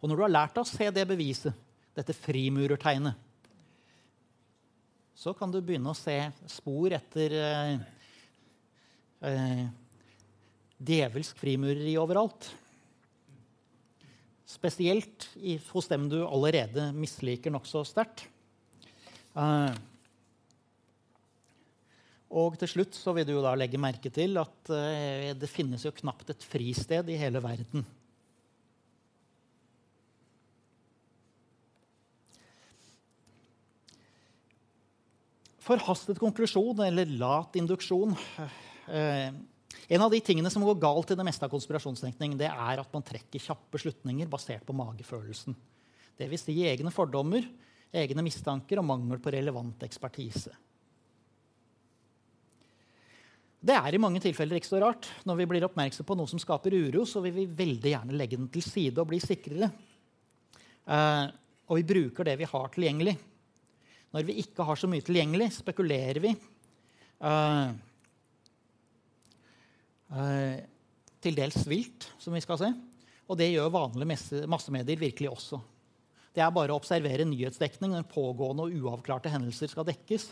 Og 0.00 0.10
når 0.10 0.16
du 0.16 0.24
har 0.26 0.34
lært 0.34 0.56
deg 0.56 0.66
å 0.66 0.68
se 0.68 0.90
det 0.92 1.06
beviset, 1.08 1.64
dette 1.96 2.16
frimurertegnet, 2.16 3.16
så 5.16 5.32
kan 5.32 5.48
du 5.48 5.62
begynne 5.64 5.88
å 5.88 5.96
se 5.96 6.18
spor 6.52 6.92
etter 6.92 7.32
eh, 7.40 7.78
eh, 9.24 9.64
djevelsk 10.76 11.40
frimureri 11.40 11.96
overalt. 11.96 12.50
Spesielt 14.46 15.30
i, 15.40 15.56
hos 15.72 15.88
dem 15.88 16.04
du 16.12 16.20
allerede 16.26 16.90
misliker 16.94 17.54
nokså 17.54 17.86
sterkt. 17.88 18.26
Eh, 19.32 19.72
og 22.36 22.56
til 22.60 22.70
slutt 22.70 22.96
så 22.98 23.14
vil 23.16 23.26
du 23.26 23.36
jo 23.36 23.44
da 23.44 23.54
legge 23.56 23.80
merke 23.80 24.12
til 24.12 24.36
at 24.40 24.72
eh, 24.74 25.32
det 25.38 25.48
finnes 25.50 25.84
jo 25.86 25.94
knapt 25.96 26.34
et 26.34 26.44
fristed 26.44 27.08
i 27.08 27.18
hele 27.20 27.40
verden. 27.40 27.86
Forhastet 35.66 36.20
konklusjon 36.22 36.78
eller 36.86 37.10
lat 37.18 37.56
induksjon 37.58 38.14
eh, 38.86 39.32
En 39.90 40.02
av 40.02 40.12
de 40.12 40.20
tingene 40.22 40.50
som 40.50 40.62
går 40.62 40.78
galt 40.82 41.10
i 41.10 41.16
det 41.18 41.26
meste 41.26 41.46
av 41.46 41.50
konspirasjonstenkning, 41.50 42.36
det 42.38 42.50
er 42.50 42.82
at 42.82 42.92
man 42.94 43.04
trekker 43.06 43.42
kjappe 43.42 43.80
slutninger 43.82 44.30
basert 44.30 44.64
på 44.66 44.74
magefølelsen. 44.74 45.56
Dvs. 46.18 46.46
Si 46.46 46.56
egne 46.66 46.90
fordommer, 46.94 47.44
egne 47.94 48.24
mistanker 48.24 48.80
og 48.80 48.88
mangel 48.88 49.20
på 49.22 49.34
relevant 49.34 49.84
ekspertise. 49.86 50.54
Det 53.66 53.74
er 53.74 53.96
i 53.96 54.00
mange 54.00 54.20
tilfeller 54.22 54.60
ikke 54.60 54.70
så 54.70 54.80
rart. 54.82 55.08
Når 55.26 55.40
vi 55.40 55.46
blir 55.50 55.64
oppmerksom 55.66 56.06
på 56.06 56.16
noe 56.18 56.30
som 56.30 56.40
skaper 56.42 56.74
uro, 56.76 57.06
så 57.08 57.22
vil 57.24 57.34
vi 57.34 57.46
veldig 57.50 57.94
gjerne 57.94 58.18
legge 58.18 58.38
den 58.38 58.50
til 58.52 58.62
side 58.62 59.02
og 59.02 59.08
bli 59.10 59.18
sikrere. 59.22 59.70
Eh, 60.86 61.24
og 61.66 61.80
vi 61.80 61.88
bruker 61.88 62.28
det 62.28 62.36
vi 62.38 62.46
har 62.46 62.68
tilgjengelig. 62.74 63.16
Når 64.16 64.24
vi 64.24 64.38
ikke 64.40 64.64
har 64.64 64.78
så 64.80 64.88
mye 64.88 65.04
tilgjengelig, 65.04 65.50
spekulerer 65.58 66.22
vi. 66.24 66.30
Uh, 67.20 67.68
uh, 70.16 70.56
til 71.20 71.36
dels 71.36 71.66
vilt, 71.68 72.06
som 72.22 72.32
vi 72.32 72.40
skal 72.40 72.62
se. 72.62 72.70
Og 73.28 73.36
det 73.36 73.50
gjør 73.50 73.74
vanlige 73.74 74.46
massemedier 74.48 75.02
virkelig 75.02 75.28
også. 75.34 75.60
Det 76.32 76.40
er 76.44 76.52
bare 76.52 76.72
å 76.72 76.80
observere 76.80 77.26
nyhetsdekning 77.28 77.92
når 77.92 78.08
pågående 78.08 78.64
og 78.64 78.76
uavklarte 78.80 79.32
hendelser 79.32 79.68
skal 79.72 79.84
dekkes. 79.88 80.30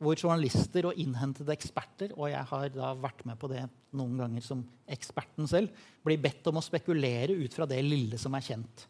Hvor 0.00 0.16
journalister 0.16 0.88
og 0.88 0.96
innhentede 1.00 1.52
eksperter 1.52 2.12
og 2.16 2.28
jeg 2.28 2.44
har 2.50 2.72
da 2.72 2.94
vært 3.00 3.22
med 3.28 3.40
på 3.40 3.48
det 3.52 3.66
noen 3.96 4.16
ganger 4.20 4.44
som 4.44 4.64
eksperten 4.92 5.48
selv, 5.48 5.72
blir 6.04 6.20
bedt 6.24 6.48
om 6.48 6.60
å 6.60 6.64
spekulere 6.64 7.36
ut 7.36 7.56
fra 7.56 7.68
det 7.68 7.82
lille 7.84 8.20
som 8.20 8.36
er 8.36 8.48
kjent. 8.48 8.86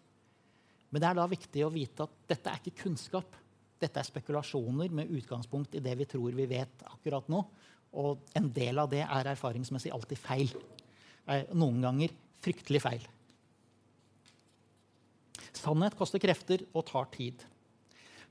Men 0.91 1.03
det 1.03 1.11
er 1.11 1.19
da 1.19 1.27
viktig 1.31 1.67
å 1.67 1.71
vite 1.75 2.07
at 2.07 2.23
dette 2.31 2.51
er 2.51 2.63
ikke 2.63 2.83
kunnskap. 2.85 3.43
Dette 3.81 4.01
er 4.01 4.09
spekulasjoner 4.09 4.93
med 4.95 5.11
utgangspunkt 5.19 5.75
i 5.77 5.83
det 5.85 5.97
vi 5.99 6.09
tror 6.09 6.37
vi 6.37 6.49
vet 6.51 6.87
akkurat 6.89 7.29
nå. 7.33 7.43
Og 7.97 8.25
en 8.37 8.49
del 8.53 8.79
av 8.83 8.89
det 8.93 9.03
er 9.05 9.33
erfaringsmessig 9.33 9.93
alltid 9.95 10.21
feil. 10.21 10.55
Noen 11.57 11.83
ganger 11.85 12.13
fryktelig 12.45 12.83
feil. 12.85 13.05
Sannhet 15.57 15.97
koster 15.99 16.23
krefter 16.23 16.65
og 16.77 16.85
tar 16.89 17.09
tid. 17.15 17.45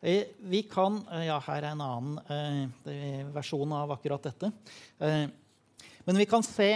Eh, 0.06 0.36
vi 0.46 0.62
kan, 0.70 1.00
eh, 1.12 1.26
ja, 1.26 1.39
Her 1.39 1.64
er 1.64 1.72
en 1.72 1.82
annen 1.82 2.70
eh, 2.86 3.26
versjon 3.34 3.72
av 3.74 3.91
akkurat 3.96 4.22
dette. 4.22 4.52
Men 6.06 6.18
vi 6.20 6.26
kan 6.30 6.43
se 6.46 6.68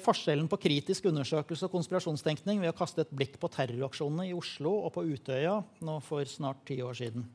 forskjellen 0.00 0.48
på 0.48 0.56
kritisk 0.56 1.04
undersøkelse 1.10 1.66
og 1.66 1.74
konspirasjonstenkning 1.74 2.62
ved 2.62 2.72
å 2.72 2.76
kaste 2.78 3.02
et 3.04 3.12
blikk 3.12 3.36
på 3.36 3.50
terroraksjonene 3.52 4.30
i 4.30 4.32
Oslo 4.32 4.72
og 4.86 4.94
på 4.94 5.04
Utøya 5.04 5.58
nå 5.84 5.98
for 6.00 6.24
snart 6.24 6.64
ti 6.64 6.78
år 6.80 6.96
siden. 6.96 7.26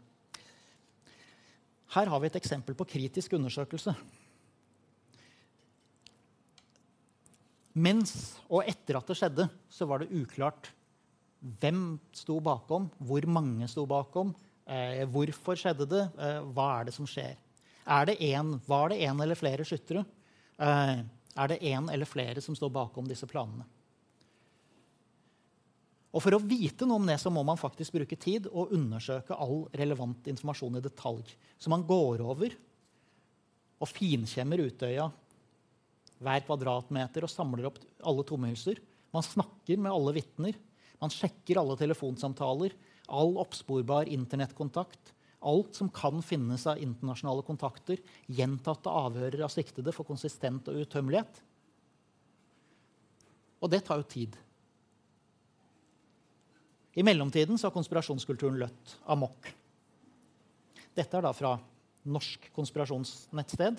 Her 1.96 2.12
har 2.12 2.20
vi 2.20 2.30
et 2.30 2.40
eksempel 2.40 2.76
på 2.76 2.88
kritisk 2.88 3.36
undersøkelse. 3.38 3.94
Mens 7.78 8.12
og 8.50 8.66
etter 8.66 8.98
at 8.98 9.08
det 9.08 9.18
skjedde, 9.20 9.46
så 9.70 9.86
var 9.88 10.02
det 10.02 10.12
uklart 10.18 10.72
hvem 11.62 12.00
sto 12.16 12.40
bakom, 12.44 12.90
hvor 12.98 13.28
mange 13.30 13.68
sto 13.70 13.86
bakom, 13.88 14.34
eh, 14.66 15.06
hvorfor 15.06 15.60
skjedde 15.60 15.86
det, 15.86 16.04
eh, 16.18 16.42
hva 16.42 16.80
er 16.80 16.90
det 16.90 16.96
som 16.96 17.06
skjer. 17.06 17.38
Er 17.86 18.06
det 18.10 18.18
en, 18.34 18.58
var 18.68 18.90
det 18.90 19.00
én 19.06 19.22
eller 19.22 19.36
flere 19.36 19.64
skyttere? 19.64 20.04
Eh, 20.60 21.04
er 21.38 21.48
det 21.48 21.62
én 21.62 21.92
eller 21.94 22.06
flere 22.06 22.42
som 22.42 22.56
står 22.56 22.74
bakom 22.74 23.08
disse 23.08 23.28
planene? 23.30 23.64
Og 26.18 26.24
For 26.24 26.34
å 26.34 26.42
vite 26.42 26.88
noe 26.90 26.98
om 26.98 27.06
det 27.06 27.20
så 27.22 27.30
må 27.30 27.44
man 27.46 27.60
faktisk 27.62 27.94
bruke 27.94 28.18
tid 28.18 28.48
og 28.50 28.72
undersøke 28.74 29.38
all 29.38 29.68
relevant 29.78 30.26
informasjon 30.32 30.80
i 30.80 30.82
detalj. 30.82 31.36
Så 31.62 31.70
man 31.70 31.86
går 31.86 32.24
over 32.26 32.56
og 33.78 33.92
finkjemmer 33.92 34.64
Utøya 34.66 35.06
hver 36.18 36.42
kvadratmeter 36.48 37.28
og 37.28 37.30
samler 37.30 37.68
opp 37.70 37.78
alle 38.02 38.26
tomhylser. 38.26 38.82
Man 39.14 39.26
snakker 39.26 39.78
med 39.78 39.94
alle 39.94 40.16
vitner. 40.18 40.58
Man 40.98 41.14
sjekker 41.14 41.60
alle 41.62 41.78
telefonsamtaler, 41.78 42.74
all 43.14 43.38
oppsporbar 43.38 44.10
internettkontakt. 44.10 45.14
Alt 45.46 45.78
som 45.78 45.92
kan 45.94 46.24
finnes 46.26 46.66
av 46.66 46.82
internasjonale 46.82 47.46
kontakter. 47.46 48.02
Gjentatte 48.26 48.90
avhører 48.90 49.46
av 49.46 49.54
siktede 49.54 49.94
for 49.94 50.10
konsistent 50.10 50.74
og 50.74 50.82
utømmelighet. 50.82 51.44
Og 53.62 53.70
det 53.70 53.84
tar 53.86 54.02
jo 54.02 54.10
tid. 54.10 54.42
I 56.98 57.04
mellomtiden 57.06 57.60
har 57.62 57.74
konspirasjonskulturen 57.74 58.58
løtt 58.58 58.94
amok. 59.06 59.52
Dette 60.98 61.20
er 61.20 61.26
da 61.28 61.34
fra 61.36 61.52
norsk 62.10 62.48
konspirasjonsnettsted. 62.56 63.78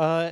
Uh, 0.00 0.30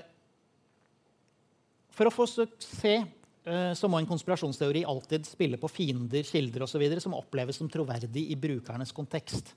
for 1.95 2.09
å 2.09 2.15
få 2.15 2.27
suksess 2.31 3.07
uh, 3.47 3.75
så 3.79 3.91
må 3.91 4.01
en 4.01 4.09
konspirasjonsteori 4.09 4.83
alltid 4.89 5.29
spille 5.29 5.61
på 5.61 5.71
fiender, 5.71 6.27
kilder 6.27 6.65
osv. 6.67 6.83
som 7.05 7.15
oppleves 7.19 7.61
som 7.61 7.71
troverdig 7.71 8.25
i 8.33 8.39
brukernes 8.41 8.91
kontekst. 8.97 9.53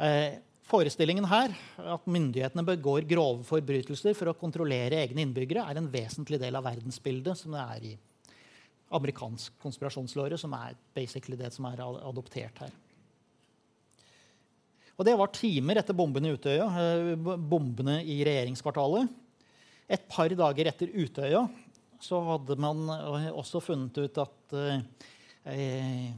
Uh, 0.00 0.40
forestillingen 0.66 1.28
her, 1.30 1.54
at 1.78 2.10
myndighetene 2.10 2.66
begår 2.66 3.06
grove 3.06 3.46
forbrytelser 3.46 4.16
for 4.18 4.32
å 4.32 4.36
kontrollere 4.40 5.04
egne 5.04 5.22
innbyggere, 5.22 5.68
er 5.68 5.78
en 5.78 5.92
vesentlig 5.92 6.40
del 6.42 6.58
av 6.58 6.66
verdensbildet 6.66 7.38
som 7.38 7.54
det 7.54 7.62
er 7.76 7.88
i 7.92 7.94
amerikansk 8.94 9.58
konspirasjonslåre, 9.62 10.38
som 10.40 10.54
er 10.56 10.78
basically 10.96 11.38
det 11.40 11.52
som 11.54 11.66
er 11.70 11.82
adoptert 11.84 12.64
her. 12.64 12.72
Og 14.94 15.04
Det 15.04 15.16
var 15.18 15.32
timer 15.34 15.80
etter 15.80 15.96
bombene 15.96 16.30
i 16.30 16.36
Utøya, 16.36 16.66
eh, 16.78 17.14
bombene 17.34 17.98
i 18.06 18.20
regjeringskvartalet. 18.26 19.10
Et 19.90 20.04
par 20.08 20.30
dager 20.30 20.70
etter 20.70 20.92
Utøya 20.94 21.42
så 22.04 22.20
hadde 22.28 22.56
man 22.60 22.86
eh, 22.92 23.32
også 23.32 23.62
funnet 23.64 23.98
ut 23.98 24.20
at 24.22 24.54
eh, 24.60 26.12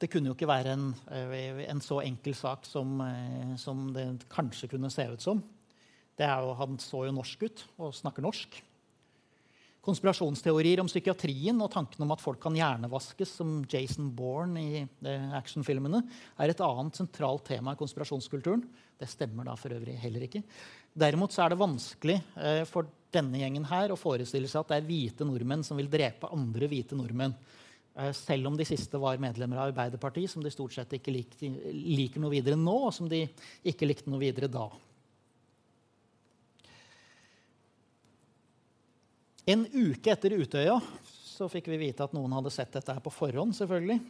det 0.00 0.08
kunne 0.08 0.30
jo 0.30 0.36
ikke 0.36 0.48
være 0.48 0.74
en, 0.76 0.90
eh, 1.12 1.64
en 1.68 1.82
så 1.84 2.00
enkel 2.04 2.36
sak 2.36 2.66
som, 2.68 3.00
som, 3.60 3.90
det 3.94 4.06
kanskje 4.32 4.70
kunne 4.72 4.90
se 4.92 5.06
ut 5.10 5.24
som. 5.24 5.42
Jo, 6.20 6.52
han 6.58 6.76
så 6.82 7.06
jo 7.06 7.14
norsk 7.16 7.46
ut 7.46 7.62
og 7.80 7.94
snakker 7.96 8.24
norsk. 8.24 8.58
Konspirasjonsteorier 9.80 10.82
om 10.82 10.88
psykiatrien 10.90 11.56
og 11.64 11.70
tanken 11.72 12.04
om 12.04 12.10
at 12.12 12.20
folk 12.20 12.40
kan 12.42 12.56
hjernevaskes, 12.56 13.30
som 13.38 13.62
Jason 13.70 14.10
Bourne 14.12 14.60
i 14.60 14.82
eh, 14.82 15.30
actionfilmene, 15.38 16.02
er 16.36 16.52
et 16.52 16.60
annet 16.66 17.00
sentralt 17.00 17.46
tema 17.48 17.72
i 17.72 17.80
konspirasjonskulturen. 17.80 18.66
Det 19.00 19.08
stemmer 19.08 19.48
da 19.48 19.54
for 19.56 19.72
øvrig 19.72 19.96
heller 20.02 20.26
ikke. 20.26 20.42
Derimot 21.00 21.32
er 21.38 21.52
det 21.52 21.60
vanskelig 21.62 22.18
eh, 22.36 22.66
for 22.68 22.92
denne 23.14 23.40
gjengen 23.40 23.64
her 23.70 23.94
å 23.94 23.98
forestille 23.98 24.50
seg 24.50 24.60
at 24.60 24.74
det 24.74 24.82
er 24.82 24.90
hvite 24.90 25.26
nordmenn 25.26 25.64
som 25.66 25.80
vil 25.80 25.88
drepe 25.90 26.28
andre 26.28 26.68
hvite 26.68 26.98
nordmenn. 26.98 27.32
Eh, 27.96 28.12
selv 28.20 28.52
om 28.52 28.60
de 28.60 28.68
siste 28.68 29.00
var 29.00 29.22
medlemmer 29.22 29.62
av 29.62 29.70
Arbeiderpartiet, 29.70 30.30
som 30.30 30.44
de 30.44 30.52
stort 30.52 30.76
sett 30.76 30.92
ikke 31.00 31.14
likte, 31.14 31.50
liker 31.72 32.20
noe 32.20 32.36
videre 32.36 32.58
nå, 32.58 32.76
og 32.90 32.94
som 32.94 33.08
de 33.10 33.24
ikke 33.66 33.88
likte 33.88 34.12
noe 34.12 34.22
videre 34.22 34.52
da. 34.52 34.68
En 39.48 39.64
uke 39.72 40.12
etter 40.12 40.34
Utøya 40.36 40.76
så 41.08 41.48
fikk 41.48 41.70
vi 41.72 41.78
vite 41.80 42.04
at 42.04 42.12
noen 42.16 42.32
hadde 42.36 42.52
sett 42.52 42.72
dette 42.74 42.92
her 42.92 43.00
på 43.04 43.12
forhånd. 43.12 43.56
selvfølgelig. 43.56 44.00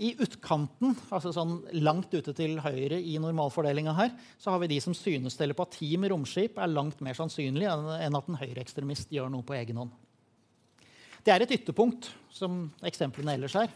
I 0.00 0.14
utkanten, 0.24 0.94
altså 1.12 1.28
sånn 1.36 1.58
langt 1.84 2.14
ute 2.14 2.32
til 2.32 2.54
høyre 2.64 2.96
i 2.96 3.18
normalfordelinga 3.20 3.92
her, 3.98 4.14
så 4.40 4.54
har 4.54 4.62
vi 4.62 4.70
de 4.72 4.78
som 4.80 4.94
synes 4.96 5.36
telepati 5.36 5.90
med 6.00 6.14
romskip 6.14 6.56
er 6.56 6.72
langt 6.72 7.02
mer 7.04 7.18
sannsynlig 7.18 7.68
enn 7.68 8.16
at 8.16 8.30
en 8.30 8.38
høyreekstremist 8.40 9.12
gjør 9.12 9.28
noe 9.28 9.44
på 9.44 9.58
egen 9.58 9.82
hånd. 9.82 9.92
Det 11.20 11.34
er 11.34 11.44
et 11.44 11.52
ytterpunkt, 11.52 12.08
som 12.32 12.70
eksemplene 12.80 13.34
ellers 13.36 13.58
er. 13.60 13.68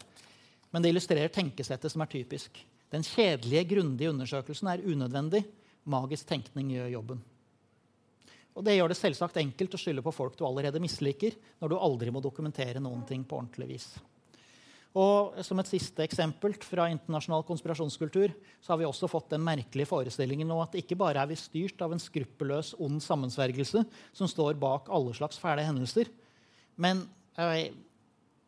Men 0.72 0.80
det 0.80 0.94
illustrerer 0.94 1.28
tenkesettet 1.28 1.92
som 1.92 2.00
er 2.00 2.08
typisk. 2.08 2.56
Den 2.94 3.04
kjedelige, 3.04 3.68
grundige 3.74 4.14
undersøkelsen 4.14 4.72
er 4.72 4.86
unødvendig. 4.86 5.44
Magisk 5.84 6.30
tenkning 6.30 6.72
gjør 6.72 6.92
jobben. 6.94 7.20
Og 8.54 8.62
Det 8.62 8.76
gjør 8.76 8.92
det 8.92 8.98
selvsagt 8.98 9.38
enkelt 9.42 9.74
å 9.74 9.80
skylde 9.80 10.02
på 10.04 10.14
folk 10.14 10.36
du 10.38 10.44
allerede 10.46 10.82
misliker, 10.82 11.34
når 11.58 11.72
du 11.72 11.78
aldri 11.78 12.12
må 12.14 12.22
dokumentere 12.22 12.82
noen 12.82 13.02
ting 13.08 13.24
på 13.26 13.40
ordentlig 13.40 13.72
vis. 13.74 13.88
Og 14.94 15.34
som 15.42 15.58
et 15.58 15.66
siste 15.66 16.04
eksempel 16.04 16.52
fra 16.62 16.86
internasjonal 16.92 17.42
konspirasjonskultur 17.48 18.30
så 18.62 18.72
har 18.72 18.78
vi 18.78 18.86
også 18.86 19.08
fått 19.10 19.32
den 19.32 19.42
merkelige 19.42 19.90
forestillingen 19.90 20.52
om 20.54 20.60
at 20.62 20.76
ikke 20.78 20.98
bare 21.00 21.18
er 21.18 21.32
vi 21.32 21.38
styrt 21.38 21.82
av 21.82 21.96
en 21.96 22.02
skruppelløs, 22.02 22.76
ond 22.78 23.02
sammensvergelse 23.02 23.82
som 24.14 24.30
står 24.30 24.54
bak 24.62 24.86
alle 24.94 25.16
slags 25.18 25.40
fæle 25.42 25.66
hendelser, 25.66 26.12
men 26.78 27.02
øh, 27.42 27.74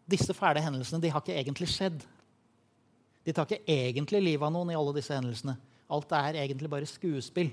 disse 0.07 0.35
fæle 0.39 0.63
hendelsene 0.63 1.03
de 1.03 1.11
har 1.11 1.25
ikke 1.25 1.35
egentlig 1.35 1.69
skjedd. 1.73 1.99
De 3.27 3.35
tar 3.35 3.51
ikke 3.51 3.67
egentlig 3.67 4.23
livet 4.23 4.47
av 4.47 4.55
noen 4.55 4.71
i 4.71 4.79
alle 4.79 4.95
disse 4.95 5.19
hendelsene. 5.19 5.57
Alt 5.91 6.15
er 6.15 6.39
egentlig 6.45 6.71
bare 6.71 6.87
skuespill. 6.87 7.51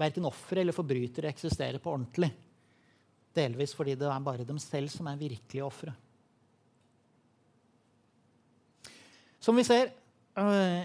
Verken 0.00 0.28
ofre 0.28 0.62
eller 0.62 0.76
forbrytere 0.76 1.28
eksisterer 1.28 1.80
på 1.82 1.92
ordentlig. 1.92 2.30
Delvis 3.36 3.74
fordi 3.76 3.98
det 3.98 4.08
er 4.08 4.24
bare 4.24 4.46
dem 4.48 4.58
selv 4.62 4.90
som 4.92 5.10
er 5.10 5.20
virkelige 5.20 5.66
ofre. 5.66 5.92
Som 9.40 9.56
vi 9.56 9.64
ser, 9.64 9.92
øh, 10.36 10.82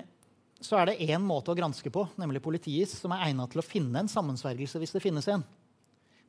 så 0.63 0.77
er 0.79 0.85
det 0.87 0.99
én 1.09 1.23
måte 1.23 1.51
å 1.51 1.57
granske 1.57 1.91
på, 1.91 2.05
nemlig 2.19 2.43
politiets, 2.43 2.95
som 3.01 3.11
er 3.11 3.27
egnet 3.27 3.51
til 3.51 3.59
å 3.59 3.65
finne 3.65 3.99
en 3.99 4.11
sammensvergelse 4.11 4.79
hvis 4.79 4.95
det 4.95 5.03
finnes 5.03 5.27
en. 5.31 5.43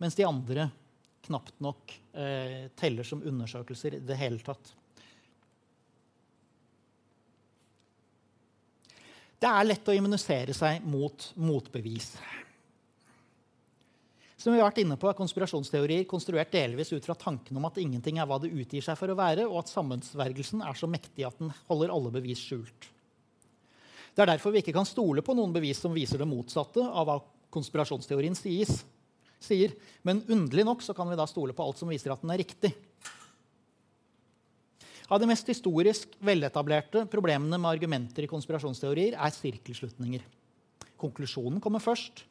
Mens 0.02 0.18
de 0.18 0.26
andre 0.26 0.70
knapt 1.26 1.60
nok 1.62 1.94
eh, 2.14 2.66
teller 2.78 3.06
som 3.06 3.22
undersøkelser 3.22 3.98
i 3.98 4.02
det 4.06 4.18
hele 4.18 4.42
tatt. 4.46 4.74
Det 9.36 9.48
er 9.50 9.66
lett 9.68 9.88
å 9.88 9.94
immunisere 9.94 10.54
seg 10.56 10.84
mot 10.88 11.30
motbevis. 11.36 12.14
Som 14.36 14.52
vi 14.52 14.60
har 14.60 14.68
vært 14.68 14.82
inne 14.82 14.98
på, 15.00 15.08
er 15.08 15.16
Konspirasjonsteorier 15.16 16.04
konstruert 16.08 16.52
delvis 16.52 16.92
ut 16.92 17.06
fra 17.08 17.16
tanken 17.16 17.56
om 17.56 17.64
at 17.68 17.78
ingenting 17.80 18.18
er 18.20 18.28
hva 18.28 18.36
det 18.42 18.52
utgir 18.52 18.84
seg 18.84 18.98
for 19.00 19.08
å 19.08 19.16
være, 19.16 19.46
og 19.48 19.62
at 19.62 19.72
sammensvergelsen 19.72 20.60
er 20.60 20.76
så 20.76 20.88
mektig 20.90 21.24
at 21.24 21.38
den 21.40 21.54
holder 21.70 21.94
alle 21.94 22.12
bevis 22.18 22.42
skjult. 22.44 22.90
Det 24.12 24.24
er 24.24 24.30
derfor 24.34 24.52
vi 24.52 24.60
ikke 24.60 24.76
kan 24.76 24.88
stole 24.88 25.24
på 25.24 25.34
noen 25.36 25.54
bevis 25.56 25.80
som 25.80 25.92
viser 25.96 26.20
det 26.20 26.28
motsatte 26.28 26.84
av 26.84 27.08
hva 27.08 27.16
konspirasjonsteorien 27.52 28.36
sies, 28.36 28.82
sier. 29.40 29.72
Men 30.04 30.22
underlig 30.28 30.64
nok 30.68 30.84
så 30.84 30.94
kan 30.96 31.08
vi 31.08 31.18
da 31.18 31.26
stole 31.28 31.56
på 31.56 31.64
alt 31.64 31.80
som 31.80 31.88
viser 31.92 32.12
at 32.12 32.22
den 32.24 32.32
er 32.32 32.40
riktig. 32.40 32.72
Av 35.06 35.20
de 35.22 35.28
mest 35.30 35.48
historisk 35.48 36.16
veletablerte 36.24 37.04
problemene 37.08 37.60
med 37.60 37.70
argumenter 37.70 38.26
i 38.26 38.30
konspirasjonsteorier 38.30 39.14
er 39.14 39.36
sirkelslutninger. 39.36 40.24
Konklusjonen 40.98 41.60
kommer 41.62 41.84
først, 41.84 42.24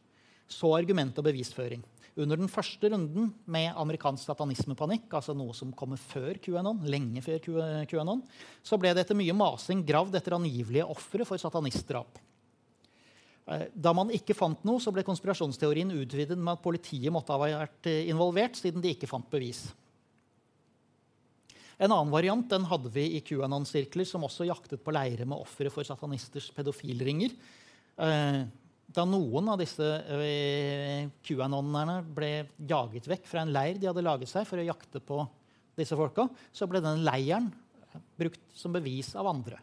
så 0.49 0.73
argument 0.75 1.21
og 1.21 1.29
bevisføring. 1.29 1.85
Under 2.15 2.39
den 2.39 2.47
første 2.47 2.87
runden 2.93 3.27
med 3.51 3.73
amerikansk 3.75 4.29
satanismepanikk, 4.29 5.09
altså 5.17 5.33
noe 5.35 5.51
som 5.55 5.73
kommer 5.75 5.99
før 5.99 6.37
QAnon, 6.39 6.79
lenge 6.87 7.19
før 7.25 7.41
QAnon, 7.91 8.21
så 8.63 8.79
ble 8.79 8.93
det 8.95 9.03
etter 9.03 9.17
mye 9.19 9.35
masing 9.35 9.81
gravd 9.83 10.15
etter 10.15 10.37
angivelige 10.37 10.87
ofre 10.95 11.27
for 11.27 11.41
satanistdrap. 11.41 12.21
Eh, 13.51 13.67
da 13.75 13.91
man 13.93 14.13
ikke 14.15 14.37
fant 14.37 14.63
noe, 14.63 14.79
så 14.79 14.95
ble 14.95 15.03
konspirasjonsteorien 15.05 15.91
utvidet 15.91 16.39
med 16.39 16.55
at 16.55 16.63
politiet 16.63 17.11
måtte 17.13 17.35
ha 17.35 17.41
vært 17.43 17.91
eh, 17.91 18.07
involvert, 18.07 18.55
siden 18.63 18.81
de 18.81 18.95
ikke 18.95 19.11
fant 19.11 19.27
bevis. 19.29 19.67
En 21.75 21.91
annen 21.91 22.13
variant 22.13 22.47
den 22.47 22.63
hadde 22.71 22.95
vi 22.95 23.09
i 23.17 23.23
QAnon-sirkler, 23.27 24.07
som 24.07 24.23
også 24.23 24.47
jaktet 24.47 24.79
på 24.79 24.95
leire 24.95 25.27
med 25.27 25.35
ofre 25.35 25.67
for 25.67 25.83
satanisters 25.83 26.47
pedofilringer. 26.55 27.35
Eh, 28.87 28.93
da 28.95 29.05
noen 29.05 29.49
av 29.51 29.59
disse 29.59 29.83
QAnon-erne 31.25 31.99
ble 32.15 32.47
jaget 32.69 33.07
vekk 33.07 33.27
fra 33.27 33.43
en 33.43 33.53
leir 33.53 33.79
de 33.79 33.89
hadde 33.89 34.05
laget 34.05 34.31
seg 34.31 34.47
for 34.47 34.61
å 34.61 34.67
jakte 34.67 35.01
på 35.03 35.23
disse 35.75 35.95
folka, 35.97 36.29
så 36.55 36.67
ble 36.67 36.79
den 36.79 37.03
leiren 37.03 37.49
brukt 38.15 38.39
som 38.55 38.71
bevis 38.75 39.15
av 39.15 39.27
andre. 39.27 39.59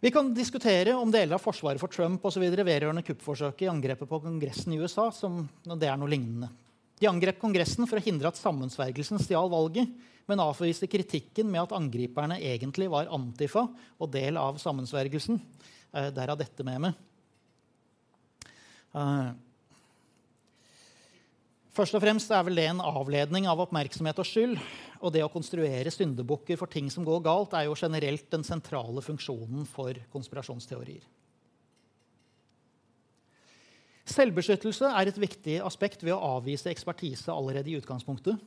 Vi 0.00 0.10
kan 0.10 0.32
diskutere 0.32 0.94
om 0.96 1.10
deler 1.12 1.36
av 1.36 1.42
forsvaret 1.44 1.80
for 1.80 1.92
Trump 1.92 2.24
og 2.24 2.32
så 2.32 2.40
videre 2.40 2.64
vedrørende 2.64 3.04
kuppforsøket 3.04 3.66
i 3.66 3.70
angrepet 3.70 4.08
på 4.08 4.20
Kongressen 4.24 4.72
i 4.72 4.80
USA 4.80 5.10
som 5.12 5.42
det 5.68 5.90
er 5.90 5.98
noe 6.00 6.08
lignende. 6.08 6.48
De 7.00 7.08
angrep 7.08 7.38
Kongressen 7.40 7.88
for 7.88 7.96
å 7.96 8.04
hindre 8.04 8.28
at 8.28 8.38
sammensvergelsen 8.38 9.20
stjal 9.24 9.48
valget, 9.52 9.88
men 10.28 10.42
avviste 10.44 10.88
kritikken 10.90 11.48
med 11.50 11.64
at 11.64 11.72
angriperne 11.74 12.36
egentlig 12.44 12.90
var 12.92 13.08
Antifa 13.10 13.64
og 13.98 14.10
del 14.12 14.36
av 14.38 14.60
sammensvergelsen. 14.60 15.40
Der 15.90 16.12
Derav 16.14 16.38
dette 16.38 16.62
med 16.66 16.84
meg. 16.84 16.98
Uh, 18.94 19.32
først 21.74 21.96
og 21.96 22.04
fremst 22.04 22.30
er 22.30 22.44
vel 22.46 22.60
det 22.60 22.68
en 22.70 22.84
avledning 22.84 23.48
av 23.50 23.64
oppmerksomhet 23.64 24.20
og 24.22 24.28
skyld. 24.28 24.60
Og 25.00 25.14
det 25.14 25.24
å 25.24 25.32
konstruere 25.32 25.90
syndebukker 25.90 26.60
for 26.60 26.70
ting 26.70 26.92
som 26.92 27.06
går 27.08 27.24
galt, 27.24 27.56
er 27.56 27.66
jo 27.66 27.78
generelt 27.80 28.28
den 28.30 28.44
sentrale 28.46 29.02
funksjonen 29.02 29.64
for 29.66 29.96
konspirasjonsteorier. 30.12 31.02
Selvbeskyttelse 34.10 34.88
er 34.90 35.08
et 35.08 35.20
viktig 35.20 35.60
aspekt 35.62 36.02
ved 36.02 36.16
å 36.16 36.22
avvise 36.38 36.70
ekspertise 36.72 37.30
allerede 37.32 37.70
i 37.70 37.76
utgangspunktet 37.78 38.38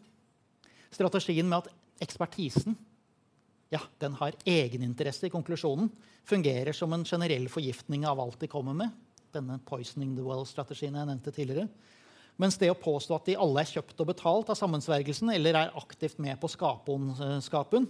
strategien 0.94 1.50
med 1.50 1.64
at 1.64 2.04
ekspertisen 2.04 2.76
ja, 3.74 3.82
den 3.98 4.14
har 4.20 4.36
egeninteresse 4.46 5.28
i 5.28 5.34
konklusjonen, 5.34 5.90
fungerer 6.30 6.76
som 6.78 6.94
en 6.94 7.06
generell 7.08 7.48
forgiftning 7.50 8.06
av 8.06 8.20
alt 8.22 8.38
de 8.44 8.50
kommer 8.52 8.76
med. 8.78 8.92
Denne 9.34 9.58
'poisoning 9.66 10.14
the 10.16 10.22
well'-strategien 10.22 10.94
jeg 10.94 11.08
nevnte 11.10 11.34
tidligere. 11.34 11.70
Mens 12.38 12.58
det 12.58 12.70
å 12.70 12.78
påstå 12.78 13.16
at 13.16 13.26
de 13.26 13.36
alle 13.38 13.62
er 13.62 13.72
kjøpt 13.72 14.00
og 14.02 14.10
betalt 14.10 14.50
av 14.50 14.58
sammensvergelsen 14.58 15.30
eller 15.34 15.58
er 15.58 15.74
aktivt 15.78 16.20
med 16.20 16.40
på 16.42 16.50
skapondskapen, 16.50 17.88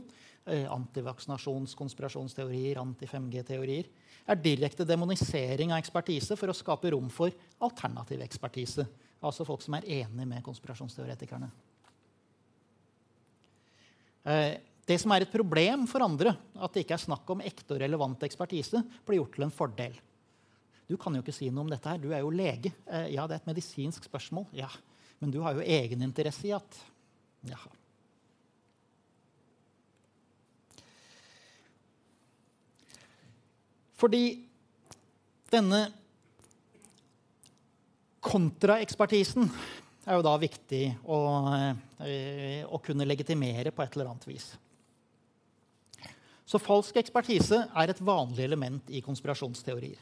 eh, 0.47 0.67
antivaksinasjons-, 0.71 1.75
konspirasjonsteorier, 1.75 2.79
anti-5G-teorier, 2.79 3.85
er 4.27 4.39
direkte 4.39 4.85
demonisering 4.87 5.73
av 5.73 5.81
ekspertise 5.81 6.37
for 6.39 6.51
å 6.51 6.55
skape 6.55 6.93
rom 6.93 7.09
for 7.11 7.33
alternativ 7.63 8.23
ekspertise. 8.23 8.85
Altså 9.23 9.45
folk 9.47 9.63
som 9.63 9.75
er 9.77 9.87
enig 10.01 10.27
med 10.27 10.43
konspirasjonsteoretikerne. 10.45 11.49
Eh, 14.23 14.55
det 14.87 14.97
som 14.99 15.11
er 15.15 15.23
et 15.23 15.31
problem 15.31 15.85
for 15.87 16.03
andre, 16.03 16.33
at 16.59 16.73
det 16.75 16.83
ikke 16.83 16.97
er 16.97 17.05
snakk 17.05 17.29
om 17.31 17.43
ekte 17.43 17.75
og 17.75 17.83
relevant 17.83 18.23
ekspertise, 18.27 18.83
blir 19.07 19.21
gjort 19.21 19.37
til 19.37 19.47
en 19.47 19.55
fordel. 19.55 19.99
Du 20.87 20.97
kan 20.99 21.15
jo 21.15 21.23
ikke 21.23 21.35
si 21.35 21.47
noe 21.51 21.63
om 21.63 21.71
dette 21.71 21.87
her. 21.87 22.01
Du 22.01 22.11
er 22.11 22.23
jo 22.23 22.33
lege. 22.33 22.73
Eh, 22.87 23.13
ja, 23.15 23.27
det 23.27 23.37
er 23.37 23.43
et 23.43 23.53
medisinsk 23.53 24.09
spørsmål. 24.09 24.49
Ja, 24.55 24.71
Men 25.19 25.31
du 25.31 25.39
har 25.39 25.55
jo 25.55 25.63
egeninteresse 25.63 26.49
i 26.49 26.51
at 26.51 26.79
Jaha. 27.47 27.69
Fordi 33.99 34.23
denne 35.53 35.85
kontraekspertisen 38.23 39.49
er 40.03 40.17
jo 40.17 40.25
da 40.25 40.33
viktig 40.39 40.83
å, 41.05 41.17
eh, 42.03 42.63
å, 42.65 42.79
kunne 42.83 43.07
legitimere 43.07 43.71
på 43.71 43.83
et 43.83 43.95
eller 43.95 44.11
annet 44.11 44.27
vis. 44.27 44.53
Så 46.43 46.59
falsk 46.59 46.97
ekspertise 46.99 47.63
er 47.71 47.89
et 47.89 48.01
vanlig 48.03 48.43
element 48.45 48.89
i 48.91 49.01
konspirasjonsteorier. 49.01 49.99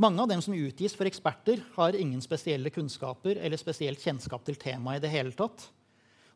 Mange 0.00 0.22
av 0.22 0.30
dem 0.30 0.40
som 0.42 0.56
utgis 0.56 0.94
for 0.96 1.06
eksperter, 1.06 1.60
har 1.76 1.96
ingen 1.96 2.22
spesielle 2.24 2.72
kunnskaper 2.72 3.36
eller 3.36 3.60
spesielt 3.60 4.00
kjennskap 4.00 4.44
til 4.46 4.56
temaet 4.56 4.98
i 4.98 5.04
det 5.04 5.12
hele 5.12 5.34
tatt. 5.36 5.68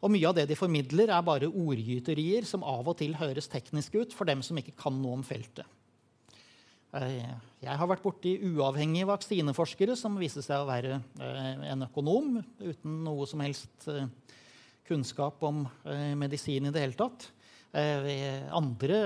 Og 0.04 0.12
mye 0.12 0.28
av 0.28 0.36
det 0.36 0.44
de 0.50 0.58
formidler, 0.58 1.08
er 1.08 1.24
bare 1.24 1.48
ordgyterier 1.48 2.44
som 2.44 2.62
av 2.62 2.90
og 2.92 2.98
til 3.00 3.16
høres 3.16 3.48
tekniske 3.48 3.96
ut 3.96 4.12
for 4.12 4.28
dem 4.28 4.44
som 4.44 4.58
ikke 4.60 4.76
kan 4.76 5.00
noe 5.00 5.16
om 5.16 5.24
feltet. 5.24 5.64
Eh, 6.94 7.30
jeg 7.64 7.74
har 7.80 7.88
vært 7.90 8.04
borti 8.04 8.36
uavhengige 8.52 9.08
vaksineforskere 9.08 9.96
som 9.98 10.18
viste 10.20 10.44
seg 10.44 10.62
å 10.62 10.68
være 10.68 11.00
eh, 11.18 11.64
en 11.72 11.86
økonom 11.88 12.36
uten 12.60 13.00
noe 13.06 13.26
som 13.26 13.42
helst 13.42 13.88
eh, 13.90 14.06
kunnskap 14.86 15.42
om 15.48 15.62
medisin 16.20 16.68
i 16.68 16.72
det 16.74 16.82
hele 16.82 16.96
tatt. 16.98 17.30
Andre 17.72 18.98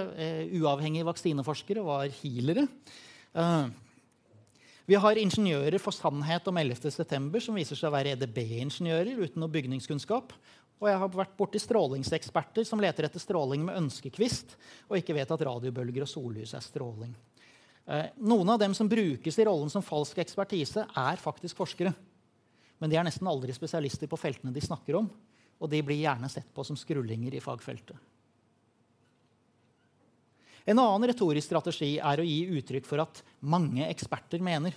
uavhengige 0.59 1.07
vaksineforskere 1.07 1.85
var 1.87 2.11
healere. 2.17 2.65
Vi 4.91 4.99
har 4.99 5.21
ingeniører 5.23 5.79
for 5.79 5.95
sannhet 5.95 6.51
om 6.51 6.59
11.9. 6.59 7.31
som 7.47 7.55
viser 7.55 7.79
seg 7.79 7.93
å 7.93 7.95
være 7.95 8.17
EDB-ingeniører 8.17 9.23
uten 9.23 9.39
noe 9.39 9.55
bygningskunnskap. 9.55 10.35
Og 10.83 10.91
jeg 10.91 10.99
har 10.99 11.15
vært 11.15 11.39
borti 11.39 11.63
strålingseksperter 11.63 12.67
som 12.67 12.83
leter 12.83 13.07
etter 13.07 13.23
stråling 13.23 13.63
med 13.71 13.79
ønskekvist 13.79 14.59
og 14.91 14.99
ikke 14.99 15.15
vet 15.15 15.31
at 15.31 15.47
radiobølger 15.47 16.03
og 16.03 16.11
sollys 16.11 16.59
er 16.59 16.67
stråling. 16.67 17.15
Eh, 17.89 18.11
noen 18.21 18.51
av 18.53 18.59
dem 18.61 18.75
som 18.77 18.89
brukes 18.89 19.39
i 19.39 19.45
rollen 19.49 19.71
som 19.73 19.85
falsk 19.85 20.19
ekspertise, 20.21 20.85
er 20.85 21.21
faktisk 21.23 21.57
forskere. 21.57 21.95
Men 22.79 22.93
de 22.93 22.99
er 23.01 23.07
nesten 23.07 23.29
aldri 23.31 23.55
spesialister 23.57 24.11
på 24.11 24.19
feltene 24.21 24.53
de 24.53 24.63
snakker 24.63 24.99
om. 25.01 25.09
Og 25.59 25.71
de 25.73 25.81
blir 25.83 26.03
gjerne 26.03 26.29
sett 26.31 26.53
på 26.55 26.63
som 26.67 26.77
skrullinger 26.79 27.35
i 27.35 27.43
fagfeltet. 27.43 27.97
En 30.69 30.79
annen 30.83 31.09
retorisk 31.09 31.49
strategi 31.49 31.95
er 31.97 32.21
å 32.21 32.27
gi 32.29 32.43
uttrykk 32.61 32.85
for 32.85 33.01
at 33.01 33.23
mange 33.41 33.87
eksperter 33.89 34.43
mener. 34.45 34.77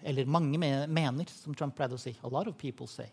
Eller 0.00 0.24
mange 0.24 0.56
mener, 0.58 1.28
som 1.28 1.52
Trump 1.54 1.76
pleide 1.76 1.98
å 1.98 2.00
si. 2.00 2.14
A 2.24 2.32
lot 2.32 2.48
of 2.48 2.56
people 2.56 2.88
say. 2.88 3.10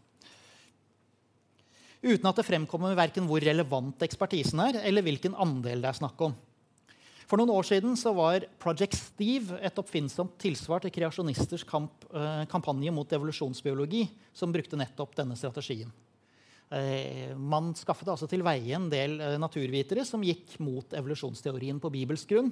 Uten 2.06 2.30
at 2.30 2.40
det 2.40 2.48
fremkommer 2.48 2.96
verken 2.96 3.28
hvor 3.28 3.44
relevant 3.44 4.04
ekspertisen 4.06 4.64
er, 4.64 4.80
eller 4.88 5.04
hvilken 5.04 5.36
andel 5.36 5.84
det 5.84 5.92
er 5.92 6.00
snakk 6.00 6.24
om. 6.24 6.36
For 7.26 7.42
noen 7.42 7.54
år 7.56 7.66
siden 7.66 7.96
var 8.14 8.46
Project 8.62 8.98
Steve 9.00 9.58
et 9.66 9.80
oppfinnsomt 9.82 10.36
tilsvar 10.42 10.84
til 10.84 10.94
kreasjonisters 10.94 11.64
kamp, 11.66 12.06
eh, 12.14 12.46
kampanje 12.46 12.92
mot 12.94 13.10
evolusjonsbiologi, 13.10 14.08
som 14.34 14.54
brukte 14.54 14.78
nettopp 14.78 15.16
denne 15.16 15.36
strategien. 15.36 15.92
Eh, 16.72 17.34
man 17.36 17.74
skaffet 17.74 18.08
altså 18.08 18.30
til 18.30 18.44
veie 18.44 18.76
en 18.76 18.90
del 18.90 19.20
eh, 19.20 19.38
naturvitere 19.38 20.06
som 20.06 20.22
gikk 20.22 20.60
mot 20.60 20.86
evolusjonsteorien 20.94 21.80
på 21.80 21.92
bibelsk 21.92 22.30
grunn. 22.30 22.52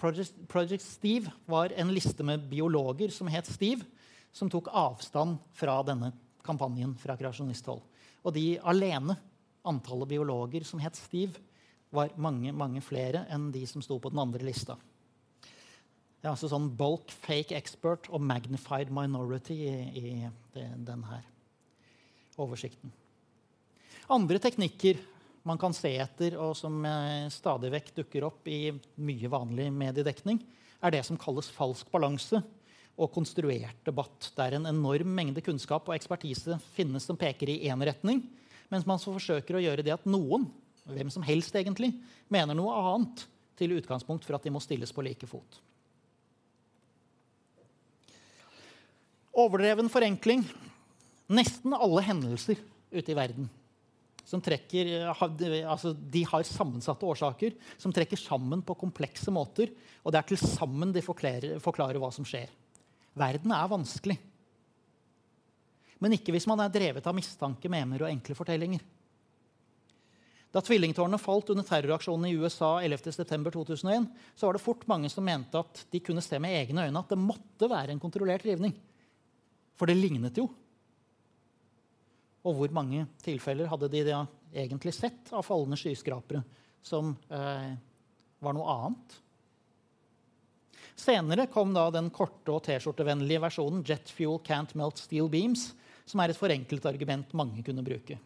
Project, 0.00 0.34
Project, 0.48 0.82
Steve 0.82 1.30
var 1.46 1.72
en 1.76 1.92
liste 1.94 2.24
med 2.24 2.48
biologer 2.50 3.10
som 3.10 3.28
het 3.28 3.46
Steve, 3.46 3.84
som 4.32 4.50
tok 4.50 4.68
avstand 4.72 5.38
fra 5.52 5.82
denne 5.86 6.12
kampanjen 6.42 6.96
fra 6.98 7.16
kreasjonisthold. 7.16 7.80
Og 8.24 8.34
de 8.34 8.58
alene, 8.58 9.16
antallet 9.64 10.08
biologer 10.08 10.64
som 10.64 10.80
het 10.80 10.96
Steve, 10.96 11.38
var 11.90 12.14
mange 12.20 12.52
mange 12.54 12.82
flere 12.84 13.24
enn 13.32 13.50
de 13.54 13.64
som 13.66 13.82
sto 13.82 13.98
på 13.98 14.12
den 14.12 14.22
andre 14.22 14.44
lista. 14.46 14.76
Det 16.20 16.28
er 16.28 16.34
altså 16.34 16.50
sånn 16.52 16.68
bulk 16.76 17.12
fake 17.24 17.56
expert 17.56 18.10
og 18.12 18.20
magnified 18.20 18.90
minority 18.92 19.56
i, 19.64 19.76
i 19.96 20.64
denne 20.84 21.22
oversikten. 22.40 22.92
Andre 24.10 24.40
teknikker 24.42 25.00
man 25.48 25.58
kan 25.60 25.72
se 25.72 25.94
etter, 25.96 26.36
og 26.36 26.52
som 26.58 26.82
eh, 26.84 27.30
stadig 27.32 27.70
vekk 27.72 27.92
dukker 28.02 28.26
opp 28.28 28.48
i 28.52 28.68
mye 29.00 29.30
vanlig 29.32 29.70
mediedekning, 29.72 30.42
er 30.80 30.92
det 30.92 31.04
som 31.06 31.18
kalles 31.20 31.48
falsk 31.52 31.88
balanse 31.92 32.42
og 33.00 33.12
konstruert 33.14 33.80
debatt, 33.86 34.28
der 34.36 34.58
en 34.58 34.68
enorm 34.68 35.14
mengde 35.16 35.40
kunnskap 35.44 35.88
og 35.88 35.96
ekspertise 35.96 36.58
finnes 36.74 37.06
som 37.08 37.16
peker 37.16 37.48
i 37.48 37.62
én 37.72 37.80
retning, 37.86 38.20
mens 38.68 38.84
man 38.88 39.00
så 39.00 39.14
forsøker 39.14 39.56
å 39.56 39.62
gjøre 39.64 39.84
det 39.86 39.96
at 39.96 40.08
noen 40.08 40.50
hvem 40.88 41.10
som 41.12 41.24
helst 41.26 41.54
egentlig, 41.58 41.92
mener 42.32 42.56
noe 42.56 42.74
annet 42.76 43.26
til 43.60 43.76
utgangspunkt 43.76 44.24
for 44.26 44.38
at 44.38 44.46
de 44.46 44.52
må 44.54 44.62
stilles 44.64 44.92
på 44.94 45.04
like 45.04 45.28
fot. 45.28 45.60
Overdreven 49.40 49.90
forenkling. 49.92 50.44
Nesten 51.30 51.76
alle 51.76 52.02
hendelser 52.02 52.58
ute 52.90 53.12
i 53.12 53.18
verden 53.18 53.50
som 54.30 54.42
trekker, 54.42 55.08
altså 55.66 55.90
de 55.92 56.22
har 56.28 56.46
sammensatte 56.46 57.06
årsaker 57.06 57.56
som 57.80 57.90
trekker 57.94 58.18
sammen 58.20 58.62
på 58.62 58.76
komplekse 58.78 59.32
måter. 59.34 59.72
Og 60.04 60.12
det 60.12 60.20
er 60.20 60.28
til 60.28 60.38
sammen 60.38 60.92
de 60.94 61.02
forklarer, 61.02 61.58
forklarer 61.62 61.98
hva 61.98 62.12
som 62.14 62.26
skjer. 62.26 62.52
Verden 63.18 63.50
er 63.56 63.72
vanskelig. 63.72 64.16
Men 66.00 66.14
ikke 66.16 66.32
hvis 66.32 66.46
man 66.48 66.62
er 66.62 66.72
drevet 66.72 67.06
av 67.10 67.16
mistanke, 67.16 67.68
mener 67.72 68.06
og 68.06 68.12
enkle 68.12 68.36
fortellinger. 68.38 68.84
Da 70.50 70.62
tvillingtårnene 70.66 71.18
falt 71.22 71.50
under 71.52 71.66
terroraksjonen 71.66 72.26
i 72.26 72.34
USA 72.34 72.80
11.9.2001, 72.82 74.06
så 74.34 74.46
var 74.48 74.56
det 74.56 74.62
fort 74.64 74.86
mange 74.90 75.10
som 75.12 75.24
mente 75.24 75.60
at 75.60 75.84
de 75.92 76.00
kunne 76.02 76.24
se 76.24 76.40
med 76.42 76.56
egne 76.58 76.88
øyne 76.88 77.02
at 77.02 77.12
det 77.12 77.18
måtte 77.22 77.68
være 77.70 77.94
en 77.94 78.02
kontrollert 78.02 78.46
rivning. 78.48 78.74
For 79.78 79.86
det 79.86 80.00
lignet 80.00 80.40
jo. 80.40 80.48
Og 82.42 82.56
hvor 82.56 82.74
mange 82.74 83.04
tilfeller 83.22 83.70
hadde 83.70 83.90
de 83.92 84.02
da 84.08 84.24
egentlig 84.50 84.94
sett 84.96 85.30
av 85.30 85.46
fallende 85.46 85.78
skyskrapere 85.78 86.42
som 86.82 87.12
eh, 87.30 87.70
var 88.42 88.56
noe 88.56 88.74
annet? 88.74 89.18
Senere 91.00 91.46
kom 91.52 91.70
da 91.76 91.86
den 91.94 92.10
korte 92.12 92.52
og 92.52 92.64
T-skjortevennlige 92.66 93.40
versjonen 93.40 93.84
Jet 93.86 94.10
Fuel 94.12 94.40
Can't 94.44 94.74
Melt 94.76 94.98
Steel 95.00 95.30
Beams, 95.32 95.70
som 96.04 96.20
er 96.20 96.32
et 96.32 96.40
forenklet 96.40 96.90
argument 96.90 97.32
mange 97.38 97.62
kunne 97.64 97.84
bruke. 97.86 98.18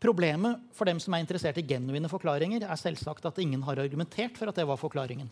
Problemet 0.00 0.62
for 0.72 0.88
dem 0.88 1.00
som 1.02 1.12
er 1.12 1.20
interessert 1.20 1.58
i 1.60 1.66
genuine 1.68 2.08
forklaringer, 2.08 2.64
er 2.64 2.80
selvsagt 2.80 3.26
at 3.28 3.40
ingen 3.42 3.60
har 3.66 3.82
argumentert 3.82 4.38
for 4.40 4.48
at 4.48 4.56
det 4.56 4.64
var 4.68 4.80
forklaringen. 4.80 5.28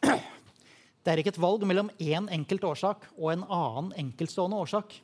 Det 0.00 1.12
er 1.12 1.20
ikke 1.20 1.34
et 1.34 1.40
valg 1.40 1.66
mellom 1.68 1.90
én 2.00 2.30
enkelt 2.32 2.64
årsak 2.68 3.04
og 3.18 3.28
en 3.32 3.44
annen 3.44 3.92
enkeltstående 4.00 4.56
årsak. 4.64 4.96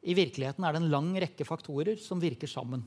I 0.00 0.16
virkeligheten 0.16 0.64
er 0.64 0.72
det 0.72 0.82
en 0.82 0.90
lang 0.92 1.12
rekke 1.20 1.44
faktorer 1.44 2.00
som 2.00 2.20
virker 2.20 2.48
sammen. 2.48 2.86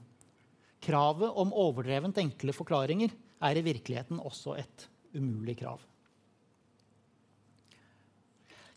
Kravet 0.84 1.38
om 1.40 1.54
overdrevent 1.54 2.18
enkle 2.20 2.54
forklaringer 2.56 3.14
er 3.44 3.58
i 3.58 3.66
virkeligheten 3.66 4.20
også 4.20 4.58
et 4.60 4.88
umulig 5.14 5.60
krav. 5.62 5.82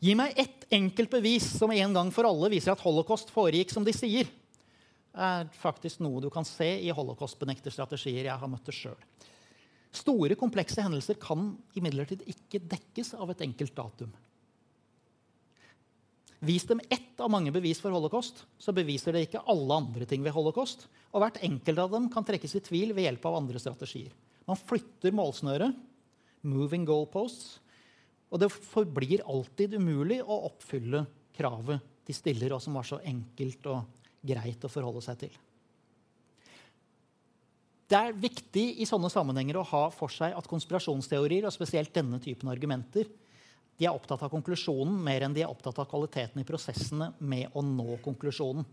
Gi 0.05 0.13
meg 0.17 0.37
ett 0.37 0.67
enkelt 0.77 1.11
bevis 1.17 1.49
som 1.57 1.73
en 1.73 1.97
gang 1.97 2.13
for 2.13 2.29
alle 2.29 2.53
viser 2.53 2.75
at 2.75 2.85
holocaust 2.85 3.33
foregikk 3.33 3.73
som 3.73 3.85
de 3.87 3.97
sier 3.97 4.29
er 5.17 5.49
faktisk 5.57 6.03
noe 6.05 6.21
du 6.23 6.29
kan 6.33 6.47
se 6.47 6.69
i 6.85 6.93
holocaust-benekterstrategier 6.95 8.29
jeg 8.29 8.43
har 8.43 8.51
møtt 8.51 8.71
sjøl. 8.75 8.99
Store, 9.97 10.37
komplekse 10.37 10.85
hendelser 10.85 11.17
kan 11.21 11.55
imidlertid 11.79 12.25
ikke 12.29 12.61
dekkes 12.69 13.15
av 13.17 13.33
et 13.33 13.43
enkelt 13.47 13.75
datum. 13.77 14.13
Vis 16.45 16.67
dem 16.69 16.83
ett 16.93 17.21
av 17.23 17.31
mange 17.33 17.51
bevis 17.55 17.81
for 17.81 17.95
holocaust, 17.97 18.45
så 18.61 18.75
beviser 18.77 19.17
det 19.17 19.25
ikke 19.27 19.45
alle 19.49 19.79
andre 19.81 20.07
ting 20.09 20.23
ved 20.25 20.35
holocaust. 20.37 20.85
Og 21.15 21.23
hvert 21.23 21.41
enkelt 21.47 21.81
av 21.81 21.95
dem 21.95 22.11
kan 22.13 22.27
trekkes 22.29 22.59
i 22.59 22.65
tvil 22.67 22.93
ved 22.93 23.09
hjelp 23.09 23.25
av 23.31 23.39
andre 23.39 23.63
strategier. 23.63 24.13
Man 24.47 24.61
flytter 24.61 25.17
målsnøret, 25.17 25.73
moving 26.47 26.85
goalposts, 26.87 27.57
og 28.31 28.43
det 28.43 28.51
forblir 28.53 29.25
alltid 29.25 29.79
umulig 29.79 30.21
å 30.23 30.43
oppfylle 30.51 31.07
kravet 31.37 31.81
de 32.07 32.15
stiller, 32.15 32.53
og 32.55 32.63
som 32.63 32.77
var 32.77 32.87
så 32.87 33.01
enkelt 33.07 33.67
og 33.71 34.05
greit 34.27 34.65
å 34.67 34.73
forholde 34.73 35.05
seg 35.05 35.21
til. 35.27 35.37
Det 37.87 37.99
er 37.99 38.17
viktig 38.19 38.65
i 38.83 38.87
sånne 38.89 39.11
sammenhenger 39.13 39.61
å 39.61 39.69
ha 39.71 39.85
for 39.95 40.11
seg 40.11 40.35
at 40.35 40.49
konspirasjonsteorier 40.51 41.47
og 41.47 41.55
spesielt 41.55 41.95
denne 41.95 42.19
typen 42.23 42.51
argumenter 42.51 43.07
de 43.77 43.85
er 43.85 43.93
opptatt 43.93 44.25
av 44.25 44.33
konklusjonen 44.33 44.97
mer 45.05 45.27
enn 45.27 45.37
de 45.37 45.45
er 45.45 45.53
opptatt 45.53 45.79
av 45.83 45.89
kvaliteten 45.91 46.41
i 46.41 46.49
prosessene 46.49 47.11
med 47.21 47.53
å 47.53 47.63
nå 47.65 47.99
konklusjonen. 48.05 48.65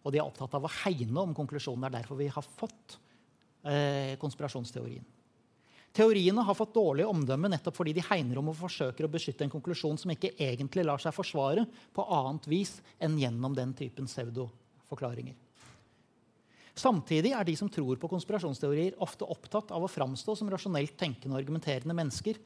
Og 0.00 0.12
de 0.12 0.20
er 0.20 0.24
opptatt 0.24 0.54
av 0.56 0.64
å 0.64 0.74
hegne 0.80 1.26
om 1.26 1.34
konklusjonen. 1.36 1.84
Det 1.84 1.90
er 1.90 1.96
derfor 1.98 2.16
vi 2.16 2.30
har 2.32 2.46
fått 2.56 2.96
eh, 3.68 4.16
konspirasjonsteorien. 4.20 5.04
Teoriene 5.92 6.44
har 6.46 6.56
fått 6.56 6.72
dårlig 6.72 7.04
omdømme 7.10 7.50
nettopp 7.50 7.76
fordi 7.76 7.92
de 7.98 8.06
hegner 8.06 8.38
om 8.40 8.52
og 8.52 8.56
forsøker 8.62 9.04
å 9.04 9.12
beskytte 9.12 9.44
en 9.44 9.52
konklusjon 9.52 9.98
som 10.00 10.14
ikke 10.14 10.32
egentlig 10.38 10.86
lar 10.86 11.02
seg 11.02 11.12
forsvare 11.12 11.66
på 11.92 12.06
annet 12.16 12.46
vis 12.48 12.76
enn 13.02 13.18
gjennom 13.20 13.56
den 13.58 13.74
typen 13.76 14.08
pseudo 14.08 14.48
forklaringer. 14.90 15.38
Samtidig 16.80 17.32
er 17.36 17.44
de 17.44 17.54
som 17.58 17.68
tror 17.72 17.98
på 18.00 18.08
konspirasjonsteorier, 18.08 18.96
ofte 19.02 19.26
opptatt 19.28 19.72
av 19.74 19.84
å 19.84 19.90
framstå 19.90 20.36
som 20.38 20.50
rasjonelt 20.50 20.96
tenkende 20.98 21.36
og 21.36 21.42
argumenterende 21.42 21.96
mennesker, 21.96 22.38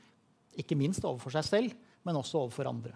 ikke 0.59 0.79
minst 0.79 1.05
overfor 1.05 1.35
seg 1.37 1.47
selv, 1.47 1.75
men 2.05 2.19
også 2.19 2.41
overfor 2.45 2.71
andre. 2.71 2.95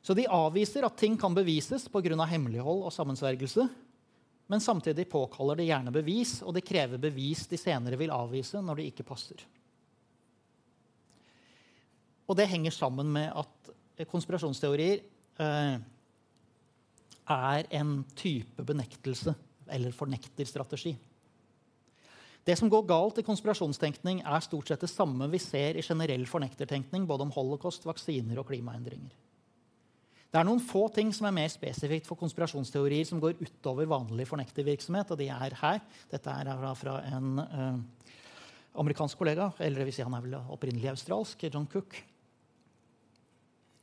Så 0.00 0.16
de 0.16 0.24
avviser 0.32 0.86
at 0.86 0.96
ting 0.96 1.16
kan 1.20 1.34
bevises 1.36 1.88
pga. 1.92 2.24
hemmelighold 2.24 2.86
og 2.88 2.92
sammensvergelse. 2.92 3.68
Men 4.50 4.60
samtidig 4.60 5.08
påkaller 5.10 5.56
de 5.56 5.68
gjerne 5.68 5.92
bevis, 5.92 6.42
og 6.42 6.54
de 6.54 6.60
krever 6.60 6.98
bevis 6.98 7.46
de 7.46 7.58
senere 7.60 7.96
vil 7.96 8.10
avvise 8.10 8.58
når 8.58 8.76
det 8.76 8.86
ikke 8.90 9.06
passer. 9.06 9.44
Og 12.26 12.36
det 12.36 12.48
henger 12.48 12.70
sammen 12.70 13.12
med 13.12 13.30
at 13.30 14.06
konspirasjonsteorier 14.10 15.02
eh, 15.38 15.76
er 17.30 17.68
en 17.80 18.00
type 18.18 18.64
benektelse 18.66 19.34
eller 19.70 19.94
fornekterstrategi. 19.94 20.96
Det 22.44 22.56
som 22.56 22.70
går 22.72 22.86
galt 22.88 23.18
i 23.20 23.24
konspirasjonstenkning, 23.26 24.22
er 24.24 24.44
stort 24.44 24.70
sett 24.70 24.82
det 24.82 24.90
samme 24.90 25.28
vi 25.30 25.38
ser 25.42 25.76
i 25.76 25.84
generell 25.84 26.24
fornektertenkning 26.26 27.04
både 27.06 27.26
om 27.26 27.34
holocaust, 27.34 27.84
vaksiner 27.86 28.40
og 28.40 28.48
klimaendringer. 28.48 29.12
Det 30.30 30.38
er 30.38 30.46
noen 30.46 30.62
få 30.62 30.84
ting 30.94 31.10
som 31.14 31.26
er 31.26 31.34
mer 31.34 31.50
spesifikt 31.50 32.06
for 32.06 32.18
konspirasjonsteorier 32.18 33.06
som 33.08 33.18
går 33.22 33.40
utover 33.42 33.88
vanlig 33.90 34.28
fornektervirksomhet, 34.30 35.10
og 35.10 35.18
de 35.18 35.26
er 35.34 35.56
her. 35.58 35.80
Dette 36.12 36.30
er 36.30 36.50
fra 36.78 37.00
en 37.10 37.40
uh, 37.42 37.80
amerikansk 38.78 39.18
kollega, 39.18 39.50
eller 39.58 39.84
det 39.84 39.96
si 39.96 40.06
han 40.06 40.14
er 40.14 40.22
vel 40.22 40.38
opprinnelig 40.54 40.92
australsk, 40.92 41.42
John 41.50 41.66
Cook. 41.70 41.98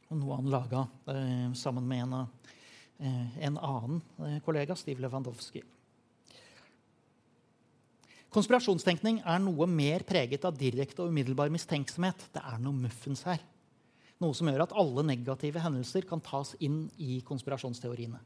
Og 0.07 0.21
noe 0.21 0.39
han 0.39 0.47
laga 0.53 0.85
uh, 0.87 1.51
sammen 1.51 1.83
med 1.83 2.05
en, 2.05 2.15
uh, 2.23 2.36
en 2.99 3.57
annen 3.57 4.41
kollega, 4.45 4.75
Steve 4.75 5.03
Lewandowski. 5.03 5.61
Konspirasjonstenkning 8.33 9.21
er 9.23 9.39
noe 9.41 9.65
mer 9.71 10.03
preget 10.07 10.43
av 10.45 10.57
direkte 10.59 11.03
og 11.03 11.13
umiddelbar 11.13 11.51
mistenksomhet. 11.53 12.27
Det 12.35 12.41
er 12.43 12.57
noe 12.61 12.75
muffens 12.75 13.23
her. 13.25 13.39
Noe 14.21 14.35
som 14.35 14.49
gjør 14.49 14.65
at 14.65 14.75
alle 14.77 15.05
negative 15.05 15.61
hendelser 15.63 16.05
kan 16.09 16.21
tas 16.25 16.55
inn 16.63 16.87
i 16.97 17.21
konspirasjonsteoriene. 17.25 18.19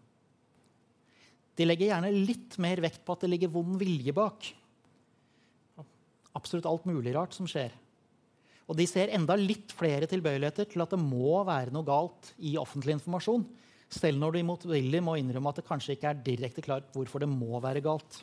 De 1.59 1.67
legger 1.67 1.91
gjerne 1.91 2.09
litt 2.15 2.57
mer 2.63 2.81
vekt 2.81 3.03
på 3.05 3.13
at 3.13 3.25
det 3.25 3.31
ligger 3.33 3.51
vond 3.53 3.75
vilje 3.79 4.13
bak. 4.15 4.47
Absolutt 6.35 6.67
alt 6.69 6.87
mulig 6.87 7.13
rart 7.13 7.35
som 7.35 7.47
skjer. 7.49 7.75
Og 8.71 8.77
de 8.79 8.87
ser 8.87 9.11
enda 9.11 9.35
litt 9.35 9.73
flere 9.75 10.07
tilbøyeligheter 10.07 10.69
til 10.71 10.83
at 10.83 10.93
det 10.95 11.01
må 11.01 11.41
være 11.45 11.73
noe 11.75 11.85
galt 11.85 12.31
i 12.39 12.55
offentlig 12.59 12.95
informasjon, 12.95 13.43
selv 13.91 14.21
når 14.21 14.37
du 14.37 14.43
motvillig 14.47 15.01
må 15.03 15.17
innrømme 15.19 15.51
at 15.51 15.59
det 15.59 15.67
kanskje 15.67 15.97
ikke 15.97 16.11
er 16.11 16.21
direkte 16.25 16.63
klart 16.63 16.91
hvorfor 16.95 17.23
det 17.23 17.29
må 17.31 17.59
være 17.63 17.83
galt. 17.83 18.21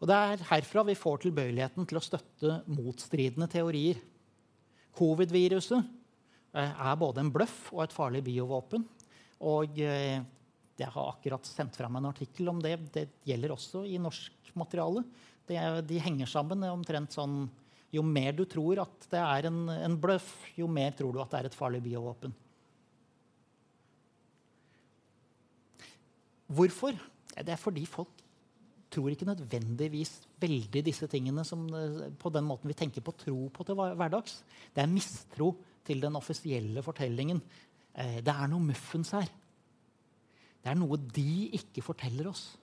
Og 0.00 0.08
Det 0.08 0.16
er 0.16 0.44
herfra 0.48 0.82
vi 0.88 0.96
får 0.96 1.22
tilbøyeligheten 1.26 1.86
til 1.86 2.00
å 2.00 2.02
støtte 2.04 2.60
motstridende 2.72 3.50
teorier. 3.52 4.00
Covid-viruset 4.96 5.78
eh, 6.56 6.72
er 6.72 7.00
både 7.00 7.22
en 7.22 7.32
bløff 7.32 7.68
og 7.74 7.84
et 7.84 7.94
farlig 7.94 8.24
biovåpen. 8.26 8.86
Og 9.46 9.76
eh, 9.84 10.18
jeg 10.80 10.92
har 10.94 11.10
akkurat 11.12 11.46
sendt 11.46 11.76
fram 11.76 12.00
en 12.00 12.08
artikkel 12.08 12.48
om 12.48 12.62
det. 12.64 12.78
Det 12.94 13.06
gjelder 13.28 13.52
også 13.52 13.84
i 13.84 14.00
norsk 14.00 14.54
materiale. 14.56 15.04
Er, 15.50 15.80
de 15.84 15.98
henger 16.00 16.30
sammen 16.30 16.62
omtrent 16.68 17.16
sånn 17.16 17.42
Jo 17.90 18.04
mer 18.06 18.30
du 18.38 18.44
tror 18.46 18.78
at 18.84 19.08
det 19.10 19.18
er 19.18 19.48
en, 19.48 19.64
en 19.68 19.96
bløff, 19.98 20.28
jo 20.54 20.68
mer 20.70 20.94
tror 20.94 21.10
du 21.12 21.18
at 21.18 21.32
det 21.32 21.40
er 21.40 21.48
et 21.48 21.56
farlig 21.58 21.80
biovåpen. 21.82 22.30
Hvorfor? 26.50 26.96
Det 27.30 27.54
er 27.54 27.60
fordi 27.60 27.84
folk 27.86 28.20
tror 28.90 29.12
ikke 29.12 29.28
nødvendigvis 29.28 30.16
veldig 30.42 30.82
disse 30.84 31.06
tingene 31.06 31.44
som, 31.46 31.62
eh, 31.74 32.10
på 32.10 32.32
den 32.34 32.44
måten 32.44 32.66
vi 32.66 32.74
tenker 32.74 33.00
på 33.00 33.14
tro 33.16 33.48
på 33.48 33.64
til 33.64 33.76
hverdags. 33.76 34.42
Det 34.74 34.82
er 34.82 34.90
mistro 34.90 35.54
til 35.84 36.00
den 36.00 36.16
offisielle 36.16 36.82
fortellingen. 36.82 37.40
Eh, 37.94 38.20
det 38.20 38.34
er 38.34 38.48
noe 38.48 38.60
muffens 38.60 39.12
her. 39.12 39.28
Det 40.62 40.70
er 40.70 40.74
noe 40.74 40.96
de 40.96 41.50
ikke 41.54 41.82
forteller 41.82 42.28
oss. 42.28 42.56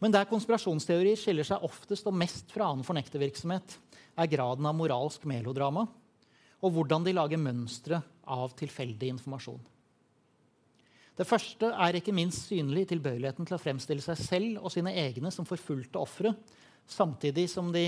Men 0.00 0.10
der 0.10 0.24
konspirasjonsteorier 0.24 1.16
skiller 1.16 1.44
seg 1.44 1.62
oftest 1.62 2.06
og 2.06 2.14
mest 2.14 2.50
fra 2.50 2.70
annen 2.70 2.84
fornektervirksomhet, 2.84 3.76
er 4.16 4.30
graden 4.30 4.66
av 4.66 4.74
moralsk 4.74 5.24
melodrama 5.24 5.88
og 6.64 6.72
hvordan 6.72 7.04
de 7.04 7.12
lager 7.12 7.40
mønstre 7.40 8.00
av 8.24 8.54
tilfeldig 8.56 9.10
informasjon. 9.14 9.60
Det 11.14 11.26
første 11.28 11.68
er 11.70 11.94
ikke 11.94 12.14
minst 12.14 12.48
synlig 12.48 12.88
tilbøyeligheten 12.90 13.46
til 13.46 13.54
å 13.54 13.62
fremstille 13.62 14.02
seg 14.02 14.18
selv 14.18 14.64
og 14.64 14.72
sine 14.74 14.90
egne 14.98 15.30
som 15.34 15.46
forfulgte 15.46 16.00
ofre, 16.00 16.32
samtidig 16.90 17.46
som 17.52 17.70
de 17.74 17.86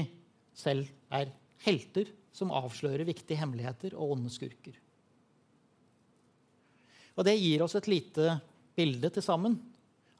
selv 0.56 0.86
er 1.10 1.32
helter 1.66 2.12
som 2.36 2.52
avslører 2.54 3.06
viktige 3.08 3.40
hemmeligheter 3.40 3.96
og 3.96 4.16
onde 4.16 4.30
skurker. 4.30 4.76
Og 7.16 7.24
Det 7.24 7.34
gir 7.38 7.62
oss 7.64 7.74
et 7.78 7.88
lite 7.88 8.36
bilde 8.76 9.10
til 9.10 9.24
sammen 9.24 9.56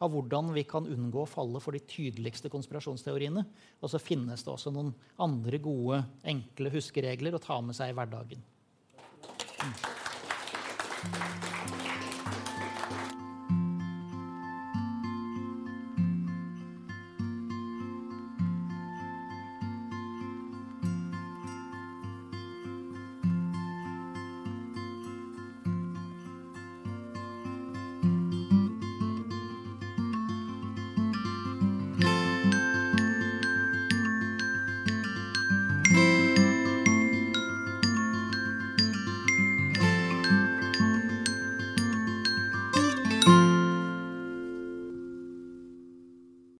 av 0.00 0.12
hvordan 0.12 0.50
vi 0.57 0.64
kan 0.68 0.88
unngå 0.88 1.22
å 1.22 1.28
falle 1.28 1.61
for 1.62 1.76
de 1.76 1.84
tydeligste 1.88 2.50
konspirasjonsteoriene. 2.52 3.44
Og 3.80 3.92
så 3.92 4.00
finnes 4.02 4.44
det 4.44 4.52
også 4.52 4.72
noen 4.72 4.92
andre 5.20 5.61
gode, 5.62 6.02
enkle 6.24 6.72
huskeregler 6.74 7.36
å 7.36 7.42
ta 7.42 7.61
med 7.64 7.76
seg 7.76 7.92
i 7.92 7.96
hverdagen. 7.96 8.44
Mm. 9.57 11.86